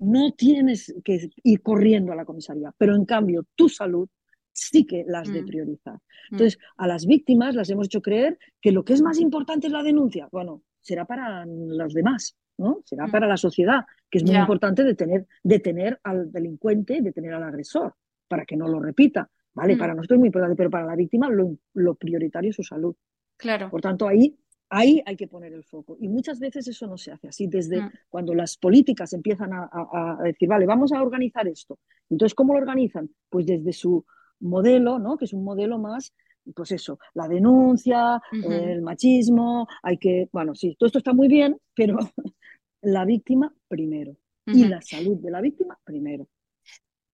no 0.01 0.31
tienes 0.31 0.93
que 1.03 1.29
ir 1.43 1.61
corriendo 1.61 2.11
a 2.11 2.15
la 2.15 2.25
comisaría, 2.25 2.73
pero 2.77 2.95
en 2.95 3.05
cambio 3.05 3.45
tu 3.55 3.69
salud 3.69 4.09
sí 4.51 4.85
que 4.85 5.05
las 5.07 5.31
de 5.31 5.43
mm. 5.43 5.45
priorizar. 5.45 5.93
Mm. 5.95 6.33
Entonces, 6.33 6.59
a 6.77 6.87
las 6.87 7.05
víctimas 7.05 7.55
las 7.55 7.69
hemos 7.69 7.85
hecho 7.85 8.01
creer 8.01 8.37
que 8.59 8.71
lo 8.71 8.83
que 8.83 8.93
es 8.93 9.01
más 9.01 9.19
importante 9.19 9.67
es 9.67 9.73
la 9.73 9.83
denuncia. 9.83 10.27
Bueno, 10.31 10.63
será 10.81 11.05
para 11.05 11.45
los 11.45 11.93
demás, 11.93 12.35
¿no? 12.57 12.81
Será 12.83 13.07
Mm. 13.07 13.11
para 13.11 13.27
la 13.27 13.37
sociedad, 13.37 13.85
que 14.09 14.17
es 14.17 14.25
muy 14.25 14.35
importante 14.35 14.83
detener, 14.83 15.27
detener 15.43 15.99
al 16.03 16.31
delincuente, 16.31 17.01
detener 17.01 17.35
al 17.35 17.43
agresor, 17.43 17.93
para 18.27 18.45
que 18.45 18.57
no 18.57 18.67
lo 18.67 18.79
repita. 18.79 19.29
¿Vale? 19.53 19.75
Mm. 19.75 19.79
Para 19.79 19.93
nosotros 19.93 20.15
es 20.15 20.19
muy 20.19 20.27
importante, 20.27 20.55
pero 20.55 20.69
para 20.69 20.85
la 20.85 20.95
víctima 20.95 21.29
lo, 21.29 21.57
lo 21.73 21.95
prioritario 21.95 22.51
es 22.51 22.55
su 22.55 22.63
salud. 22.63 22.95
Claro. 23.37 23.69
Por 23.69 23.81
tanto, 23.81 24.07
ahí, 24.07 24.37
ahí 24.71 25.01
hay 25.05 25.15
que 25.15 25.27
poner 25.27 25.53
el 25.53 25.63
foco. 25.63 25.97
Y 25.99 26.07
muchas 26.07 26.39
veces 26.39 26.67
eso 26.67 26.87
no 26.87 26.97
se 26.97 27.11
hace 27.11 27.27
así. 27.27 27.45
Desde 27.47 27.81
Mm. 27.81 27.91
cuando 28.09 28.33
las 28.33 28.57
políticas 28.57 29.13
empiezan 29.13 29.53
a, 29.53 29.69
a- 29.71 30.17
a 30.19 30.23
decir, 30.23 30.47
vale, 30.49 30.65
vamos 30.65 30.91
a 30.93 31.01
organizar 31.03 31.47
esto. 31.47 31.77
Entonces, 32.09 32.33
¿cómo 32.33 32.53
lo 32.53 32.59
organizan? 32.59 33.09
Pues 33.29 33.45
desde 33.45 33.73
su 33.73 34.03
modelo, 34.39 34.97
¿no? 34.97 35.17
Que 35.17 35.25
es 35.25 35.33
un 35.33 35.43
modelo 35.43 35.77
más, 35.77 36.13
pues 36.55 36.71
eso, 36.71 36.97
la 37.13 37.27
denuncia, 37.27 38.19
el 38.31 38.81
machismo, 38.81 39.67
hay 39.83 39.97
que, 39.97 40.27
bueno, 40.31 40.55
sí, 40.55 40.75
todo 40.79 40.87
esto 40.87 40.97
está 40.97 41.13
muy 41.13 41.27
bien, 41.27 41.57
pero 41.75 41.97
la 42.81 43.05
víctima 43.05 43.53
primero. 43.67 44.15
Y 44.47 44.65
la 44.67 44.81
salud 44.81 45.17
de 45.17 45.29
la 45.31 45.39
víctima 45.39 45.77
primero. 45.83 46.27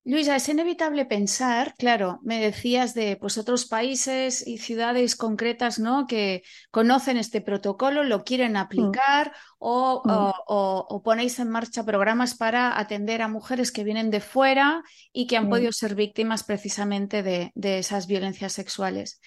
Luisa, 0.10 0.38
es 0.38 0.48
inevitable 0.48 1.04
pensar, 1.06 1.74
claro, 1.78 2.22
me 2.24 2.40
decías 2.40 2.94
de 2.94 3.18
pues 3.18 3.38
otros 3.38 3.66
países 3.66 4.48
y 4.48 4.58
ciudades 4.58 5.18
concretas, 5.18 5.80
¿no? 5.80 6.08
Que 6.08 6.44
conocen 6.72 7.18
este 7.18 7.42
protocolo, 7.42 8.06
lo 8.06 8.24
quieren 8.24 8.56
aplicar 8.56 9.34
o, 9.60 10.02
Mm. 10.06 10.10
o- 10.10 10.34
o- 10.48 10.86
o 10.90 11.04
ponéis 11.04 11.40
en 11.40 11.50
marcha 11.50 11.84
programas 11.84 12.36
para 12.38 12.80
atender 12.80 13.22
a 13.22 13.28
mujeres 13.28 13.74
que 13.74 13.84
vienen 13.84 14.10
de 14.10 14.22
fuera 14.22 14.82
y 15.12 15.28
que 15.28 15.36
han 15.36 15.48
Mm. 15.48 15.50
podido 15.50 15.72
ser 15.74 15.94
víctimas 15.94 16.46
precisamente 16.46 17.22
de, 17.22 17.52
de 17.56 17.80
esas 17.80 18.08
violencias 18.08 18.54
sexuales. 18.54 19.20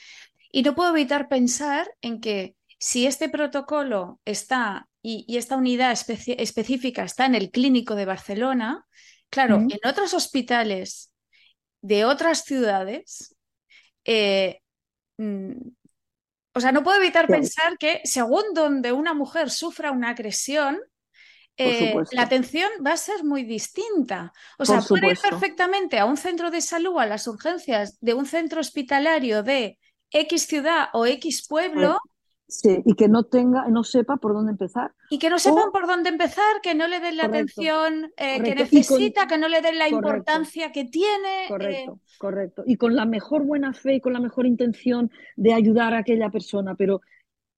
Y 0.51 0.63
no 0.63 0.75
puedo 0.75 0.93
evitar 0.97 1.29
pensar 1.29 1.91
en 2.01 2.23
que 2.23 2.57
si 2.79 3.07
este 3.07 3.29
protocolo 3.29 4.19
está 4.25 4.89
y, 5.03 5.27
y 5.29 5.37
esta 5.37 5.57
unidad 5.57 5.93
específica 5.93 7.05
está 7.05 7.27
en 7.27 7.35
el 7.35 7.51
Clínico 7.51 7.95
de 7.97 8.07
Barcelona, 8.07 8.87
claro, 9.31 9.57
en 9.57 9.79
otros 9.89 10.15
hospitales 10.15 11.13
de 11.83 12.05
otras 12.05 12.45
ciudades, 12.45 13.35
eh, 14.05 14.61
mm, 15.19 15.53
o 16.55 16.61
sea, 16.61 16.73
no 16.73 16.83
puedo 16.83 16.99
evitar 16.99 17.27
Claro. 17.27 17.43
pensar 17.43 17.79
que 17.79 18.01
según 18.05 18.43
donde 18.55 18.93
una 18.93 19.15
mujer 19.15 19.51
sufra 19.51 19.93
una 19.93 20.11
agresión, 20.11 20.79
eh, 21.57 21.95
la 22.13 22.23
atención 22.23 22.71
va 22.85 22.93
a 22.93 22.97
ser 22.97 23.23
muy 23.25 23.45
distinta. 23.45 24.33
O 24.59 24.65
sea, 24.65 24.81
puede 24.81 25.11
ir 25.13 25.19
perfectamente 25.21 25.99
a 25.99 26.07
un 26.07 26.17
centro 26.17 26.51
de 26.51 26.61
salud, 26.61 26.99
a 26.99 27.07
las 27.07 27.27
urgencias 27.29 27.99
de 28.01 28.15
un 28.15 28.27
centro 28.27 28.61
hospitalario 28.61 29.43
de 29.43 29.79
X 30.11 30.47
ciudad 30.47 30.89
o 30.93 31.07
X 31.07 31.47
pueblo 31.47 31.99
Sí, 32.03 32.11
y 32.85 32.95
que 32.95 33.09
no 33.09 33.25
tenga, 33.25 33.67
no 33.69 33.85
sepa 33.85 34.17
por 34.17 34.33
dónde 34.35 34.53
empezar. 34.53 34.93
y 35.11 35.19
que 35.19 35.31
no 35.31 35.39
sepan 35.39 35.69
o- 35.69 35.73
por 35.73 35.87
dónde 35.87 36.09
empezar, 36.09 36.61
que 36.63 36.75
no 36.75 36.87
le 36.89 37.01
den 37.01 37.17
la 37.17 37.25
Correcto, 37.29 37.61
atención 37.61 38.13
eh, 38.17 38.43
que 38.43 38.55
con- 38.55 38.59
necesita, 38.59 39.27
que 39.27 39.39
no 39.39 39.49
le 39.49 39.61
den 39.61 39.79
la 39.79 39.85
Correcto. 39.89 39.97
importancia 40.09 40.73
que 40.73 40.85
tiene. 40.85 41.45
eh, 41.45 41.49
Correcto, 41.49 42.01
correcto. 42.19 42.63
Y 42.67 42.77
con 42.77 42.95
la 42.97 43.05
mejor 43.07 43.45
buena 43.45 43.73
fe 43.73 43.95
y 43.95 44.01
con 44.01 44.13
la 44.13 44.21
mejor 44.21 44.47
intención 44.47 45.11
de 45.37 45.53
ayudar 45.55 45.95
a 45.95 45.99
aquella 45.99 46.31
persona, 46.31 46.75
pero 46.75 47.01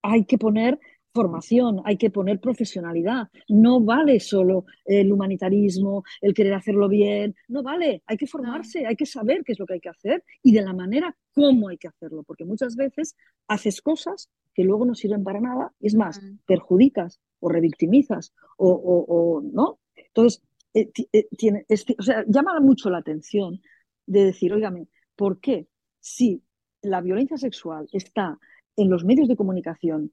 hay 0.03 0.25
que 0.25 0.39
poner 0.39 0.79
formación, 1.13 1.81
hay 1.85 1.97
que 1.97 2.11
poner 2.11 2.41
profesionalidad. 2.41 3.29
No 3.49 3.81
vale 3.81 4.19
solo 4.21 4.65
el 4.85 5.13
humanitarismo, 5.13 6.05
el 6.21 6.35
querer 6.35 6.55
hacerlo 6.55 6.89
bien, 6.89 7.35
no 7.49 7.63
vale, 7.63 8.03
hay 8.07 8.17
que 8.17 8.27
formarse, 8.27 8.87
hay 8.87 8.97
que 8.97 9.07
saber 9.07 9.43
qué 9.45 9.53
es 9.53 9.59
lo 9.59 9.67
que 9.67 9.75
hay 9.75 9.81
que 9.81 9.89
hacer 9.91 10.25
y 10.43 10.53
de 10.53 10.63
la 10.63 10.73
manera 10.73 11.17
cómo 11.35 11.69
hay 11.69 11.79
que 11.79 11.89
hacerlo, 11.89 12.23
porque 12.25 12.45
muchas 12.45 12.77
veces 12.77 13.17
haces 13.49 13.81
cosas 13.83 14.29
que 14.55 14.65
luego 14.65 14.85
no 14.85 14.95
sirven 14.95 15.25
para 15.25 15.41
nada 15.41 15.73
y 15.81 15.87
es 15.87 15.95
más, 15.95 16.21
perjudicas 16.47 17.21
o 17.41 17.49
revictimizas 17.49 18.33
o, 18.57 18.69
o- 18.71 19.05
o- 19.39 19.43
¿no? 19.43 19.81
Entonces, 19.97 20.43
eh, 20.75 20.91
eh, 21.13 21.27
tiene, 21.37 21.67
o 21.99 22.03
sea, 22.03 22.25
llama 22.27 22.59
mucho 22.61 22.91
la 22.91 22.99
atención 22.99 23.61
de 24.07 24.25
decir, 24.25 24.53
óigame, 24.53 24.89
¿por 25.17 25.41
qué 25.41 25.67
si 26.01 26.43
la 26.83 27.01
violencia 27.01 27.37
sexual 27.37 27.89
está 27.93 28.39
en 28.77 28.91
los 28.91 29.05
medios 29.05 29.29
de 29.29 29.37
comunicación 29.37 30.13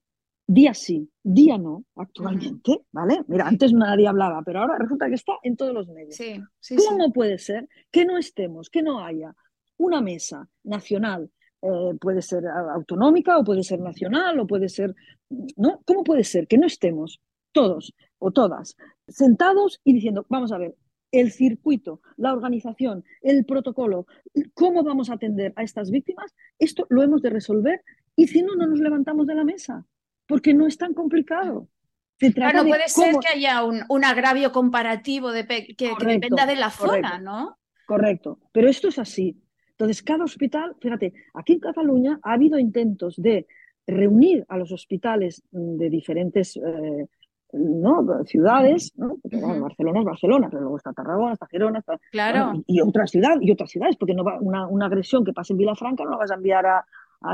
día 0.52 0.74
sí, 0.74 1.08
día 1.22 1.60
no, 1.60 1.86
actualmente, 1.96 2.82
¿vale? 2.92 3.22
Mira, 3.28 3.48
antes 3.48 3.72
nadie 3.72 4.08
hablaba, 4.08 4.42
pero 4.44 4.62
ahora 4.62 4.80
resulta 4.80 5.08
que 5.08 5.14
está 5.14 5.34
en 5.44 5.56
todos 5.56 5.74
los 5.76 5.88
medios. 5.90 6.16
Sí, 6.16 6.42
sí, 6.60 6.76
sí. 6.76 6.86
¿Cómo 6.90 7.14
puede 7.14 7.38
ser 7.38 7.70
que 7.92 8.04
no 8.04 8.18
estemos, 8.18 8.72
que 8.72 8.82
no 8.82 9.00
haya 9.00 9.36
una 9.78 10.02
mesa 10.02 10.50
nacional, 10.64 11.30
eh, 11.62 11.94
puede 12.02 12.24
ser 12.24 12.48
autonómica 12.48 13.38
o 13.38 13.44
puede 13.44 13.62
ser 13.62 13.80
nacional 13.80 14.40
o 14.40 14.48
puede 14.48 14.70
ser, 14.70 14.96
¿no? 15.56 15.82
¿Cómo 15.86 16.04
puede 16.04 16.24
ser 16.24 16.48
que 16.48 16.58
no 16.58 16.66
estemos 16.66 17.22
todos 17.52 17.94
o 18.18 18.32
todas 18.32 18.76
sentados 19.08 19.80
y 19.84 19.94
diciendo, 19.94 20.26
vamos 20.30 20.52
a 20.52 20.58
ver, 20.58 20.76
el 21.12 21.32
circuito, 21.32 22.02
la 22.18 22.34
organización, 22.34 23.04
el 23.22 23.46
protocolo, 23.46 24.08
cómo 24.56 24.84
vamos 24.84 25.12
a 25.12 25.14
atender 25.14 25.54
a 25.56 25.62
estas 25.62 25.92
víctimas, 25.92 26.34
esto 26.58 26.88
lo 26.90 27.04
hemos 27.04 27.22
de 27.22 27.30
resolver 27.30 27.84
y 28.16 28.28
si 28.28 28.42
no, 28.42 28.56
no 28.56 28.66
nos 28.66 28.80
levantamos 28.80 29.28
de 29.28 29.36
la 29.36 29.44
mesa, 29.44 29.86
porque 30.30 30.54
no 30.54 30.68
es 30.68 30.78
tan 30.78 30.94
complicado. 30.94 31.68
Se 32.20 32.32
trata 32.32 32.52
Claro, 32.52 32.64
de 32.66 32.70
puede 32.70 32.88
ser 32.88 33.16
que 33.16 33.36
haya 33.36 33.64
un, 33.64 33.82
un 33.90 34.06
agravio 34.06 34.52
comparativo 34.52 35.32
de 35.32 35.48
que, 35.48 35.96
dependa 36.06 36.46
de 36.46 36.56
la 36.56 36.70
zona. 36.70 37.18
¿no? 37.18 37.58
Correcto, 37.88 38.40
pero 38.52 38.70
esto 38.70 38.90
es 38.90 39.00
así. 39.00 39.42
Entonces, 39.72 40.04
cada 40.04 40.24
hospital, 40.26 40.76
fíjate, 40.80 41.14
aquí 41.34 41.54
en 41.54 41.60
Cataluña 41.60 42.20
ha 42.22 42.34
habido 42.34 42.60
intentos 42.60 43.16
de 43.18 43.48
reunir 43.88 44.46
a 44.50 44.58
los 44.58 44.72
hospitales 44.72 45.42
de 45.50 45.90
diferentes 45.90 46.58
eh, 46.58 47.08
¿no? 47.54 48.06
ciudades, 48.26 48.94
¿no? 48.98 49.18
Porque, 49.24 49.38
bueno. 49.38 49.62
Barcelona 49.64 50.00
es 50.00 50.06
Barcelona, 50.06 50.48
pero 50.52 50.62
luego 50.62 50.78
está 50.78 50.94
Tarragona, 50.94 51.34
está 51.34 51.48
Gerona, 51.48 51.80
está, 51.80 52.00
Claro. 52.12 52.46
bueno, 52.46 52.64
y, 52.68 52.78
y 52.78 52.82
otras 52.82 53.10
ciudades, 53.10 53.40
y 53.42 53.52
otras 53.52 53.72
ciudades, 53.72 53.96
porque 53.96 54.14
no 54.14 54.24
va, 54.24 54.38
una, 54.40 54.68
una 54.68 54.86
agresión 54.86 55.26
que 55.26 55.34
pase 55.34 55.54
en 55.54 55.58
Vilafranca 55.58 56.04
no 56.04 56.12
la 56.12 56.18
vas 56.18 56.30
a 56.30 56.36
enviar 56.36 56.68
a, 56.68 56.86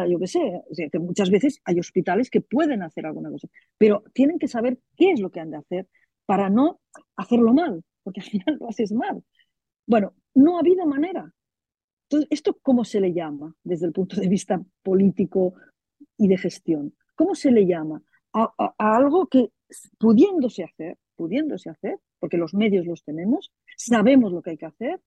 yo 0.10 0.20
qué 0.20 0.28
sé, 0.28 0.62
muchas 1.00 1.30
veces 1.30 1.62
hay 1.64 1.80
hospitales 1.80 2.30
que 2.30 2.42
pueden 2.42 2.84
hacer 2.84 3.06
alguna 3.06 3.30
cosa, 3.30 3.48
pero 3.78 4.04
tienen 4.14 4.40
que 4.40 4.48
saber 4.48 4.80
qué 4.96 5.12
es 5.12 5.20
lo 5.20 5.30
que 5.30 5.40
han 5.40 5.52
de 5.52 5.58
hacer 5.58 5.88
para 6.26 6.50
no 6.50 6.80
hacerlo 7.16 7.54
mal, 7.54 7.84
porque 8.04 8.22
al 8.22 8.28
final 8.30 8.58
lo 8.60 8.70
haces 8.70 8.92
mal. 8.92 9.24
Bueno, 9.88 10.14
no 10.34 10.58
ha 10.58 10.62
habido 10.62 10.86
manera. 10.86 11.32
Entonces, 12.10 12.28
¿esto 12.32 12.58
cómo 12.62 12.84
se 12.84 13.00
le 13.00 13.14
llama 13.14 13.56
desde 13.64 13.88
el 13.88 13.94
punto 13.94 14.20
de 14.20 14.28
vista 14.28 14.62
político 14.84 15.54
y 16.18 16.28
de 16.28 16.38
gestión? 16.38 16.96
¿Cómo 17.16 17.36
se 17.36 17.52
le 17.52 17.66
llama 17.66 18.02
a 18.34 18.74
algo 18.78 19.28
que 19.28 19.50
pudiéndose 19.98 20.64
hacer, 20.64 20.98
pudiéndose 21.16 21.70
hacer, 21.70 22.00
porque 22.20 22.38
los 22.38 22.54
medios 22.54 22.86
los 22.86 23.04
tenemos, 23.04 23.52
sabemos 23.78 24.32
lo 24.32 24.42
que 24.42 24.52
hay 24.52 24.58
que 24.58 24.66
hacer, 24.66 25.00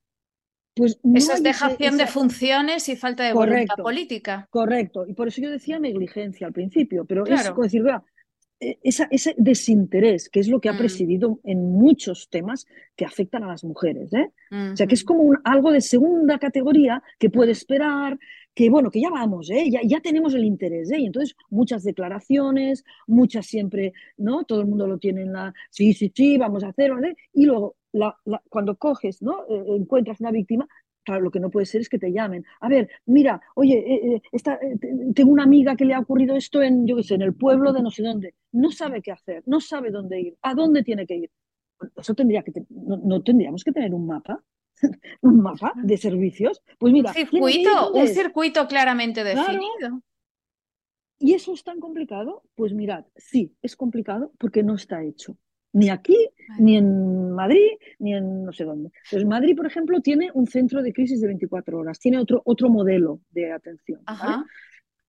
pues 0.79 0.99
no 1.03 1.19
Eso 1.19 1.33
es 1.33 1.41
ese- 1.41 1.49
dejación 1.49 1.97
de 1.99 2.05
esa- 2.05 2.13
funciones 2.13 2.89
y 2.89 2.97
falta 2.97 3.25
de 3.25 3.33
voluntad 3.35 3.75
política. 3.77 4.47
Correcto, 4.51 5.05
y 5.07 5.13
por 5.13 5.29
eso 5.29 5.43
yo 5.43 5.51
decía 5.51 5.79
negligencia 5.79 6.47
al 6.47 6.53
principio, 6.53 7.05
pero 7.05 7.25
es 7.25 7.31
Claro. 7.31 7.55
como 7.55 7.65
decir, 7.65 7.83
vea, 7.83 8.03
esa- 8.83 9.07
ese 9.13 9.35
desinterés, 9.39 10.29
que 10.29 10.41
es 10.41 10.49
lo 10.49 10.61
que 10.61 10.69
ha 10.69 10.73
Mm. 10.73 10.79
presidido 10.79 11.41
en 11.45 11.71
muchos 11.73 12.29
temas 12.29 12.67
que 12.97 13.05
afectan 13.05 13.45
a 13.45 13.49
las 13.49 13.63
mujeres, 13.63 14.13
¿eh? 14.13 14.31
O 14.73 14.77
sea, 14.77 14.87
que 14.89 14.95
es 14.95 15.05
como 15.05 15.23
un- 15.23 15.39
algo 15.45 15.71
de 15.71 15.81
segunda 15.81 16.39
categoría 16.39 17.01
que 17.21 17.31
puede 17.31 17.53
esperar, 17.53 18.19
que 18.55 18.69
bueno, 18.71 18.91
que 18.91 19.01
ya 19.01 19.11
vamos, 19.11 19.49
¿eh? 19.51 19.71
ya, 19.71 19.81
ya 19.85 20.01
tenemos 20.01 20.35
el 20.35 20.45
interés, 20.45 20.91
¿eh? 20.91 20.99
Y 20.99 21.07
entonces 21.07 21.37
muchas 21.51 21.85
declaraciones, 21.85 22.83
muchas 23.07 23.47
siempre, 23.47 23.93
¿no? 24.17 24.43
Todo 24.45 24.61
el 24.61 24.67
mundo 24.67 24.89
lo 24.89 24.99
tiene 24.99 25.23
en 25.23 25.33
la, 25.33 25.55
sí, 25.71 25.93
sí, 25.93 26.11
sí, 26.13 26.37
vamos 26.39 26.65
a 26.65 26.69
hacerlo, 26.71 27.01
¿eh? 27.05 27.15
Y 27.35 27.45
luego, 27.47 27.77
la- 27.93 28.17
la- 28.25 28.43
cuando 28.49 28.77
coges, 28.77 29.23
¿no? 29.23 29.45
Eh, 29.49 29.65
encuentras 29.77 30.21
una 30.21 30.31
víctima, 30.31 30.67
claro, 31.05 31.23
lo 31.23 31.31
que 31.31 31.41
no 31.41 31.51
puede 31.51 31.67
ser 31.67 31.81
es 31.81 31.89
que 31.89 31.99
te 31.99 32.13
llamen. 32.13 32.45
A 32.61 32.69
ver, 32.69 32.91
mira, 33.07 33.41
oye, 33.55 33.79
eh, 33.79 34.15
eh, 34.17 34.23
esta, 34.33 34.55
eh, 34.57 34.77
te- 34.79 34.95
tengo 35.15 35.33
una 35.33 35.45
amiga 35.45 35.75
que 35.77 35.85
le 35.87 35.95
ha 35.95 36.01
ocurrido 36.01 36.37
esto 36.37 36.61
en, 36.63 36.87
yo 36.87 36.97
qué 36.97 37.03
sé, 37.03 37.15
en 37.15 37.23
el 37.23 37.35
pueblo 37.35 37.73
de 37.73 37.83
no 37.83 37.91
sé 37.91 38.03
dónde. 38.03 38.35
No 38.53 38.71
sabe 38.71 39.01
qué 39.03 39.13
hacer, 39.13 39.43
no 39.47 39.61
sabe 39.61 39.91
dónde 39.91 40.21
ir, 40.21 40.37
a 40.43 40.55
dónde 40.55 40.83
tiene 40.83 41.07
que 41.07 41.17
ir. 41.17 41.31
Eso 41.97 42.15
tendría 42.15 42.43
que, 42.43 42.53
no, 42.71 42.97
no 42.99 43.23
tendríamos 43.23 43.65
que 43.65 43.73
tener 43.73 43.95
un 43.95 44.07
mapa, 44.07 44.43
un 45.23 45.41
mapa 45.41 45.73
de 45.83 45.97
servicios. 45.97 46.61
Pues 46.79 46.93
mira, 46.93 47.11
Un 47.11 47.15
circuito, 47.15 47.93
un 47.93 48.07
circuito 48.09 48.67
claramente 48.69 49.23
Claro. 49.23 49.41
definido. 49.41 50.03
¿Y 51.21 51.35
eso 51.35 51.53
es 51.53 51.65
tan 51.65 51.81
complicado? 51.81 52.43
Pues 52.55 52.73
mirad, 52.75 53.05
sí, 53.17 53.57
es 53.63 53.75
complicado 53.77 54.33
porque 54.39 54.63
no 54.63 54.75
está 54.75 55.03
hecho. 55.03 55.37
Ni 55.73 55.91
aquí, 55.91 56.17
ni 56.59 56.77
en 56.77 57.33
Madrid, 57.33 57.69
ni 57.99 58.15
en 58.15 58.45
no 58.45 58.53
sé 58.53 58.65
dónde. 58.65 58.91
Pues 59.11 59.25
Madrid, 59.25 59.55
por 59.55 59.67
ejemplo, 59.67 60.01
tiene 60.01 60.31
un 60.33 60.47
centro 60.47 60.83
de 60.83 60.93
crisis 60.93 61.21
de 61.21 61.27
24 61.27 61.79
horas, 61.79 61.99
tiene 61.99 62.19
otro, 62.19 62.41
otro 62.45 62.71
modelo 62.71 63.21
de 63.31 63.53
atención. 63.53 64.01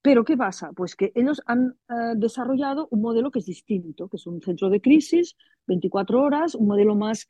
Pero 0.01 0.23
¿qué 0.23 0.37
pasa? 0.37 0.71
Pues 0.73 0.95
que 0.95 1.11
ellos 1.15 1.41
han 1.45 1.75
eh, 1.89 2.13
desarrollado 2.15 2.87
un 2.91 3.01
modelo 3.01 3.31
que 3.31 3.39
es 3.39 3.45
distinto, 3.45 4.07
que 4.07 4.15
es 4.17 4.25
un 4.27 4.41
centro 4.41 4.69
de 4.69 4.79
crisis, 4.79 5.35
24 5.67 6.21
horas, 6.21 6.55
un 6.55 6.67
modelo 6.67 6.95
más 6.95 7.27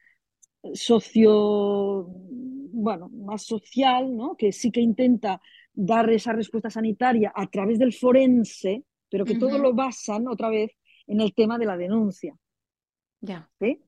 eh, 0.62 0.70
socio, 0.76 2.06
bueno, 2.08 3.10
más 3.10 3.44
social, 3.44 4.16
¿no? 4.16 4.36
Que 4.36 4.52
sí 4.52 4.72
que 4.72 4.82
intenta 4.82 5.42
dar 5.74 6.10
esa 6.12 6.34
respuesta 6.34 6.70
sanitaria 6.70 7.32
a 7.34 7.48
través 7.48 7.80
del 7.80 7.94
forense, 7.94 8.84
pero 9.10 9.26
que 9.26 9.36
todo 9.36 9.58
lo 9.58 9.74
basan 9.74 10.28
otra 10.28 10.50
vez 10.50 10.72
en 11.08 11.22
el 11.22 11.34
tema 11.34 11.58
de 11.58 11.66
la 11.66 11.78
denuncia. 11.78 12.36
Ya. 13.22 13.50
¿sí? 13.60 13.82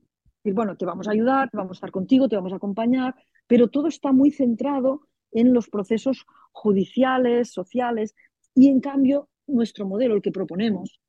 Y 0.44 0.52
bueno, 0.52 0.76
te 0.76 0.86
vamos 0.86 1.08
a 1.08 1.12
ayudar, 1.12 1.50
vamos 1.54 1.72
a 1.72 1.78
estar 1.78 1.92
contigo, 1.92 2.28
te 2.28 2.36
vamos 2.36 2.54
a 2.54 2.58
acompañar, 2.58 3.16
pero 3.48 3.68
todo 3.70 3.88
está 3.88 4.12
muy 4.12 4.32
centrado 4.32 5.08
en 5.32 5.54
los 5.54 5.70
procesos 5.70 6.26
judiciales, 6.52 7.52
sociales, 7.52 8.16
y 8.54 8.68
en 8.68 8.82
cambio 8.82 9.30
nuestro 9.48 9.86
modelo, 9.86 10.16
el 10.16 10.22
que 10.22 10.32
proponemos, 10.32 11.00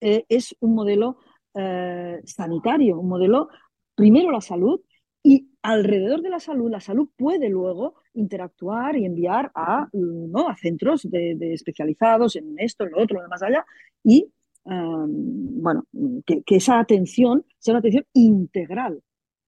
eh, 0.00 0.24
es 0.28 0.54
un 0.60 0.74
modelo 0.74 1.18
eh, 1.54 2.20
sanitario, 2.24 2.98
un 2.98 3.08
modelo, 3.08 3.48
primero 3.94 4.30
la 4.30 4.40
salud, 4.40 4.80
y 5.22 5.48
alrededor 5.62 6.20
de 6.20 6.28
la 6.28 6.40
salud, 6.40 6.70
la 6.70 6.80
salud 6.80 7.08
puede 7.16 7.48
luego 7.48 7.94
interactuar 8.12 8.96
y 8.96 9.06
enviar 9.06 9.50
a, 9.54 9.88
¿no? 9.92 10.48
a 10.48 10.56
centros 10.56 11.08
de, 11.10 11.36
especializados 11.54 12.36
en 12.36 12.54
esto, 12.58 12.84
en 12.84 12.90
lo 12.90 13.02
otro, 13.02 13.22
lo 13.22 13.28
más 13.28 13.42
allá, 13.42 13.64
y 14.02 14.30
um, 14.64 15.62
bueno, 15.62 15.86
que, 16.26 16.42
que, 16.42 16.56
esa 16.56 16.78
atención 16.78 17.44
sea 17.58 17.72
una 17.72 17.78
atención 17.80 18.06
integral. 18.12 19.02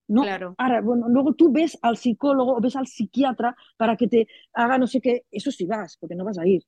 ¿no? 0.08 0.22
Claro. 0.22 0.54
Ahora, 0.58 0.80
bueno, 0.80 1.08
luego 1.08 1.34
tú 1.34 1.50
ves 1.50 1.78
al 1.82 1.96
psicólogo 1.96 2.56
o 2.56 2.60
ves 2.60 2.76
al 2.76 2.86
psiquiatra 2.86 3.56
para 3.76 3.96
que 3.96 4.08
te 4.08 4.28
haga 4.52 4.78
no 4.78 4.86
sé 4.86 5.00
qué, 5.00 5.24
eso 5.30 5.50
sí 5.50 5.66
vas, 5.66 5.96
porque 5.98 6.14
no 6.14 6.24
vas 6.24 6.38
a 6.38 6.46
ir, 6.46 6.62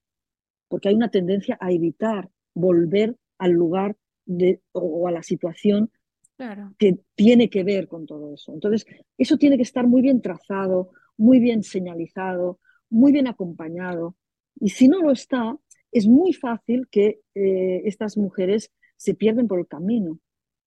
porque 0.68 0.88
hay 0.88 0.94
una 0.94 1.10
tendencia 1.10 1.56
a 1.60 1.70
evitar 1.70 2.28
volver 2.54 3.16
al 3.38 3.52
lugar 3.52 3.96
de, 4.26 4.60
o 4.72 5.06
a 5.06 5.12
la 5.12 5.22
situación 5.22 5.90
claro. 6.36 6.74
que 6.78 6.98
tiene 7.14 7.48
que 7.48 7.64
ver 7.64 7.88
con 7.88 8.06
todo 8.06 8.34
eso. 8.34 8.52
Entonces, 8.52 8.86
eso 9.16 9.36
tiene 9.36 9.56
que 9.56 9.62
estar 9.62 9.86
muy 9.86 10.02
bien 10.02 10.20
trazado, 10.20 10.90
muy 11.16 11.38
bien 11.38 11.62
señalizado, 11.62 12.58
muy 12.90 13.12
bien 13.12 13.28
acompañado. 13.28 14.16
Y 14.60 14.70
si 14.70 14.88
no 14.88 15.00
lo 15.00 15.12
está, 15.12 15.56
es 15.92 16.06
muy 16.06 16.32
fácil 16.32 16.88
que 16.90 17.20
eh, 17.34 17.82
estas 17.84 18.16
mujeres 18.16 18.70
se 18.96 19.14
pierden 19.14 19.48
por 19.48 19.60
el 19.60 19.66
camino. 19.66 20.18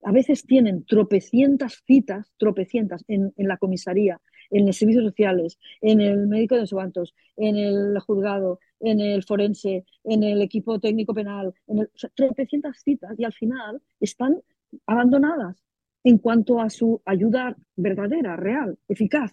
A 0.03 0.11
veces 0.11 0.45
tienen 0.45 0.83
tropecientas 0.85 1.83
citas, 1.85 2.31
tropecientas, 2.37 3.03
en, 3.07 3.33
la 3.37 3.57
comisaría, 3.57 4.19
en 4.49 4.65
los 4.65 4.77
servicios 4.77 5.05
sociales, 5.05 5.59
en 5.79 6.01
el 6.01 6.27
médico 6.27 6.55
de 6.55 6.65
Sobantos, 6.65 7.13
en 7.37 7.55
el 7.55 7.99
juzgado, 7.99 8.59
en 8.79 8.99
el 8.99 9.23
forense, 9.23 9.85
en 10.03 10.23
el 10.23 10.41
equipo 10.41 10.79
técnico 10.79 11.13
penal, 11.13 11.53
en 11.67 11.79
el, 11.79 11.91
tropecientas 12.15 12.81
citas 12.83 13.13
y 13.17 13.25
al 13.25 13.33
final 13.33 13.81
están 13.99 14.41
abandonadas 14.87 15.63
en 16.03 16.17
cuanto 16.17 16.59
a 16.59 16.69
su 16.69 17.01
ayuda 17.05 17.55
verdadera, 17.75 18.35
real, 18.35 18.79
eficaz. 18.87 19.31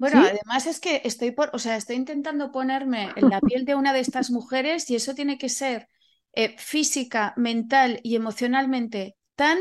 Bueno, 0.00 0.18
¿Sí? 0.18 0.20
además 0.20 0.66
es 0.66 0.80
que 0.80 1.02
estoy 1.04 1.30
por, 1.32 1.50
o 1.54 1.58
sea, 1.60 1.76
estoy 1.76 1.96
intentando 1.96 2.52
ponerme 2.52 3.12
en 3.16 3.28
la 3.30 3.42
piel 3.42 3.64
de 3.66 3.74
una 3.76 3.92
de 3.92 4.00
estas 4.00 4.30
mujeres 4.30 4.90
y 4.90 4.96
eso 4.96 5.14
tiene 5.14 5.38
que 5.38 5.48
ser 5.50 5.88
eh, 6.32 6.56
física, 6.58 7.34
mental 7.36 8.00
y 8.02 8.16
emocionalmente 8.16 9.16
tan 9.36 9.58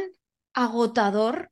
agotador. 0.53 1.51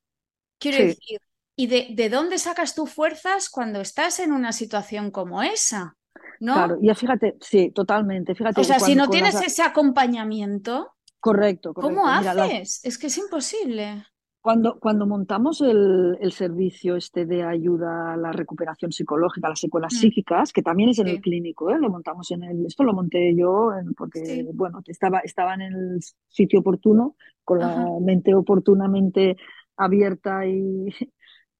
Quiero 0.59 0.77
Sí. 0.77 0.83
decir, 0.83 1.21
¿y 1.55 1.67
de, 1.67 1.87
de 1.91 2.09
dónde 2.09 2.39
sacas 2.39 2.75
tú 2.75 2.87
fuerzas 2.87 3.49
cuando 3.49 3.81
estás 3.81 4.19
en 4.19 4.31
una 4.33 4.53
situación 4.53 5.11
como 5.11 5.43
esa? 5.43 5.97
¿No? 6.39 6.65
Claro, 6.65 6.77
y 6.81 6.93
fíjate, 6.95 7.37
sí, 7.41 7.71
totalmente. 7.71 8.33
Fíjate 8.35 8.61
O 8.61 8.63
sea, 8.63 8.79
si 8.79 8.95
no 8.95 9.09
tienes 9.09 9.39
ese 9.41 9.63
acompañamiento, 9.63 10.95
Correcto, 11.19 11.73
correcto. 11.75 12.01
¿cómo 12.01 12.07
Mira, 12.11 12.33
haces? 12.33 12.81
Es 12.83 12.97
que 12.99 13.07
es 13.07 13.17
imposible. 13.17 14.05
Cuando, 14.47 14.79
cuando 14.79 15.05
montamos 15.05 15.59
el, 15.59 16.17
el 16.21 16.31
servicio 16.31 16.95
este 16.95 17.25
de 17.25 17.43
ayuda 17.43 18.13
a 18.13 18.15
la 18.15 18.31
recuperación 18.31 18.93
psicológica, 18.93 19.49
las 19.49 19.59
secuelas 19.59 19.93
Mm. 19.93 19.97
psíquicas, 19.97 20.53
que 20.53 20.61
también 20.61 20.87
es 20.91 20.99
en 20.99 21.07
Sí. 21.07 21.11
el 21.15 21.19
clínico, 21.21 21.69
¿eh? 21.69 21.77
Lo 21.77 21.89
montamos 21.89 22.31
en 22.31 22.43
el, 22.43 22.65
esto 22.65 22.85
lo 22.85 22.93
monté 22.93 23.35
yo 23.35 23.71
porque, 23.97 24.23
Sí. 24.25 24.49
bueno, 24.53 24.81
estaba, 24.87 25.19
estaba 25.19 25.53
en 25.55 25.63
el 25.63 25.99
sitio 26.29 26.61
oportuno, 26.61 27.17
con 27.43 27.59
la 27.59 27.75
mente 27.99 28.33
oportunamente 28.35 29.35
abierta 29.75 30.45
y 30.45 30.93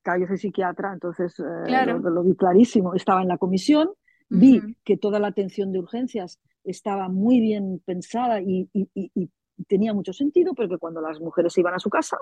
claro, 0.02 0.22
yo 0.22 0.28
soy 0.28 0.38
psiquiatra, 0.38 0.94
entonces 0.94 1.38
eh, 1.42 1.44
Claro. 1.66 2.00
lo, 2.00 2.10
lo 2.10 2.24
vi 2.24 2.36
clarísimo. 2.38 2.94
Estaba 2.94 3.22
en 3.22 3.28
la 3.28 3.38
comisión, 3.38 3.90
vi 4.30 4.62
que 4.86 4.96
toda 4.96 5.20
la 5.20 5.28
atención 5.28 5.74
de 5.74 5.80
urgencias 5.80 6.40
estaba 6.64 7.10
muy 7.10 7.42
bien 7.42 7.82
pensada 7.84 8.40
y, 8.40 8.70
y- 8.72 8.88
y- 8.94 9.12
y 9.14 9.30
tenía 9.68 9.94
mucho 9.94 10.14
sentido, 10.14 10.54
pero 10.56 10.70
que 10.70 10.78
cuando 10.78 11.02
las 11.02 11.20
mujeres 11.20 11.52
se 11.52 11.60
iban 11.60 11.74
a 11.74 11.80
su 11.80 11.90
casa, 11.90 12.16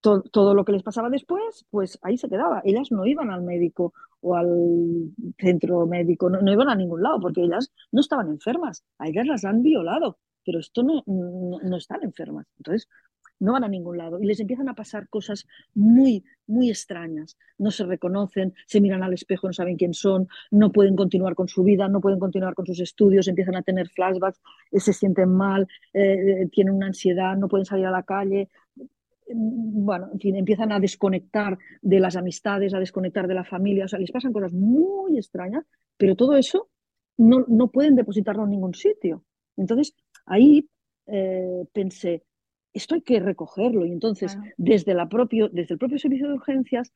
to- 0.00 0.22
todo 0.22 0.54
lo 0.54 0.64
que 0.64 0.72
les 0.72 0.82
pasaba 0.82 1.10
después, 1.10 1.66
pues 1.70 1.98
ahí 2.02 2.16
se 2.18 2.28
quedaba. 2.28 2.62
Ellas 2.64 2.88
no 2.90 3.06
iban 3.06 3.30
al 3.30 3.42
médico 3.42 3.92
o 4.20 4.34
al 4.36 4.48
centro 5.38 5.86
médico, 5.86 6.28
no, 6.30 6.40
no 6.40 6.52
iban 6.52 6.68
a 6.68 6.74
ningún 6.74 7.02
lado, 7.02 7.20
porque 7.20 7.42
ellas 7.42 7.72
no 7.92 8.00
estaban 8.00 8.28
enfermas. 8.28 8.84
A 8.98 9.08
ellas 9.08 9.26
las 9.26 9.44
han 9.44 9.62
violado, 9.62 10.18
pero 10.44 10.58
esto 10.58 10.82
no, 10.82 11.02
no, 11.06 11.58
no 11.62 11.76
están 11.76 12.02
enfermas. 12.02 12.46
Entonces, 12.58 12.88
no 13.38 13.52
van 13.54 13.64
a 13.64 13.68
ningún 13.68 13.96
lado 13.96 14.20
y 14.20 14.26
les 14.26 14.38
empiezan 14.40 14.68
a 14.68 14.74
pasar 14.74 15.08
cosas 15.08 15.46
muy, 15.74 16.22
muy 16.46 16.68
extrañas. 16.68 17.38
No 17.56 17.70
se 17.70 17.84
reconocen, 17.84 18.52
se 18.66 18.80
miran 18.82 19.02
al 19.02 19.14
espejo, 19.14 19.46
no 19.46 19.52
saben 19.54 19.76
quién 19.76 19.94
son, 19.94 20.28
no 20.50 20.70
pueden 20.72 20.94
continuar 20.94 21.34
con 21.34 21.48
su 21.48 21.62
vida, 21.64 21.88
no 21.88 22.00
pueden 22.02 22.18
continuar 22.18 22.54
con 22.54 22.66
sus 22.66 22.80
estudios, 22.80 23.28
empiezan 23.28 23.56
a 23.56 23.62
tener 23.62 23.88
flashbacks, 23.88 24.40
eh, 24.72 24.80
se 24.80 24.92
sienten 24.92 25.30
mal, 25.30 25.66
eh, 25.94 26.48
tienen 26.52 26.74
una 26.74 26.88
ansiedad, 26.88 27.34
no 27.36 27.48
pueden 27.48 27.64
salir 27.64 27.86
a 27.86 27.90
la 27.90 28.02
calle. 28.02 28.50
Bueno, 29.34 30.08
en 30.12 30.20
fin, 30.20 30.36
empiezan 30.36 30.72
a 30.72 30.80
desconectar 30.80 31.58
de 31.82 32.00
las 32.00 32.16
amistades, 32.16 32.74
a 32.74 32.78
desconectar 32.78 33.26
de 33.26 33.34
la 33.34 33.44
familia, 33.44 33.84
o 33.84 33.88
sea, 33.88 33.98
les 33.98 34.10
pasan 34.10 34.32
cosas 34.32 34.52
muy 34.52 35.16
extrañas, 35.16 35.64
pero 35.96 36.16
todo 36.16 36.36
eso 36.36 36.68
no, 37.16 37.44
no 37.48 37.68
pueden 37.68 37.96
depositarlo 37.96 38.44
en 38.44 38.50
ningún 38.50 38.74
sitio. 38.74 39.24
Entonces, 39.56 39.94
ahí 40.26 40.68
eh, 41.06 41.64
pensé, 41.72 42.24
esto 42.72 42.94
hay 42.94 43.02
que 43.02 43.20
recogerlo 43.20 43.84
y 43.84 43.92
entonces 43.92 44.34
Claro. 44.34 44.50
desde, 44.56 44.94
la 44.94 45.08
propio, 45.08 45.48
desde 45.48 45.74
el 45.74 45.78
propio 45.78 45.98
servicio 45.98 46.28
de 46.28 46.34
urgencias 46.34 46.92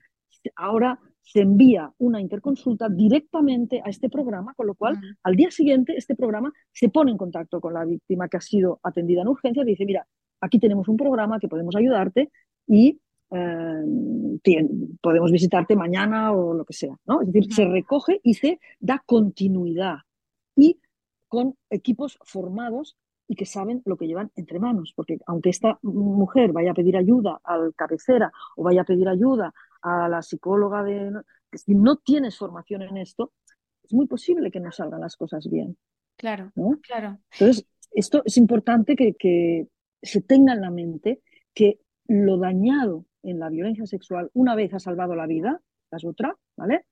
ahora 0.56 0.98
se 1.22 1.40
envía 1.40 1.90
una 1.98 2.20
interconsulta 2.20 2.88
directamente 2.88 3.80
a 3.82 3.88
este 3.88 4.10
programa, 4.10 4.52
con 4.54 4.66
lo 4.66 4.74
cual 4.74 4.96
Mm. 4.96 5.16
al 5.22 5.36
día 5.36 5.50
siguiente 5.50 5.94
este 5.96 6.14
programa 6.14 6.52
se 6.70 6.90
pone 6.90 7.10
en 7.10 7.16
contacto 7.16 7.60
con 7.60 7.72
la 7.72 7.84
víctima 7.84 8.28
que 8.28 8.36
ha 8.36 8.40
sido 8.42 8.78
atendida 8.82 9.22
en 9.22 9.28
urgencias 9.28 9.66
y 9.66 9.70
dice, 9.70 9.86
mira, 9.86 10.06
aquí 10.44 10.58
tenemos 10.58 10.88
un 10.88 10.96
programa 10.96 11.38
que 11.40 11.48
podemos 11.48 11.74
ayudarte 11.76 12.30
y 12.66 13.00
eh, 13.30 14.68
podemos 15.00 15.32
visitarte 15.32 15.74
mañana 15.76 16.32
o 16.32 16.54
lo 16.54 16.64
que 16.64 16.74
sea, 16.74 16.96
¿no? 17.06 17.22
Es 17.22 17.32
decir, 17.32 17.52
se 17.52 17.64
recoge 17.64 18.20
y 18.22 18.34
se 18.34 18.60
da 18.78 19.02
continuidad 19.04 19.98
y 20.56 20.78
con 21.28 21.56
equipos 21.70 22.18
formados 22.22 22.96
y 23.26 23.36
que 23.36 23.46
saben 23.46 23.82
lo 23.86 23.96
que 23.96 24.06
llevan 24.06 24.30
entre 24.36 24.58
manos, 24.60 24.92
porque 24.94 25.18
aunque 25.26 25.50
esta 25.50 25.78
mujer 25.82 26.52
vaya 26.52 26.72
a 26.72 26.74
pedir 26.74 26.96
ayuda 26.96 27.40
al 27.42 27.74
cabecera 27.74 28.30
o 28.56 28.62
vaya 28.62 28.82
a 28.82 28.84
pedir 28.84 29.08
ayuda 29.08 29.52
a 29.82 30.08
la 30.08 30.22
psicóloga 30.22 30.82
de 30.82 31.10
si 31.52 31.74
no 31.74 31.96
tienes 31.96 32.36
formación 32.36 32.82
en 32.82 32.98
esto, 32.98 33.32
es 33.82 33.92
muy 33.92 34.06
posible 34.06 34.50
que 34.50 34.60
no 34.60 34.72
salgan 34.72 35.00
las 35.00 35.16
cosas 35.16 35.48
bien, 35.48 35.76
Claro, 36.16 36.52
¿no? 36.54 36.78
claro. 36.82 37.18
Entonces, 37.32 37.66
esto 37.92 38.22
es 38.24 38.36
importante 38.36 38.96
que, 38.96 39.14
que 39.14 39.68
se 40.04 40.20
tenga 40.20 40.52
en 40.52 40.60
la 40.60 40.70
mente 40.70 41.20
que 41.52 41.80
lo 42.06 42.38
dañado 42.38 43.06
en 43.22 43.38
la 43.38 43.48
violencia 43.48 43.86
sexual, 43.86 44.30
una 44.34 44.54
vez 44.54 44.72
ha 44.74 44.78
salvado 44.78 45.14
la 45.16 45.26
vida, 45.26 45.60
la 45.90 45.96
es 45.96 46.04
otra, 46.04 46.36
¿vale? 46.56 46.84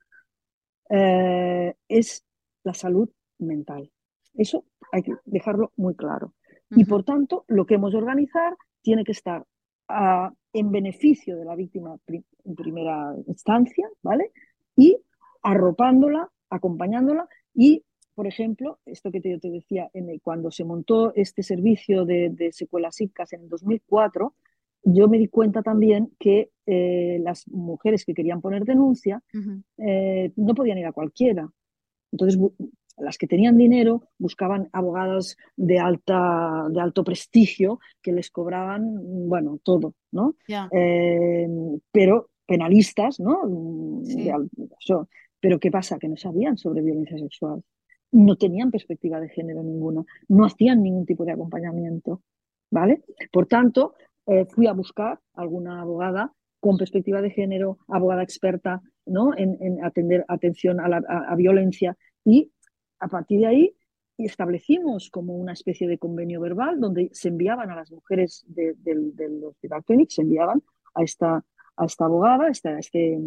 Eh, 0.88 1.74
es 1.88 2.24
la 2.64 2.74
salud 2.74 3.10
mental. 3.38 3.90
Eso 4.34 4.64
hay 4.90 5.02
que 5.02 5.14
dejarlo 5.24 5.72
muy 5.76 5.94
claro. 5.94 6.34
Y 6.70 6.86
por 6.86 7.04
tanto, 7.04 7.44
lo 7.48 7.66
que 7.66 7.74
hemos 7.74 7.92
de 7.92 7.98
organizar 7.98 8.56
tiene 8.80 9.04
que 9.04 9.12
estar 9.12 9.44
ah, 9.88 10.32
en 10.54 10.70
beneficio 10.70 11.36
de 11.36 11.44
la 11.44 11.54
víctima 11.54 11.98
pri- 12.06 12.24
en 12.44 12.54
primera 12.54 13.14
instancia, 13.26 13.90
¿vale? 14.02 14.32
Y 14.74 14.96
arropándola, 15.42 16.30
acompañándola 16.48 17.28
y, 17.54 17.84
por 18.14 18.26
ejemplo, 18.26 18.78
esto 18.86 19.10
que 19.10 19.20
te, 19.20 19.30
yo 19.30 19.40
te 19.40 19.50
decía, 19.50 19.90
en 19.94 20.08
el- 20.10 20.20
cuando 20.20 20.50
se 20.50 20.64
montó 20.64 21.12
este 21.14 21.42
servicio 21.42 22.04
de, 22.04 22.30
de 22.30 22.52
secuelas 22.52 22.96
psíquicas 22.96 23.32
en 23.32 23.42
el 23.42 23.48
2004, 23.48 24.34
yo 24.84 25.08
me 25.08 25.18
di 25.18 25.28
cuenta 25.28 25.62
también 25.62 26.10
que 26.18 26.50
eh, 26.66 27.18
las 27.22 27.46
mujeres 27.48 28.04
que 28.04 28.14
querían 28.14 28.40
poner 28.40 28.64
denuncia 28.64 29.22
eh, 29.78 30.32
no 30.36 30.54
podían 30.54 30.78
ir 30.78 30.86
a 30.86 30.92
cualquiera. 30.92 31.48
Entonces, 32.10 32.38
las 32.98 33.16
que 33.16 33.26
tenían 33.26 33.56
dinero 33.56 34.02
buscaban 34.18 34.68
abogados 34.72 35.36
de, 35.56 35.78
alta, 35.78 36.66
de 36.70 36.80
alto 36.80 37.04
prestigio 37.04 37.78
que 38.02 38.12
les 38.12 38.30
cobraban, 38.30 39.28
bueno, 39.28 39.58
todo, 39.62 39.94
¿no? 40.10 40.34
Eh, 40.72 41.48
pero 41.90 42.28
penalistas, 42.46 43.18
¿no? 43.20 44.02
Sí. 44.04 44.24
De. 44.24 45.06
Pero 45.40 45.58
¿qué 45.58 45.70
pasa? 45.70 45.98
Que 45.98 46.08
no 46.08 46.16
sabían 46.16 46.56
sobre 46.58 46.82
violencia 46.82 47.16
sexual. 47.18 47.62
No 48.12 48.36
tenían 48.36 48.70
perspectiva 48.70 49.20
de 49.20 49.28
género 49.28 49.62
ninguna. 49.62 50.04
No 50.28 50.44
hacían 50.44 50.82
ningún 50.82 51.06
tipo 51.06 51.24
de 51.24 51.32
acompañamiento, 51.32 52.22
¿vale? 52.70 53.02
Por 53.32 53.46
tanto, 53.46 53.94
eh, 54.26 54.46
fui 54.46 54.66
a 54.66 54.72
buscar 54.72 55.18
alguna 55.34 55.80
abogada 55.80 56.32
con 56.60 56.76
perspectiva 56.76 57.20
de 57.20 57.30
género, 57.30 57.78
abogada 57.88 58.22
experta, 58.22 58.80
¿no? 59.06 59.36
En, 59.36 59.56
en 59.60 59.84
atender 59.84 60.24
atención 60.28 60.78
a, 60.78 60.88
la, 60.88 61.34
violencia 61.36 61.96
y 62.24 62.52
a 63.00 63.08
partir 63.08 63.40
de 63.40 63.46
ahí 63.46 63.76
establecimos 64.18 65.10
como 65.10 65.34
una 65.34 65.54
especie 65.54 65.88
de 65.88 65.98
convenio 65.98 66.40
verbal 66.40 66.78
donde 66.78 67.08
se 67.12 67.28
enviaban 67.28 67.70
a 67.70 67.76
las 67.76 67.90
mujeres 67.90 68.44
de- 68.46 68.74
del 68.76 69.42
hospital 69.42 69.82
Phoenix, 69.84 70.14
se 70.14 70.22
enviaban 70.22 70.62
a 70.94 71.02
esta, 71.02 71.44
a 71.76 71.84
esta 71.84 72.04
abogada, 72.04 72.44
a, 72.44 72.50
esta, 72.50 72.78
este, 72.78 73.18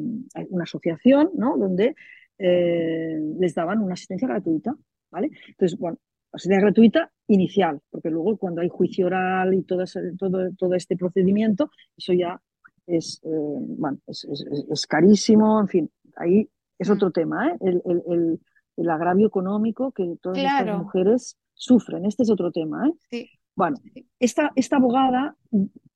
una 0.50 0.64
asociación, 0.64 1.32
¿no? 1.36 1.58
Donde 1.58 1.96
eh, 2.38 3.20
les 3.40 3.54
daban 3.54 3.82
una 3.82 3.94
asistencia 3.94 4.28
gratuita, 4.28 4.76
¿vale? 5.12 5.30
Entonces, 5.48 5.78
bueno, 5.78 5.98
asistencia 6.32 6.62
gratuita 6.62 7.12
inicial, 7.28 7.82
porque 7.90 8.10
luego 8.10 8.38
cuando 8.38 8.62
hay 8.62 8.70
juicio 8.70 9.08
oral 9.08 9.54
y 9.54 9.64
todo, 9.64 9.84
todo, 10.18 10.50
todo 10.58 10.74
este 10.74 10.98
procedimiento, 10.98 11.70
eso 11.98 12.14
ya 12.14 12.40
es, 12.88 13.22
eh, 13.24 13.30
bueno, 13.30 14.00
es, 14.08 14.26
es, 14.70 14.86
carísimo, 14.88 15.60
en 15.60 15.68
fin, 15.68 15.92
ahí 16.18 16.50
es 16.78 16.90
otro 16.90 17.12
tema, 17.12 17.50
¿eh? 17.50 17.58
el, 17.62 17.82
el, 17.86 18.40
el, 18.78 18.90
agravio 18.90 19.28
económico 19.28 19.92
que 19.92 20.18
todas 20.22 20.38
estas 20.38 20.78
mujeres 20.78 21.38
sufren, 21.54 22.06
este 22.06 22.24
es 22.24 22.30
otro 22.30 22.52
tema. 22.52 22.88
¿eh? 22.88 22.94
Sí. 23.10 23.30
Bueno, 23.56 23.78
esta, 24.20 24.52
esta 24.56 24.76
abogada 24.76 25.36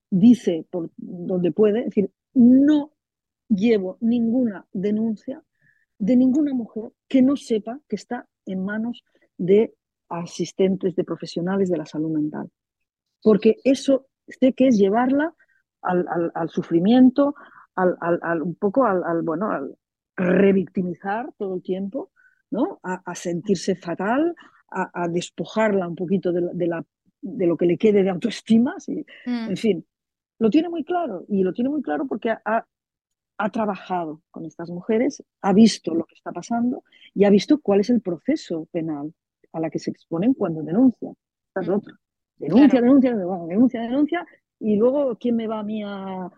dice 0.10 0.66
por 0.72 0.90
donde 0.98 1.52
puede, 1.52 1.80
es 1.80 1.86
decir, 1.86 2.12
no 2.34 2.94
llevo 3.50 3.98
ninguna 4.00 4.66
denuncia 4.72 5.44
de 6.00 6.16
ninguna 6.16 6.54
mujer 6.54 6.92
que 7.08 7.22
no 7.22 7.36
sepa 7.36 7.80
que 7.88 7.98
está 7.98 8.28
en 8.46 8.64
manos 8.64 9.04
de 9.38 9.76
asistentes, 10.08 10.96
de 10.96 11.04
profesionales 11.04 11.70
de 11.70 11.78
la 11.78 11.86
salud 11.86 12.10
mental. 12.10 12.50
Porque 13.22 13.58
eso 13.64 14.08
sé 14.28 14.54
que 14.54 14.70
es 14.70 14.78
llevarla 14.78 15.36
al, 15.82 16.50
sufrimiento, 16.50 17.36
al, 17.76 18.42
un 18.42 18.56
poco 18.56 18.86
al, 18.86 19.22
bueno, 19.24 19.52
al 19.52 19.76
revictimizar 20.16 21.32
todo 21.38 21.56
el 21.56 21.62
tiempo, 21.62 22.12
¿no? 22.50 22.80
a, 22.82 23.16
sentirse 23.16 23.76
fatal, 23.76 24.36
a, 24.72 25.08
despojarla 25.10 25.88
un 25.88 25.96
poquito 25.96 26.32
de, 26.32 26.68
la, 26.68 26.84
de, 27.22 27.48
lo 27.48 27.58
que 27.58 27.66
le 27.66 27.78
quede 27.78 28.04
de 28.04 28.10
autoestima. 28.10 28.76
Mm. 29.26 29.50
En 29.50 29.58
fin, 29.58 29.86
lo 30.40 30.50
tiene 30.50 30.70
muy 30.70 30.84
claro 30.84 31.26
y 31.28 31.44
lo 31.44 31.54
tiene 31.54 31.70
muy 31.70 31.82
claro 31.82 32.08
porque 32.08 32.32
ha, 32.32 32.42
ha 32.46 32.66
trabajado 33.48 34.22
con 34.32 34.44
estas 34.46 34.70
mujeres, 34.70 35.24
ha 35.42 35.54
visto 35.54 35.96
lo 35.96 36.04
que 36.04 36.16
está 36.16 36.34
pasando 36.34 36.84
y 37.14 37.24
ha 37.24 37.30
visto 37.30 37.62
cuál 37.62 37.80
es 37.80 37.90
el 37.90 38.02
proceso 38.02 38.68
penal 38.72 39.14
a 39.54 39.62
la 39.62 39.70
que 39.70 39.80
se 39.80 39.92
exponen 39.92 40.34
cuando 40.34 40.62
denuncian. 40.62 41.16
Mm. 41.56 41.80
Denuncia, 42.38 42.82
denuncia, 42.82 43.16
denuncia, 43.16 43.82
denuncia, 43.82 44.28
y 44.60 44.76
luego 44.76 45.16
quién 45.18 45.38
me 45.38 45.48
va 45.48 45.60
a 45.60 45.64
mí 45.64 45.84
a, 45.84 46.30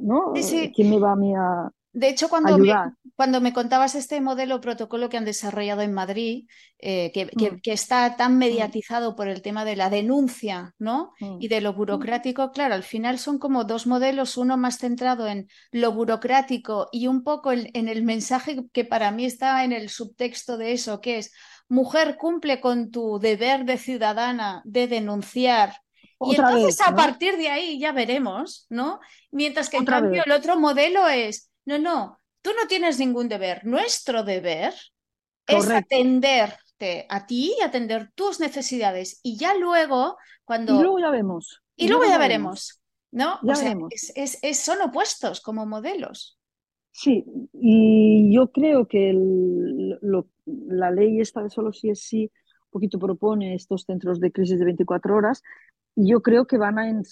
¿no? 0.00 0.32
¿Quién 0.74 0.90
me 0.90 0.98
va 0.98 1.12
a 1.12 1.16
mí 1.16 1.34
a 1.34 1.70
de 1.94 2.08
hecho, 2.08 2.28
cuando 2.28 2.58
me, 2.58 2.74
cuando 3.14 3.40
me 3.40 3.52
contabas 3.52 3.94
este 3.94 4.20
modelo 4.20 4.60
protocolo 4.60 5.08
que 5.08 5.16
han 5.16 5.24
desarrollado 5.24 5.80
en 5.82 5.92
Madrid, 5.92 6.48
eh, 6.80 7.12
mm. 7.14 7.60
que, 7.62 7.72
está 7.72 8.16
tan 8.16 8.34
mm. 8.34 8.38
mediatizado 8.38 9.14
por 9.14 9.28
el 9.28 9.42
tema 9.42 9.64
de 9.64 9.76
la 9.76 9.90
denuncia 9.90 10.74
¿no? 10.80 11.12
Mm. 11.20 11.36
y 11.40 11.46
de 11.46 11.60
lo 11.60 11.72
burocrático, 11.72 12.50
claro, 12.50 12.74
al 12.74 12.82
final 12.82 13.20
son 13.20 13.38
como 13.38 13.62
dos 13.62 13.86
modelos, 13.86 14.36
uno 14.36 14.56
más 14.56 14.78
centrado 14.78 15.28
en 15.28 15.46
lo 15.70 15.92
burocrático 15.92 16.88
y 16.90 17.06
un 17.06 17.22
poco 17.22 17.52
en 17.52 17.88
el 17.88 18.02
mensaje 18.02 18.64
que 18.72 18.84
para 18.84 19.12
mí 19.12 19.24
está 19.24 19.62
en 19.62 19.70
el 19.70 19.88
subtexto 19.88 20.58
de 20.58 20.72
eso, 20.72 21.00
que 21.00 21.18
es, 21.18 21.32
mujer, 21.68 22.16
cumple 22.16 22.60
con 22.60 22.90
tu 22.90 23.20
deber 23.20 23.64
de 23.64 23.78
ciudadana 23.78 24.62
de 24.64 24.88
denunciar 24.88 25.74
y 26.20 26.36
entonces 26.36 26.80
a 26.80 26.94
partir 26.94 27.36
de 27.36 27.48
ahí 27.48 27.78
ya 27.78 27.92
veremos, 27.92 28.66
¿no? 28.68 29.00
Mientras 29.30 29.68
que 29.68 29.76
en 29.76 29.84
cambio 29.84 30.22
el 30.24 30.32
otro 30.32 30.58
modelo 30.58 31.06
es, 31.08 31.50
no, 31.66 31.78
no, 31.78 32.20
tú 32.42 32.50
no 32.60 32.66
tienes 32.68 32.98
ningún 32.98 33.28
deber. 33.28 33.64
Nuestro 33.64 34.22
deber 34.22 34.74
es 35.46 35.70
atenderte 35.70 37.06
a 37.08 37.26
ti 37.26 37.54
y 37.58 37.62
atender 37.62 38.10
tus 38.14 38.40
necesidades. 38.40 39.20
Y 39.22 39.38
ya 39.38 39.54
luego, 39.54 40.16
cuando... 40.44 40.78
Y 40.78 40.82
luego 40.82 40.98
ya 40.98 41.10
vemos. 41.10 41.62
Y, 41.76 41.88
luego, 41.88 42.04
ya 42.04 42.18
veremos. 42.18 42.80
¿No? 43.10 43.38
o 43.42 43.54
sea, 43.54 43.76
es, 43.90 44.58
son 44.58 44.82
opuestos 44.82 45.40
como 45.40 45.66
modelos. 45.66 46.38
Sí, 46.90 47.24
y 47.52 48.34
yo 48.34 48.50
creo 48.52 48.86
que 48.86 49.12
la 50.56 50.90
ley 50.90 51.20
esta 51.20 51.42
de 51.42 51.50
solo 51.50 51.72
si 51.72 51.90
es 51.90 52.02
sí, 52.02 52.24
un 52.24 52.70
poquito 52.70 52.98
propone 52.98 53.54
estos 53.54 53.82
centros 53.82 54.20
de 54.20 54.30
crisis 54.30 54.58
de 54.58 54.64
24 54.64 55.16
horas, 55.16 55.42
y 55.96 56.10
yo 56.10 56.22
creo 56.22 56.46
que 56.46 56.58
van 56.58 56.78
a, 56.78 57.02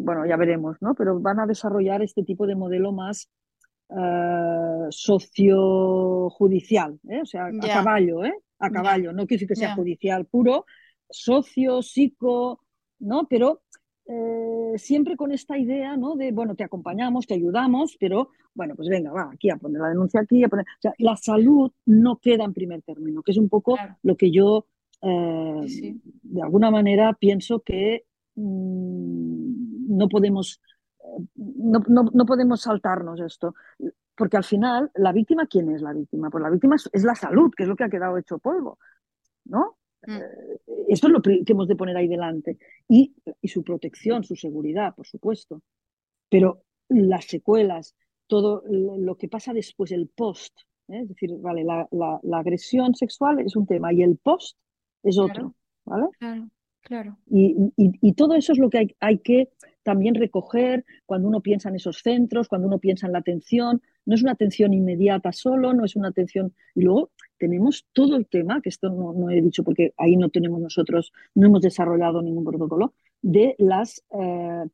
bueno, 0.00 0.26
ya 0.26 0.36
veremos, 0.36 0.76
¿no? 0.80 0.94
Pero 0.94 1.20
van 1.20 1.38
a 1.38 1.46
desarrollar 1.46 2.02
este 2.02 2.22
tipo 2.22 2.46
de 2.46 2.56
modelo 2.56 2.92
más 2.92 3.30
uh, 3.90 4.86
sociojudicial, 4.90 6.98
¿eh? 7.08 7.20
o 7.22 7.26
sea, 7.26 7.46
a 7.46 7.60
caballo, 7.60 8.24
¿eh? 8.24 8.34
A 8.58 8.70
caballo, 8.70 9.12
no 9.12 9.26
quiero 9.26 9.40
decir 9.40 9.48
que 9.48 9.56
sea 9.56 9.74
judicial 9.74 10.26
puro, 10.26 10.66
socio, 11.08 11.82
psico, 11.82 12.62
¿no? 12.98 13.26
Pero 13.28 13.62
eh, 14.06 14.74
siempre 14.76 15.16
con 15.16 15.32
esta 15.32 15.56
idea, 15.56 15.96
¿no? 15.96 16.16
De, 16.16 16.32
bueno, 16.32 16.56
te 16.56 16.64
acompañamos, 16.64 17.26
te 17.26 17.34
ayudamos, 17.34 17.96
pero, 17.98 18.30
bueno, 18.54 18.74
pues 18.74 18.88
venga, 18.88 19.12
va, 19.12 19.30
aquí 19.32 19.50
a 19.50 19.56
poner 19.56 19.80
la 19.80 19.88
denuncia 19.88 20.20
aquí, 20.20 20.42
a 20.42 20.48
poner... 20.48 20.66
O 20.66 20.80
sea, 20.80 20.92
la 20.98 21.16
salud 21.16 21.70
no 21.86 22.18
queda 22.18 22.44
en 22.44 22.52
primer 22.52 22.82
término, 22.82 23.22
que 23.22 23.32
es 23.32 23.38
un 23.38 23.48
poco 23.48 23.76
lo 24.02 24.16
que 24.16 24.30
yo 24.30 24.66
eh, 25.02 25.96
de 26.22 26.42
alguna 26.42 26.70
manera 26.70 27.14
pienso 27.14 27.60
que 27.60 28.04
mm, 28.34 29.96
no 29.96 30.08
podemos 30.08 30.60
no, 31.34 31.80
no, 32.12 32.26
podemos 32.26 32.62
saltarnos 32.62 33.20
esto, 33.20 33.54
porque 34.14 34.36
al 34.36 34.44
final, 34.44 34.90
¿la 34.94 35.12
víctima 35.12 35.46
quién 35.46 35.70
es 35.70 35.82
la 35.82 35.92
víctima? 35.92 36.30
Pues 36.30 36.42
la 36.42 36.50
víctima 36.50 36.76
es, 36.76 37.04
la 37.04 37.14
salud, 37.14 37.52
que 37.56 37.64
es 37.64 37.68
lo 37.68 37.76
que 37.76 37.84
ha 37.84 37.90
quedado 37.90 38.18
hecho 38.18 38.38
polvo, 38.38 38.78
¿no? 39.44 39.78
Mm. 40.06 40.16
Eh, 40.16 40.60
esto 40.88 41.06
es 41.06 41.12
lo 41.12 41.22
que 41.22 41.42
hemos 41.46 41.68
de 41.68 41.76
poner 41.76 41.96
ahí 41.96 42.08
delante. 42.08 42.58
Y, 42.88 43.14
y, 43.40 43.48
su 43.48 43.62
protección, 43.62 44.24
su 44.24 44.36
seguridad, 44.36 44.94
por 44.94 45.06
supuesto. 45.06 45.62
Pero 46.28 46.64
las 46.88 47.26
secuelas, 47.26 47.94
todo 48.26 48.62
lo 48.68 49.16
que 49.16 49.28
pasa 49.28 49.52
después, 49.52 49.92
el 49.92 50.08
post, 50.08 50.54
¿eh? 50.88 51.00
es 51.02 51.08
decir, 51.08 51.30
vale, 51.38 51.64
la, 51.64 51.88
la, 51.90 52.38
agresión 52.38 52.94
sexual 52.94 53.40
es 53.40 53.56
un 53.56 53.66
tema 53.66 53.92
y 53.92 54.02
el 54.02 54.16
post 54.16 54.56
es 55.02 55.18
otro, 55.18 55.54
¿vale? 55.84 56.06
Claro, 56.18 56.48
claro. 56.82 57.18
Y, 57.26 57.72
y, 57.76 57.92
y, 58.00 58.12
todo 58.14 58.34
eso 58.34 58.52
es 58.52 58.58
lo 58.58 58.70
que 58.70 58.78
hay, 58.78 58.96
hay 59.00 59.18
que 59.18 59.50
también 59.82 60.14
recoger 60.14 60.84
cuando 61.06 61.28
uno 61.28 61.40
piensa 61.40 61.68
en 61.68 61.76
esos 61.76 61.98
centros, 62.02 62.48
cuando 62.48 62.68
uno 62.68 62.78
piensa 62.78 63.06
en 63.06 63.12
la 63.12 63.20
atención. 63.20 63.82
No 64.04 64.14
es 64.14 64.22
una 64.22 64.32
atención 64.32 64.72
inmediata 64.72 65.32
solo, 65.32 65.72
no 65.72 65.84
es 65.84 65.96
una 65.96 66.08
atención. 66.08 66.54
Y 66.74 66.82
luego 66.82 67.10
tenemos 67.38 67.86
todo 67.92 68.16
el 68.16 68.26
tema, 68.26 68.60
que 68.60 68.68
esto 68.68 68.90
no, 68.90 69.30
he 69.30 69.40
dicho 69.40 69.64
porque 69.64 69.94
ahí 69.96 70.16
no 70.16 70.28
tenemos 70.28 70.60
nosotros, 70.60 71.12
no 71.34 71.46
hemos 71.46 71.62
desarrollado 71.62 72.22
ningún 72.22 72.44
protocolo, 72.44 72.94
de 73.22 73.54
las 73.58 74.04
eh, 74.10 74.64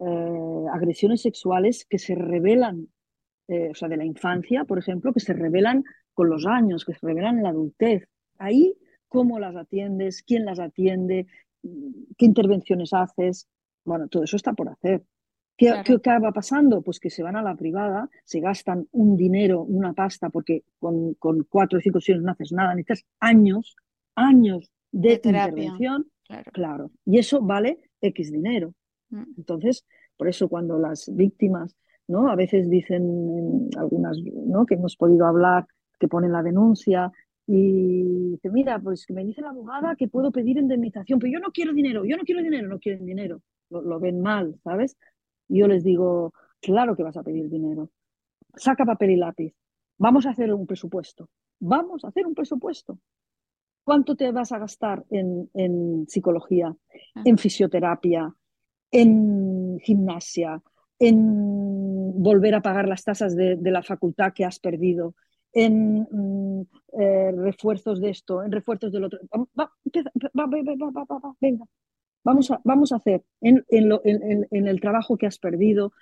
eh, 0.00 0.64
agresiones 0.72 1.22
sexuales 1.22 1.84
que 1.88 1.98
se 1.98 2.14
revelan, 2.14 2.88
eh, 3.48 3.70
o 3.70 3.74
sea, 3.74 3.88
de 3.88 3.96
la 3.96 4.04
infancia, 4.04 4.64
por 4.64 4.78
ejemplo, 4.78 5.12
que 5.12 5.20
se 5.20 5.32
revelan 5.32 5.84
con 6.14 6.28
los 6.28 6.46
años, 6.46 6.84
que 6.84 6.94
se 6.94 7.06
revelan 7.06 7.38
en 7.38 7.42
la 7.42 7.50
adultez. 7.50 8.08
Ahí, 8.38 8.76
cómo 9.08 9.38
las 9.38 9.56
atiendes, 9.56 10.22
quién 10.22 10.44
las 10.44 10.58
atiende, 10.58 11.26
qué 11.62 12.24
intervenciones 12.24 12.92
haces. 12.92 13.48
Bueno, 13.84 14.08
todo 14.08 14.24
eso 14.24 14.36
está 14.36 14.52
por 14.52 14.68
hacer. 14.68 15.04
¿Qué, 15.56 15.68
acaba 15.70 16.32
pasando? 16.32 16.82
Pues 16.82 16.98
que 16.98 17.10
se 17.10 17.22
van 17.22 17.36
a 17.36 17.42
la 17.42 17.54
privada, 17.54 18.08
se 18.24 18.40
gastan 18.40 18.88
un 18.92 19.16
dinero, 19.16 19.62
una 19.62 19.92
pasta, 19.92 20.30
porque 20.30 20.64
con, 20.78 21.14
cuatro 21.48 21.78
o 21.78 21.80
cinco 21.80 22.00
sesiones 22.00 22.24
no 22.24 22.32
haces 22.32 22.52
nada, 22.52 22.74
necesitas 22.74 23.06
años, 23.20 23.76
años 24.14 24.70
de, 24.90 25.14
intervención. 25.14 26.06
Claro. 26.52 26.90
Y 27.04 27.18
eso 27.18 27.40
vale 27.42 27.78
X 28.00 28.32
dinero. 28.32 28.74
Mm. 29.10 29.24
Entonces, 29.36 29.84
por 30.16 30.28
eso 30.28 30.48
cuando 30.48 30.78
las 30.78 31.10
víctimas, 31.14 31.76
¿no? 32.08 32.28
A 32.28 32.34
veces 32.34 32.68
dicen 32.70 33.68
algunas, 33.76 34.18
¿no? 34.46 34.64
Que 34.66 34.74
hemos 34.74 34.96
podido 34.96 35.26
hablar, 35.26 35.66
que 35.98 36.08
ponen 36.08 36.32
la 36.32 36.42
denuncia 36.42 37.12
y 37.46 38.32
dice, 38.32 38.50
mira, 38.50 38.78
pues 38.78 39.04
que 39.06 39.14
me 39.14 39.24
dice 39.24 39.42
la 39.42 39.50
abogada 39.50 39.96
que 39.96 40.08
puedo 40.08 40.30
pedir 40.30 40.58
indemnización, 40.58 41.18
pero 41.18 41.32
yo 41.32 41.40
no 41.40 41.50
quiero 41.52 41.72
dinero, 41.72 42.04
yo 42.04 42.16
no 42.16 42.22
quiero 42.24 42.42
dinero, 42.42 42.68
no 42.68 42.78
quieren 42.78 43.04
dinero 43.04 43.42
lo, 43.80 44.00
ven 44.00 44.20
mal, 44.20 44.58
¿sabes? 44.62 44.96
Y 45.48 45.60
yo 45.60 45.68
les 45.68 45.82
digo, 45.82 46.32
claro 46.60 46.96
que 46.96 47.02
vas 47.02 47.16
a 47.16 47.22
pedir 47.22 47.48
dinero. 47.48 47.90
Saca 48.54 48.84
papel 48.84 49.10
y 49.10 49.16
lápiz. 49.16 49.54
Vamos 49.98 50.26
a 50.26 50.30
hacer 50.30 50.52
un 50.52 50.66
presupuesto. 50.66 51.28
Vamos 51.60 52.04
a 52.04 52.08
hacer 52.08 52.26
un 52.26 52.34
presupuesto. 52.34 52.98
¿Cuánto 53.84 54.14
te 54.14 54.30
vas 54.30 54.52
a 54.52 54.58
gastar 54.58 55.04
en, 55.10 55.50
en 55.54 56.06
psicología, 56.08 56.74
ah. 57.14 57.22
en 57.24 57.38
fisioterapia, 57.38 58.32
en 58.90 59.78
gimnasia, 59.80 60.62
en 60.98 62.22
volver 62.22 62.54
a 62.54 62.62
pagar 62.62 62.86
las 62.86 63.02
tasas 63.02 63.34
de, 63.34 63.56
de 63.56 63.70
la 63.70 63.82
facultad 63.82 64.32
que 64.32 64.44
has 64.44 64.60
perdido, 64.60 65.14
en 65.52 66.06
mm, 66.10 66.66
eh, 66.98 67.32
refuerzos 67.32 68.00
de 68.00 68.10
esto, 68.10 68.42
en 68.42 68.52
refuerzos 68.52 68.92
del 68.92 69.04
otro. 69.04 69.20
Venga, 71.40 71.66
Vamos 72.24 72.50
a, 72.50 72.60
vamos 72.64 72.92
a 72.92 72.96
hacer 72.96 73.24
en, 73.40 73.64
en, 73.68 74.66
el 74.68 74.80
trabajo 74.80 75.16
que 75.16 75.26
has 75.26 75.38
perdido, 75.38 75.92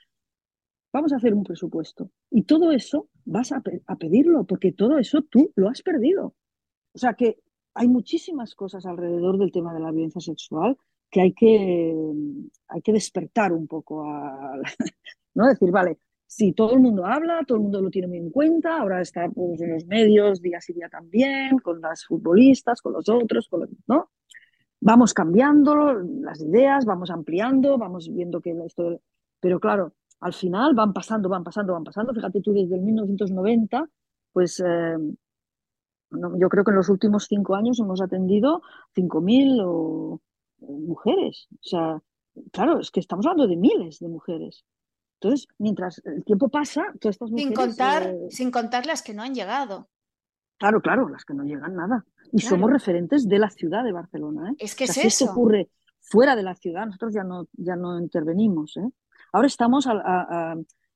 vamos 0.93 1.13
a 1.13 1.17
hacer 1.17 1.33
un 1.33 1.45
presupuesto. 1.45 2.11
Y 2.31 2.43
todo 2.43 2.73
eso 2.73 3.09
vas 3.25 3.53
a, 3.53 3.63
pedirlo, 3.97 4.45
porque 4.45 4.73
todo 4.73 4.99
eso 4.99 5.23
tú 5.23 5.51
lo 5.57 5.69
has 5.69 5.83
perdido. 5.83 6.35
O 6.93 6.99
sea 6.99 7.15
que 7.15 7.39
hay 7.75 7.89
muchísimas 7.89 8.55
cosas 8.55 8.85
alrededor 8.85 9.39
del 9.39 9.53
tema 9.53 9.73
de 9.73 9.81
la 9.81 9.93
violencia 9.93 10.21
sexual 10.21 10.77
que 11.11 11.23
hay 11.23 11.33
que, 11.33 11.95
hay 12.69 12.83
que 12.83 12.93
despertar 12.93 13.53
un 13.53 13.67
poco 13.67 14.05
a, 14.05 14.61
¿no? 15.35 15.47
Decir, 15.49 15.71
vale, 15.71 15.99
si 16.31 16.53
todo 16.53 16.75
el 16.75 16.81
mundo 16.81 17.05
habla, 17.07 17.41
todo 17.45 17.57
el 17.59 17.65
mundo 17.65 17.83
lo 17.83 17.91
tiene 17.91 18.07
muy 18.07 18.19
en 18.19 18.31
cuenta, 18.31 18.79
ahora 18.79 19.01
está 19.01 19.29
pues, 19.29 19.61
en 19.63 19.73
los 19.73 19.85
medios 19.87 20.41
día 20.41 20.61
sí 20.61 20.73
día 20.73 20.89
también, 20.89 21.59
con 21.59 21.81
las 21.81 22.05
futbolistas, 22.07 22.81
con 22.81 22.93
los 22.93 23.09
otros, 23.09 23.49
con 23.49 23.61
los, 23.63 23.71
¿no? 23.89 24.11
Vamos 24.81 25.13
cambiando 25.13 25.93
las 25.93 26.41
ideas, 26.41 26.85
vamos 26.85 27.11
ampliando, 27.11 27.77
vamos 27.79 28.09
viendo 28.15 28.41
que 28.41 28.55
esto... 28.65 29.01
Pero 29.41 29.59
claro, 29.59 29.95
al 30.21 30.33
final 30.33 30.73
van 30.73 30.93
pasando, 30.93 31.29
van 31.29 31.43
pasando, 31.43 31.73
van 31.73 31.83
pasando. 31.83 32.15
Fíjate 32.15 32.41
tú, 32.41 32.53
desde 32.53 32.77
el 32.77 32.83
1990, 32.83 33.89
pues 34.33 34.63
eh, 34.65 34.97
yo 36.13 36.49
creo 36.49 36.63
que 36.63 36.71
en 36.71 36.77
los 36.77 36.89
últimos 36.89 37.27
cinco 37.27 37.57
años 37.57 37.81
hemos 37.81 38.01
atendido 38.01 38.63
5.000 38.95 39.63
o, 39.67 40.21
mujeres. 40.61 41.49
O 41.55 41.63
sea, 41.63 42.01
claro, 42.53 42.79
es 42.79 42.93
que 42.93 43.01
estamos 43.01 43.27
hablando 43.27 43.49
de 43.49 43.57
miles 43.57 43.99
de 43.99 44.09
mujeres. 44.09 44.65
Entonces, 45.23 45.49
mientras 45.59 46.01
el 46.05 46.25
tiempo 46.25 46.49
pasa, 46.49 46.87
todas 46.99 47.17
estas 47.17 47.31
mujeres... 47.31 47.49
Sin 47.49 47.55
contar, 47.55 48.03
eh, 48.07 48.19
sin 48.31 48.51
contar 48.51 48.87
las 48.87 49.03
que 49.03 49.13
no 49.13 49.23
han 49.23 49.35
llegado. 49.35 49.91
Claro, 50.59 50.81
claro, 50.81 51.09
las 51.09 51.25
que 51.25 51.35
no 51.35 51.45
llegan 51.45 51.75
nada. 51.75 52.05
Y 52.33 52.41
somos 52.41 52.71
referentes 52.71 53.29
de 53.29 53.39
la 53.39 53.51
ciudad 53.51 53.85
de 53.85 53.93
Barcelona. 53.93 54.51
¿eh? 54.51 54.55
Es 54.59 54.75
que 54.75 54.85
es 54.85 54.93
si 54.93 55.07
eso. 55.07 55.31
ocurre 55.31 55.69
fuera 56.01 56.37
de 56.37 56.43
la 56.43 56.55
ciudad, 56.55 56.87
nosotros 56.87 57.13
ya 57.13 57.25
no, 57.25 57.49
ya 57.53 57.77
no 57.77 57.99
intervenimos. 58.01 58.77
¿eh? 58.79 58.89
Ahora 59.33 59.47
estamos 59.47 59.87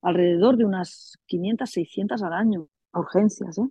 alrededor 0.01 0.57
de 0.57 0.65
unas 0.65 1.19
500, 1.27 1.71
600 1.71 2.23
al 2.23 2.33
año, 2.33 2.69
a 2.93 3.01
urgencias. 3.01 3.59
¿eh? 3.59 3.69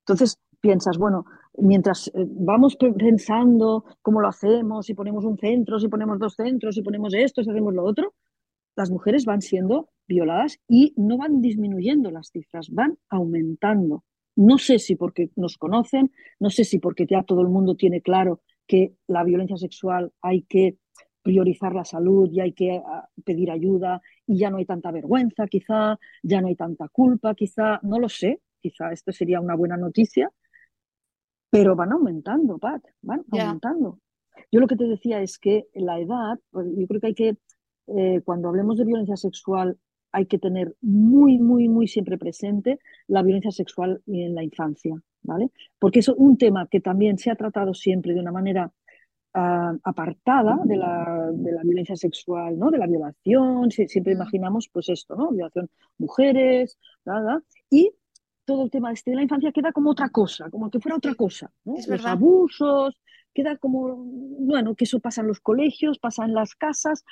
Entonces 0.00 0.38
piensas, 0.60 0.98
bueno, 0.98 1.24
mientras 1.56 2.08
eh, 2.08 2.26
vamos 2.26 2.76
pensando 2.76 3.84
cómo 4.02 4.20
lo 4.20 4.28
hacemos, 4.28 4.86
si 4.86 4.94
ponemos 4.94 5.24
un 5.24 5.38
centro, 5.38 5.78
si 5.78 5.88
ponemos 5.88 6.18
dos 6.18 6.34
centros, 6.34 6.74
si 6.74 6.82
ponemos 6.82 7.14
esto, 7.14 7.42
si 7.42 7.50
hacemos 7.50 7.74
lo 7.74 7.84
otro, 7.84 8.14
las 8.78 8.90
mujeres 8.92 9.24
van 9.24 9.42
siendo 9.42 9.88
violadas 10.06 10.60
y 10.68 10.94
no 10.96 11.18
van 11.18 11.40
disminuyendo 11.40 12.12
las 12.12 12.30
cifras, 12.30 12.70
van 12.70 12.96
aumentando. 13.08 14.04
No 14.36 14.56
sé 14.56 14.78
si 14.78 14.94
porque 14.94 15.30
nos 15.34 15.58
conocen, 15.58 16.12
no 16.38 16.48
sé 16.48 16.62
si 16.62 16.78
porque 16.78 17.04
ya 17.04 17.24
todo 17.24 17.42
el 17.42 17.48
mundo 17.48 17.74
tiene 17.74 18.00
claro 18.02 18.40
que 18.68 18.94
la 19.08 19.24
violencia 19.24 19.56
sexual 19.56 20.12
hay 20.22 20.42
que 20.42 20.76
priorizar 21.22 21.74
la 21.74 21.84
salud 21.84 22.30
y 22.30 22.38
hay 22.38 22.52
que 22.52 22.80
ah, 22.86 23.08
pedir 23.24 23.50
ayuda 23.50 24.00
y 24.28 24.38
ya 24.38 24.48
no 24.48 24.58
hay 24.58 24.64
tanta 24.64 24.92
vergüenza, 24.92 25.48
quizá, 25.48 25.98
ya 26.22 26.40
no 26.40 26.46
hay 26.46 26.54
tanta 26.54 26.88
culpa, 26.88 27.34
quizá, 27.34 27.80
no 27.82 27.98
lo 27.98 28.08
sé, 28.08 28.40
quizá 28.60 28.92
esto 28.92 29.10
sería 29.10 29.40
una 29.40 29.56
buena 29.56 29.76
noticia, 29.76 30.30
pero 31.50 31.74
van 31.74 31.90
aumentando, 31.90 32.58
Pat, 32.58 32.84
van 33.02 33.24
aumentando. 33.32 33.98
Yo 34.52 34.60
lo 34.60 34.68
que 34.68 34.76
te 34.76 34.84
decía 34.84 35.20
es 35.20 35.36
que 35.38 35.66
la 35.74 35.98
edad, 35.98 36.38
pues, 36.50 36.68
yo 36.76 36.86
creo 36.86 37.00
que 37.00 37.06
hay 37.08 37.14
que, 37.14 37.36
eh, 37.96 38.20
cuando 38.24 38.48
hablemos 38.48 38.76
de 38.76 38.84
violencia 38.84 39.16
sexual, 39.16 39.78
hay 40.12 40.26
que 40.26 40.38
tener 40.38 40.74
muy, 40.80 41.38
muy, 41.38 41.68
muy 41.68 41.86
siempre 41.86 42.18
presente 42.18 42.78
la 43.06 43.22
violencia 43.22 43.50
sexual 43.50 44.02
en 44.06 44.34
la 44.34 44.42
infancia, 44.42 44.94
¿vale? 45.22 45.50
Porque 45.78 46.00
es 46.00 46.08
un 46.08 46.38
tema 46.38 46.66
que 46.70 46.80
también 46.80 47.18
se 47.18 47.30
ha 47.30 47.36
tratado 47.36 47.74
siempre 47.74 48.14
de 48.14 48.20
una 48.20 48.32
manera 48.32 48.72
ah, 49.34 49.74
apartada 49.82 50.58
de 50.64 50.76
la, 50.76 51.30
de 51.32 51.52
la, 51.52 51.62
violencia 51.62 51.96
sexual, 51.96 52.58
¿no? 52.58 52.70
De 52.70 52.78
la 52.78 52.86
violación, 52.86 53.70
siempre 53.70 54.14
imaginamos 54.14 54.68
pues 54.72 54.88
esto, 54.88 55.14
¿no? 55.14 55.30
Violación 55.30 55.68
mujeres, 55.98 56.78
nada, 57.04 57.42
y 57.70 57.92
todo 58.44 58.64
el 58.64 58.70
tema 58.70 58.92
este 58.92 59.10
de 59.10 59.16
la 59.16 59.22
infancia 59.22 59.52
queda 59.52 59.72
como 59.72 59.90
otra 59.90 60.08
cosa, 60.08 60.48
como 60.50 60.70
que 60.70 60.80
fuera 60.80 60.96
otra 60.96 61.14
cosa, 61.14 61.52
¿no? 61.64 61.74
Los 61.86 62.06
abusos, 62.06 62.98
queda 63.34 63.56
como, 63.58 63.96
bueno, 63.96 64.74
que 64.74 64.84
eso 64.84 65.00
pasa 65.00 65.20
en 65.20 65.28
los 65.28 65.40
colegios, 65.40 65.98
pasa 65.98 66.24
en 66.24 66.32
las 66.32 66.54
casas, 66.54 67.04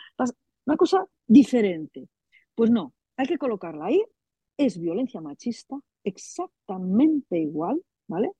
una 0.66 0.76
cosa 0.76 1.06
diferente. 1.26 2.08
Pues 2.54 2.70
no, 2.70 2.92
hay 3.16 3.26
que 3.26 3.38
colocarla 3.38 3.86
ahí, 3.86 4.02
es 4.56 4.78
violencia 4.78 5.20
machista, 5.20 5.78
exactamente 6.04 7.38
igual, 7.38 7.82
¿vale? 8.06 8.32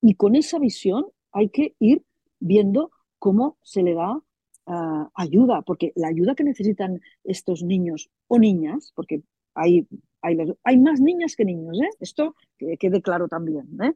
Y 0.00 0.14
con 0.14 0.36
esa 0.36 0.58
visión 0.58 1.06
hay 1.32 1.48
que 1.48 1.74
ir 1.78 2.02
viendo 2.38 2.90
cómo 3.18 3.58
se 3.62 3.82
le 3.82 3.94
da 3.94 4.20
ah, 4.66 5.10
ayuda, 5.14 5.62
porque 5.62 5.92
la 5.94 6.08
ayuda 6.08 6.34
que 6.34 6.44
necesitan 6.44 7.00
estos 7.24 7.62
niños 7.62 8.10
o 8.28 8.38
niñas, 8.38 8.92
porque 8.94 9.22
hay 9.54 9.86
hay, 10.22 10.78
más 10.78 11.00
niñas 11.00 11.36
que 11.36 11.44
niños, 11.44 11.78
¿eh? 11.80 11.90
Esto 12.00 12.34
que 12.56 12.76
quede 12.76 13.02
claro 13.02 13.28
también, 13.28 13.66
¿eh? 13.82 13.94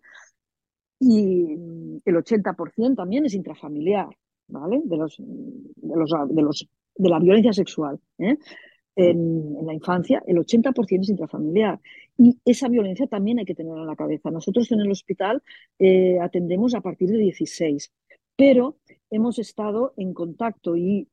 Y 0.98 1.52
el 2.04 2.16
80% 2.16 2.96
también 2.96 3.26
es 3.26 3.34
intrafamiliar, 3.34 4.08
¿vale? 4.48 4.80
De 4.84 4.96
los, 4.96 5.16
de 5.18 6.42
los 6.42 6.68
de 6.96 7.08
la 7.08 7.18
violencia 7.18 7.52
sexual. 7.52 7.98
¿eh? 8.18 8.36
En, 8.96 9.66
la 9.66 9.74
infancia, 9.74 10.22
el 10.26 10.38
80% 10.38 11.02
es 11.02 11.08
intrafamiliar. 11.08 11.80
Y 12.18 12.38
esa 12.44 12.68
violencia 12.68 13.06
también 13.06 13.38
hay 13.38 13.44
que 13.44 13.54
tenerla 13.54 13.82
en 13.82 13.88
la 13.88 13.96
cabeza. 13.96 14.30
Nosotros 14.30 14.70
en 14.72 14.80
el 14.80 14.90
hospital 14.90 15.42
eh, 15.78 16.18
atendemos 16.20 16.74
a 16.74 16.80
partir 16.80 17.10
de 17.10 17.18
16, 17.18 17.92
pero 18.36 18.76
hemos 19.10 19.38
estado 19.38 19.92
en 19.96 20.14
contacto 20.14 20.76
y 20.76 21.08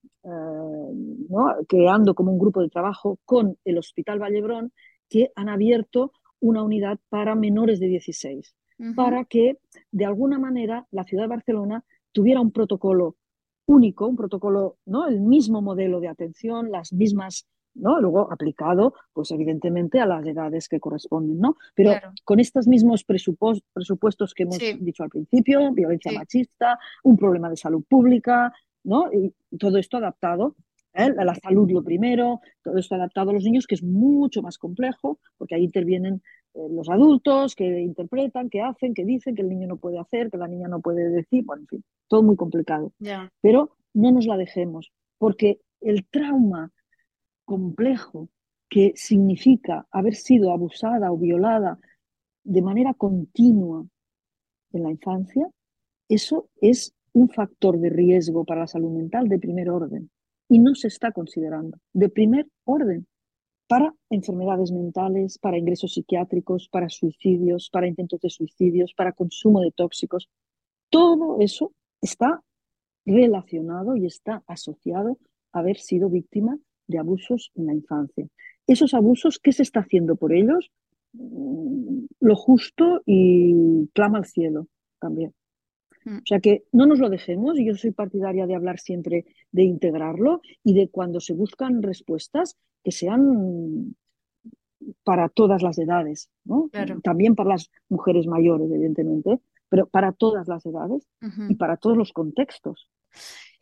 creando 1.67 2.15
como 2.15 2.31
un 2.31 2.39
grupo 2.39 2.61
de 2.61 2.69
trabajo 2.69 3.19
con 3.25 3.57
el 3.65 3.77
Hospital 3.77 4.21
Vallebrón 4.21 4.71
que 5.09 5.31
han 5.35 5.49
abierto 5.49 6.13
una 6.39 6.63
unidad 6.63 6.99
para 7.09 7.35
menores 7.35 7.79
de 7.79 7.87
16, 7.87 8.55
para 8.95 9.25
que 9.25 9.59
de 9.91 10.05
alguna 10.05 10.39
manera 10.39 10.87
la 10.91 11.03
ciudad 11.03 11.23
de 11.23 11.29
Barcelona 11.29 11.83
tuviera 12.11 12.41
un 12.41 12.51
protocolo 12.51 13.15
único, 13.65 14.07
un 14.07 14.15
protocolo, 14.15 14.77
¿no? 14.85 15.07
El 15.07 15.21
mismo 15.21 15.61
modelo 15.61 15.99
de 15.99 16.07
atención, 16.07 16.71
las 16.71 16.93
mismas, 16.93 17.47
¿no? 17.75 17.99
Luego 17.99 18.31
aplicado, 18.31 18.93
pues 19.13 19.31
evidentemente 19.31 19.99
a 19.99 20.05
las 20.05 20.25
edades 20.25 20.67
que 20.67 20.79
corresponden, 20.79 21.39
¿no? 21.39 21.57
Pero 21.75 21.93
con 22.23 22.39
estos 22.39 22.67
mismos 22.67 23.03
presupuestos 23.03 24.33
que 24.33 24.43
hemos 24.43 24.57
dicho 24.57 25.03
al 25.03 25.09
principio, 25.09 25.71
violencia 25.71 26.11
machista, 26.11 26.79
un 27.03 27.17
problema 27.17 27.49
de 27.49 27.57
salud 27.57 27.83
pública, 27.87 28.53
¿no? 28.83 29.11
Y 29.11 29.33
todo 29.57 29.77
esto 29.77 29.97
adaptado 29.97 30.55
¿eh? 30.93 31.13
la 31.15 31.35
salud 31.35 31.69
lo 31.71 31.83
primero, 31.83 32.41
todo 32.63 32.77
esto 32.77 32.95
adaptado 32.95 33.31
a 33.31 33.33
los 33.33 33.43
niños, 33.43 33.67
que 33.67 33.75
es 33.75 33.83
mucho 33.83 34.41
más 34.41 34.57
complejo, 34.57 35.19
porque 35.37 35.55
ahí 35.55 35.63
intervienen 35.63 36.21
los 36.53 36.89
adultos 36.89 37.55
que 37.55 37.81
interpretan, 37.81 38.49
que 38.49 38.61
hacen, 38.61 38.93
que 38.93 39.05
dicen 39.05 39.35
que 39.35 39.41
el 39.41 39.49
niño 39.49 39.67
no 39.67 39.77
puede 39.77 39.99
hacer, 39.99 40.29
que 40.29 40.37
la 40.37 40.47
niña 40.47 40.67
no 40.67 40.81
puede 40.81 41.09
decir, 41.09 41.43
bueno, 41.45 41.63
en 41.63 41.67
fin, 41.67 41.83
todo 42.07 42.23
muy 42.23 42.35
complicado. 42.35 42.93
Pero 43.41 43.75
no 43.93 44.11
nos 44.11 44.25
la 44.25 44.37
dejemos, 44.37 44.91
porque 45.17 45.59
el 45.81 46.05
trauma 46.05 46.71
complejo 47.45 48.29
que 48.69 48.93
significa 48.95 49.85
haber 49.91 50.15
sido 50.15 50.51
abusada 50.51 51.11
o 51.11 51.17
violada 51.17 51.79
de 52.43 52.61
manera 52.61 52.93
continua 52.93 53.85
en 54.71 54.83
la 54.83 54.91
infancia, 54.91 55.47
eso 56.09 56.49
es 56.59 56.93
un 57.13 57.29
factor 57.29 57.79
de 57.79 57.89
riesgo 57.89 58.43
para 58.43 58.61
la 58.61 58.67
salud 58.67 58.91
mental 58.91 59.29
de 59.29 59.39
primer 59.39 59.69
orden 59.69 60.09
y 60.49 60.59
no 60.59 60.75
se 60.75 60.87
está 60.87 61.11
considerando 61.11 61.77
de 61.93 62.09
primer 62.09 62.47
orden 62.65 63.07
para 63.67 63.93
enfermedades 64.09 64.71
mentales, 64.71 65.37
para 65.37 65.57
ingresos 65.57 65.93
psiquiátricos, 65.93 66.69
para 66.69 66.89
suicidios, 66.89 67.69
para 67.69 67.87
intentos 67.87 68.21
de 68.21 68.29
suicidios, 68.29 68.93
para 68.93 69.13
consumo 69.13 69.61
de 69.61 69.71
tóxicos. 69.71 70.29
Todo 70.89 71.39
eso 71.39 71.73
está 72.01 72.43
relacionado 73.05 73.95
y 73.95 74.05
está 74.05 74.43
asociado 74.47 75.17
a 75.51 75.59
haber 75.59 75.77
sido 75.77 76.09
víctima 76.09 76.57
de 76.87 76.99
abusos 76.99 77.51
en 77.55 77.67
la 77.67 77.73
infancia. 77.73 78.27
Esos 78.67 78.93
abusos, 78.93 79.39
¿qué 79.39 79.51
se 79.51 79.63
está 79.63 79.81
haciendo 79.81 80.15
por 80.15 80.33
ellos? 80.33 80.71
Mm, 81.13 82.05
lo 82.19 82.35
justo 82.35 83.01
y 83.05 83.87
clama 83.93 84.19
al 84.19 84.25
cielo 84.25 84.67
también. 84.99 85.33
Mm. 86.05 86.17
O 86.17 86.25
sea 86.25 86.39
que 86.39 86.63
no 86.71 86.85
nos 86.85 86.99
lo 86.99 87.09
dejemos, 87.09 87.59
y 87.59 87.65
yo 87.65 87.75
soy 87.75 87.91
partidaria 87.91 88.47
de 88.47 88.55
hablar 88.55 88.79
siempre 88.79 89.25
de 89.51 89.63
integrarlo 89.63 90.41
y 90.63 90.73
de 90.73 90.89
cuando 90.89 91.19
se 91.19 91.33
buscan 91.33 91.81
respuestas 91.81 92.57
que 92.83 92.91
sean 92.91 93.95
para 95.03 95.29
todas 95.29 95.61
las 95.61 95.77
edades, 95.77 96.29
¿no? 96.43 96.69
También 97.03 97.35
para 97.35 97.49
las 97.49 97.71
mujeres 97.89 98.27
mayores, 98.27 98.69
evidentemente, 98.71 99.39
pero 99.69 99.87
para 99.87 100.11
todas 100.11 100.47
las 100.47 100.65
edades 100.65 101.07
y 101.49 101.55
para 101.55 101.77
todos 101.77 101.97
los 101.97 102.11
contextos. 102.11 102.89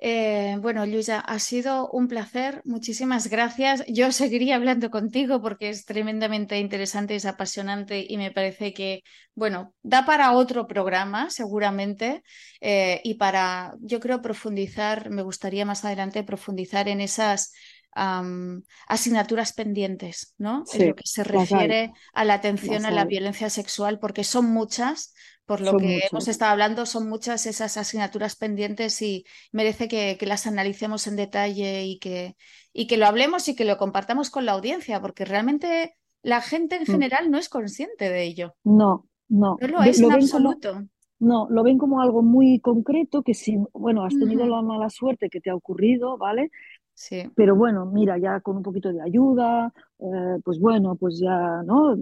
Eh, 0.04 0.58
bueno, 0.60 0.84
Luisa, 0.88 1.20
ha 1.20 1.38
sido 1.38 1.88
un 1.92 2.08
placer. 2.08 2.64
Muchísimas 2.66 3.28
gracias. 3.28 3.84
Yo 3.88 4.12
seguiría 4.12 4.56
hablando 4.56 4.90
contigo 4.90 5.44
porque 5.44 5.70
es 5.70 5.86
tremendamente 5.86 6.58
interesante, 6.58 7.16
es 7.16 7.26
apasionante 7.26 8.04
y 8.10 8.18
me 8.18 8.32
parece 8.32 8.74
que, 8.74 9.04
bueno, 9.36 9.76
da 9.84 10.04
para 10.04 10.32
otro 10.32 10.66
programa 10.66 11.30
seguramente 11.30 12.24
eh, 12.62 13.00
y 13.04 13.14
para, 13.14 13.76
yo 13.80 14.00
creo, 14.00 14.24
profundizar, 14.24 15.12
me 15.12 15.22
gustaría 15.22 15.66
más 15.66 15.86
adelante 15.86 16.24
profundizar 16.24 16.90
en 16.90 17.00
esas 17.00 17.54
asignaturas 17.94 19.54
pendientes, 19.54 20.34
¿no? 20.38 20.64
en 20.74 20.90
lo 20.90 20.96
que 20.96 21.04
se 21.06 21.24
refiere 21.24 21.92
a 22.14 22.26
la 22.26 22.36
atención 22.36 22.86
a 22.86 22.92
la 22.92 23.06
violencia 23.06 23.50
sexual, 23.50 24.00
porque 24.00 24.24
son 24.24 24.46
muchas, 24.52 25.14
por 25.46 25.60
lo 25.62 25.78
que 25.78 26.02
hemos 26.10 26.28
estado 26.28 26.52
hablando, 26.52 26.86
son 26.86 27.10
muchas 27.10 27.46
esas 27.46 27.76
asignaturas 27.76 28.36
pendientes 28.36 29.02
y 29.02 29.26
merece 29.52 29.88
que, 29.88 30.18
las 30.22 30.48
analicemos 30.48 31.08
en 31.08 31.18
detalle 31.18 31.84
y 31.84 32.00
que, 32.00 32.36
y 32.72 32.88
que 32.88 32.98
lo 32.98 33.06
hablemos 33.06 33.48
y 33.50 33.56
que 33.56 33.66
lo 33.66 33.78
compartamos 33.78 34.30
con 34.30 34.46
la 34.46 34.54
audiencia, 34.54 35.02
porque 35.02 35.26
realmente 35.26 35.98
la 36.24 36.42
gente 36.42 36.78
en 36.78 36.84
mm. 36.84 36.86
general 36.86 37.32
no 37.32 37.38
es 37.38 37.50
consciente 37.50 38.10
de 38.10 38.24
ello. 38.24 38.56
No, 38.64 39.08
no. 39.28 39.58
No 39.60 39.68
lo 39.68 39.84
es 39.84 40.00
en 40.00 40.12
absoluto. 40.12 40.84
no, 41.20 41.48
lo 41.50 41.64
ven 41.64 41.78
como 41.78 42.02
algo 42.02 42.22
muy 42.22 42.60
concreto 42.60 43.22
que 43.24 43.34
si, 43.34 43.58
bueno, 43.74 44.06
has 44.06 44.18
tenido 44.18 44.46
la 44.46 44.62
mala 44.62 44.90
suerte 44.90 45.30
que 45.30 45.42
te 45.42 45.50
ha 45.50 45.56
ocurrido, 45.56 46.18
¿vale? 46.18 46.52
Sí. 46.94 47.24
Pero 47.36 47.56
bueno, 47.56 47.86
mira, 47.86 48.18
ya 48.18 48.42
con 48.42 48.58
un 48.58 48.64
poquito 48.64 48.92
de 48.92 49.02
ayuda, 49.02 49.74
eh, 50.00 50.40
pues 50.44 50.60
bueno, 50.60 50.96
pues 50.96 51.20
ya, 51.20 51.64
¿no? 51.66 51.96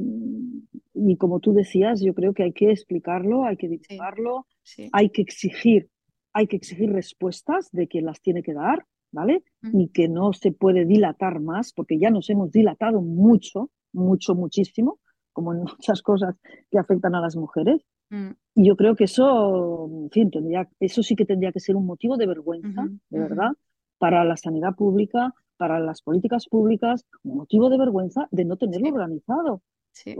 Y 0.93 1.15
como 1.17 1.39
tú 1.39 1.53
decías, 1.53 2.01
yo 2.01 2.13
creo 2.13 2.33
que 2.33 2.43
hay 2.43 2.53
que 2.53 2.71
explicarlo, 2.71 3.45
hay 3.45 3.55
que 3.55 3.69
divulgarlo, 3.69 4.45
hay 4.91 5.09
que 5.09 5.21
exigir, 5.21 5.89
hay 6.33 6.47
que 6.47 6.57
exigir 6.57 6.91
respuestas 6.91 7.69
de 7.71 7.87
quien 7.87 8.05
las 8.05 8.21
tiene 8.21 8.43
que 8.43 8.53
dar, 8.53 8.85
¿vale? 9.11 9.43
Y 9.61 9.89
que 9.89 10.07
no 10.07 10.33
se 10.33 10.51
puede 10.51 10.85
dilatar 10.85 11.39
más, 11.39 11.73
porque 11.73 11.97
ya 11.99 12.09
nos 12.09 12.29
hemos 12.29 12.51
dilatado 12.51 13.01
mucho, 13.01 13.69
mucho, 13.93 14.35
muchísimo, 14.35 14.99
como 15.31 15.53
en 15.53 15.59
muchas 15.77 16.01
cosas 16.01 16.35
que 16.69 16.79
afectan 16.79 17.15
a 17.15 17.21
las 17.21 17.35
mujeres. 17.35 17.85
Mm. 18.09 18.31
Y 18.55 18.67
yo 18.67 18.75
creo 18.75 18.95
que 18.95 19.05
eso, 19.05 19.87
en 20.03 20.09
fin, 20.09 20.31
tendría, 20.31 20.67
eso 20.79 21.03
sí 21.03 21.15
que 21.15 21.25
tendría 21.25 21.51
que 21.51 21.59
ser 21.59 21.75
un 21.75 21.85
motivo 21.85 22.17
de 22.17 22.27
vergüenza, 22.27 22.87
de 23.09 23.19
verdad, 23.19 23.51
para 23.99 24.23
la 24.23 24.37
sanidad 24.37 24.75
pública, 24.75 25.33
para 25.57 25.79
las 25.79 26.01
políticas 26.01 26.47
públicas, 26.47 27.05
un 27.23 27.37
motivo 27.37 27.69
de 27.69 27.77
vergüenza 27.77 28.27
de 28.31 28.45
no 28.45 28.55
tenerlo 28.57 28.89
organizado. 28.89 29.61
Sí. 29.91 30.15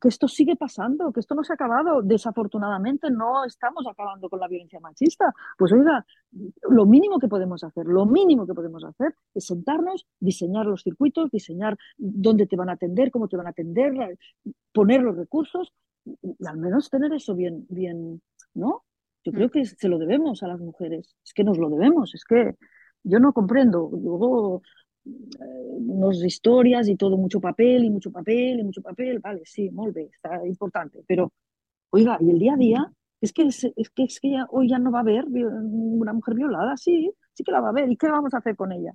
que 0.00 0.08
esto 0.08 0.28
sigue 0.28 0.56
pasando, 0.56 1.12
que 1.12 1.20
esto 1.20 1.34
no 1.34 1.44
se 1.44 1.52
ha 1.52 1.54
acabado. 1.54 2.00
Desafortunadamente 2.00 3.10
no 3.10 3.44
estamos 3.44 3.86
acabando 3.86 4.30
con 4.30 4.40
la 4.40 4.48
violencia 4.48 4.80
machista. 4.80 5.34
Pues 5.58 5.72
oiga, 5.72 6.06
lo 6.70 6.86
mínimo 6.86 7.18
que 7.18 7.28
podemos 7.28 7.62
hacer, 7.64 7.84
lo 7.86 8.06
mínimo 8.06 8.46
que 8.46 8.54
podemos 8.54 8.82
hacer 8.82 9.14
es 9.34 9.44
sentarnos, 9.44 10.06
diseñar 10.20 10.64
los 10.64 10.82
circuitos, 10.82 11.30
diseñar 11.30 11.76
dónde 11.98 12.46
te 12.46 12.56
van 12.56 12.70
a 12.70 12.74
atender, 12.74 13.10
cómo 13.10 13.28
te 13.28 13.36
van 13.36 13.48
a 13.48 13.50
atender, 13.50 13.92
poner 14.72 15.02
los 15.02 15.16
recursos 15.16 15.74
y 16.04 16.46
al 16.46 16.56
menos 16.56 16.88
tener 16.88 17.12
eso 17.12 17.34
bien, 17.34 17.66
bien, 17.68 18.22
¿no? 18.54 18.84
Yo 19.24 19.32
creo 19.32 19.48
mm. 19.48 19.50
que 19.50 19.64
se 19.66 19.88
lo 19.88 19.98
debemos 19.98 20.42
a 20.42 20.48
las 20.48 20.60
mujeres, 20.60 21.16
es 21.24 21.34
que 21.34 21.44
nos 21.44 21.58
lo 21.58 21.68
debemos, 21.68 22.14
es 22.14 22.24
que 22.24 22.56
yo 23.04 23.20
no 23.20 23.32
comprendo. 23.32 23.90
Luego, 23.92 24.62
eh, 25.06 25.10
unas 25.78 26.22
historias 26.24 26.88
y 26.88 26.96
todo, 26.96 27.16
mucho 27.16 27.40
papel 27.40 27.84
y 27.84 27.90
mucho 27.90 28.10
papel 28.10 28.60
y 28.60 28.64
mucho 28.64 28.82
papel, 28.82 29.20
vale, 29.20 29.42
sí, 29.44 29.70
muy 29.70 29.92
bien, 29.92 30.08
está 30.12 30.46
importante. 30.46 31.04
Pero, 31.06 31.32
oiga, 31.90 32.18
y 32.20 32.30
el 32.30 32.38
día 32.38 32.54
a 32.54 32.56
día, 32.56 32.92
es 33.20 33.32
que, 33.32 33.42
es, 33.42 33.60
que, 33.94 34.04
es 34.04 34.20
que 34.20 34.36
hoy 34.50 34.68
ya 34.68 34.78
no 34.78 34.90
va 34.92 34.98
a 34.98 35.02
haber 35.02 35.24
una 35.26 36.12
mujer 36.12 36.34
violada, 36.34 36.76
sí, 36.76 37.12
sí 37.34 37.44
que 37.44 37.52
la 37.52 37.60
va 37.60 37.68
a 37.68 37.70
haber. 37.70 37.90
¿Y 37.90 37.96
qué 37.96 38.08
vamos 38.08 38.34
a 38.34 38.38
hacer 38.38 38.56
con 38.56 38.72
ella? 38.72 38.92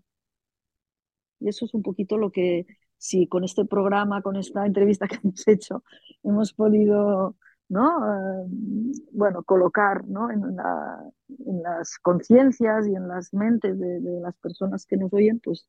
Y 1.39 1.49
eso 1.49 1.66
es 1.66 1.74
un 1.74 1.82
poquito 1.84 2.18
lo 2.18 2.32
que, 2.32 2.66
si 2.97 3.28
con 3.28 3.43
este 3.43 3.66
programa, 3.66 4.22
con 4.22 4.36
esta 4.36 4.66
entrevista 4.66 5.07
que 5.07 5.18
hemos 5.24 5.47
hecho, 5.47 5.84
hemos 6.24 6.53
podido 6.53 7.36
¿no? 7.70 8.04
Eh, 8.04 8.48
bueno, 9.12 9.44
colocar 9.44 10.06
¿no? 10.06 10.30
en, 10.32 10.58
las 11.64 11.98
conciencias 12.00 12.88
y 12.88 12.96
en 12.96 13.08
las 13.08 13.34
mentes 13.34 13.80
de, 13.80 14.00
las 14.22 14.36
personas 14.38 14.86
que 14.86 14.98
nos 14.98 15.14
oyen, 15.14 15.40
pues 15.40 15.68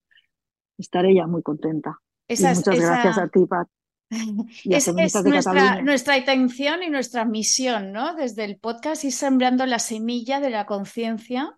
estaré 0.79 1.15
ya 1.15 1.27
muy 1.27 1.43
contenta. 1.43 1.99
muchas 2.29 2.65
gracias 2.65 3.19
a 3.19 3.29
ti, 3.29 3.47
Pat. 3.47 3.69
es, 4.65 4.93
nuestra, 4.93 5.83
nuestra, 5.83 6.19
intención 6.19 6.83
y 6.83 6.91
nuestra 6.91 7.25
misión, 7.25 7.93
¿no? 7.93 8.15
Desde 8.17 8.45
el 8.45 8.59
podcast 8.59 9.05
y 9.05 9.13
sembrando 9.13 9.67
la 9.67 9.79
semilla 9.79 10.41
de 10.41 10.51
la 10.51 10.67
conciencia 10.67 11.57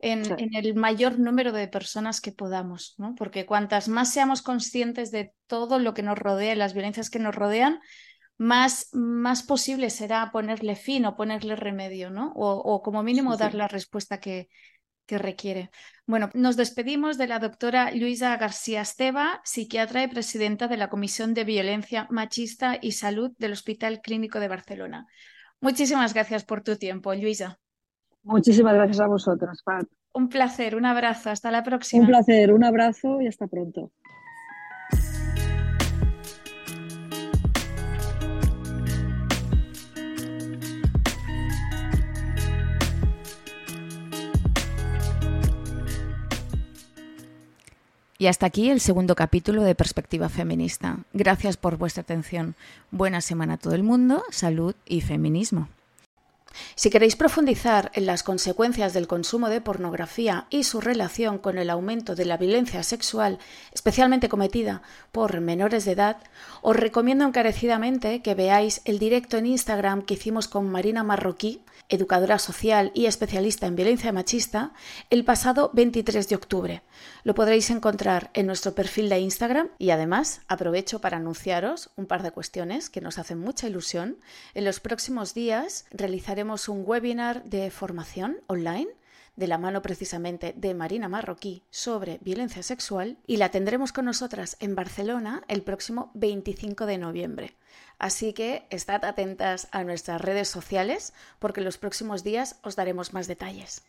en, 0.00 0.38
en, 0.38 0.54
el 0.54 0.74
mayor 0.74 1.18
número 1.18 1.52
de 1.52 1.66
personas 1.66 2.20
que 2.20 2.30
podamos, 2.30 2.94
¿no? 2.98 3.14
Porque 3.14 3.46
cuantas 3.46 3.88
más 3.88 4.12
seamos 4.12 4.42
conscientes 4.42 5.12
de 5.12 5.32
todo 5.46 5.78
lo 5.78 5.94
que 5.94 6.02
nos 6.02 6.18
rodea 6.18 6.52
y 6.52 6.56
las 6.56 6.74
violencias 6.74 7.08
que 7.08 7.20
nos 7.20 7.34
rodean, 7.34 7.80
más, 8.36 8.88
más 8.92 9.42
posible 9.42 9.90
será 9.90 10.30
ponerle 10.32 10.76
fin 10.76 11.06
o 11.06 11.16
ponerle 11.16 11.56
remedio, 11.56 12.10
¿no? 12.10 12.32
O, 12.34 12.82
como 12.82 13.02
mínimo 13.02 13.36
dar 13.36 13.54
la 13.54 13.68
respuesta 13.68 14.18
que, 14.18 14.48
que 15.06 15.18
requiere. 15.18 15.70
Bueno, 16.06 16.30
nos 16.34 16.56
despedimos 16.56 17.18
de 17.18 17.26
la 17.26 17.38
doctora 17.38 17.90
Luisa 17.92 18.36
García 18.36 18.82
Esteva, 18.82 19.40
psiquiatra 19.44 20.02
y 20.02 20.08
presidenta 20.08 20.68
de 20.68 20.76
la 20.76 20.90
Comisión 20.90 21.34
de 21.34 21.44
Violencia 21.44 22.06
Machista 22.10 22.78
y 22.80 22.92
Salud 22.92 23.32
del 23.38 23.52
Hospital 23.52 24.00
Clínico 24.00 24.40
de 24.40 24.48
Barcelona. 24.48 25.06
Muchísimas 25.60 26.12
gracias 26.12 26.44
por 26.44 26.62
tu 26.62 26.76
tiempo, 26.76 27.14
Luisa. 27.14 27.58
Muchísimas 28.22 28.74
gracias 28.74 29.00
a 29.00 29.06
vosotras, 29.06 29.62
Pat. 29.62 29.86
Un 30.12 30.28
placer, 30.28 30.76
un 30.76 30.86
abrazo, 30.86 31.30
hasta 31.30 31.50
la 31.50 31.62
próxima. 31.62 32.02
Un 32.02 32.08
placer, 32.08 32.52
un 32.52 32.64
abrazo 32.64 33.20
y 33.20 33.26
hasta 33.26 33.46
pronto. 33.46 33.92
Y 48.24 48.26
hasta 48.26 48.46
aquí 48.46 48.70
el 48.70 48.80
segundo 48.80 49.16
capítulo 49.16 49.64
de 49.64 49.74
Perspectiva 49.74 50.30
Feminista. 50.30 50.96
Gracias 51.12 51.58
por 51.58 51.76
vuestra 51.76 52.00
atención. 52.00 52.54
Buena 52.90 53.20
semana 53.20 53.52
a 53.52 53.56
todo 53.58 53.74
el 53.74 53.82
mundo, 53.82 54.24
salud 54.30 54.74
y 54.86 55.02
feminismo. 55.02 55.68
Si 56.74 56.88
queréis 56.88 57.16
profundizar 57.16 57.90
en 57.92 58.06
las 58.06 58.22
consecuencias 58.22 58.94
del 58.94 59.08
consumo 59.08 59.50
de 59.50 59.60
pornografía 59.60 60.46
y 60.48 60.64
su 60.64 60.80
relación 60.80 61.36
con 61.36 61.58
el 61.58 61.68
aumento 61.68 62.14
de 62.14 62.24
la 62.24 62.38
violencia 62.38 62.82
sexual, 62.82 63.38
especialmente 63.74 64.30
cometida 64.30 64.80
por 65.12 65.38
menores 65.42 65.84
de 65.84 65.92
edad, 65.92 66.16
os 66.62 66.76
recomiendo 66.76 67.26
encarecidamente 67.26 68.22
que 68.22 68.34
veáis 68.34 68.80
el 68.86 68.98
directo 68.98 69.36
en 69.36 69.44
Instagram 69.44 70.00
que 70.00 70.14
hicimos 70.14 70.48
con 70.48 70.70
Marina 70.70 71.04
Marroquí, 71.04 71.60
educadora 71.88 72.38
social 72.38 72.90
y 72.94 73.06
especialista 73.06 73.66
en 73.66 73.76
violencia 73.76 74.12
machista, 74.12 74.72
el 75.10 75.24
pasado 75.24 75.70
23 75.74 76.28
de 76.28 76.36
octubre. 76.36 76.82
Lo 77.22 77.34
podréis 77.34 77.70
encontrar 77.70 78.30
en 78.34 78.46
nuestro 78.46 78.74
perfil 78.74 79.08
de 79.08 79.18
Instagram 79.20 79.68
y 79.78 79.90
además 79.90 80.42
aprovecho 80.48 81.00
para 81.00 81.18
anunciaros 81.18 81.90
un 81.96 82.06
par 82.06 82.22
de 82.22 82.30
cuestiones 82.30 82.90
que 82.90 83.00
nos 83.00 83.18
hacen 83.18 83.38
mucha 83.38 83.66
ilusión. 83.66 84.18
En 84.54 84.64
los 84.64 84.80
próximos 84.80 85.34
días 85.34 85.84
realizaremos 85.90 86.68
un 86.68 86.82
webinar 86.86 87.44
de 87.44 87.70
formación 87.70 88.38
online 88.46 88.88
de 89.36 89.46
la 89.46 89.58
mano 89.58 89.82
precisamente 89.82 90.54
de 90.56 90.74
Marina 90.74 91.08
Marroquí 91.08 91.62
sobre 91.70 92.18
violencia 92.22 92.62
sexual 92.62 93.18
y 93.26 93.36
la 93.36 93.50
tendremos 93.50 93.92
con 93.92 94.04
nosotras 94.04 94.56
en 94.60 94.74
Barcelona 94.74 95.42
el 95.48 95.62
próximo 95.62 96.10
25 96.14 96.86
de 96.86 96.98
noviembre. 96.98 97.56
Así 97.98 98.32
que 98.32 98.66
estad 98.70 99.04
atentas 99.04 99.68
a 99.72 99.84
nuestras 99.84 100.20
redes 100.20 100.48
sociales 100.48 101.12
porque 101.38 101.60
los 101.60 101.78
próximos 101.78 102.24
días 102.24 102.56
os 102.62 102.76
daremos 102.76 103.12
más 103.12 103.26
detalles. 103.26 103.82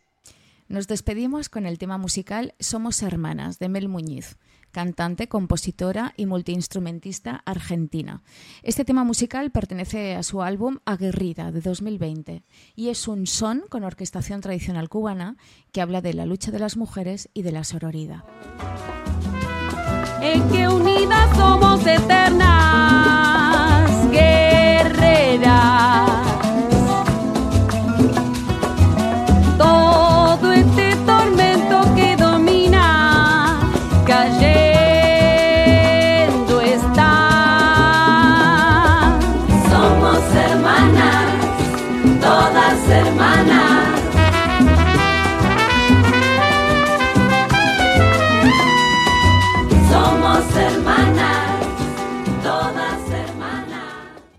Nos 0.67 0.87
despedimos 0.87 1.49
con 1.49 1.65
el 1.65 1.77
tema 1.77 1.97
musical 1.97 2.55
Somos 2.59 3.03
Hermanas 3.03 3.59
de 3.59 3.69
Mel 3.69 3.87
Muñiz, 3.87 4.37
cantante, 4.75 5.29
compositora 5.29 6.13
y 6.17 6.25
multiinstrumentista 6.25 7.41
argentina. 7.45 8.21
Este 8.61 8.83
tema 8.83 9.05
musical 9.05 9.49
pertenece 9.49 10.15
a 10.15 10.23
su 10.23 10.41
álbum 10.41 10.79
Aguerrida 10.83 11.53
de 11.53 11.61
2020 11.61 12.43
y 12.75 12.89
es 12.89 13.07
un 13.07 13.25
son 13.25 13.63
con 13.69 13.85
orquestación 13.85 14.41
tradicional 14.41 14.89
cubana 14.89 15.37
que 15.71 15.79
habla 15.79 16.01
de 16.01 16.13
la 16.13 16.25
lucha 16.25 16.51
de 16.51 16.59
las 16.59 16.75
mujeres 16.75 17.29
y 17.33 17.43
de 17.43 17.53
la 17.53 17.63
sororidad. 17.63 18.25
En 20.21 20.45
que 20.49 20.67
unidas 20.67 21.37
somos 21.37 21.87
eternas, 21.87 22.51
guerreras. 24.11 26.04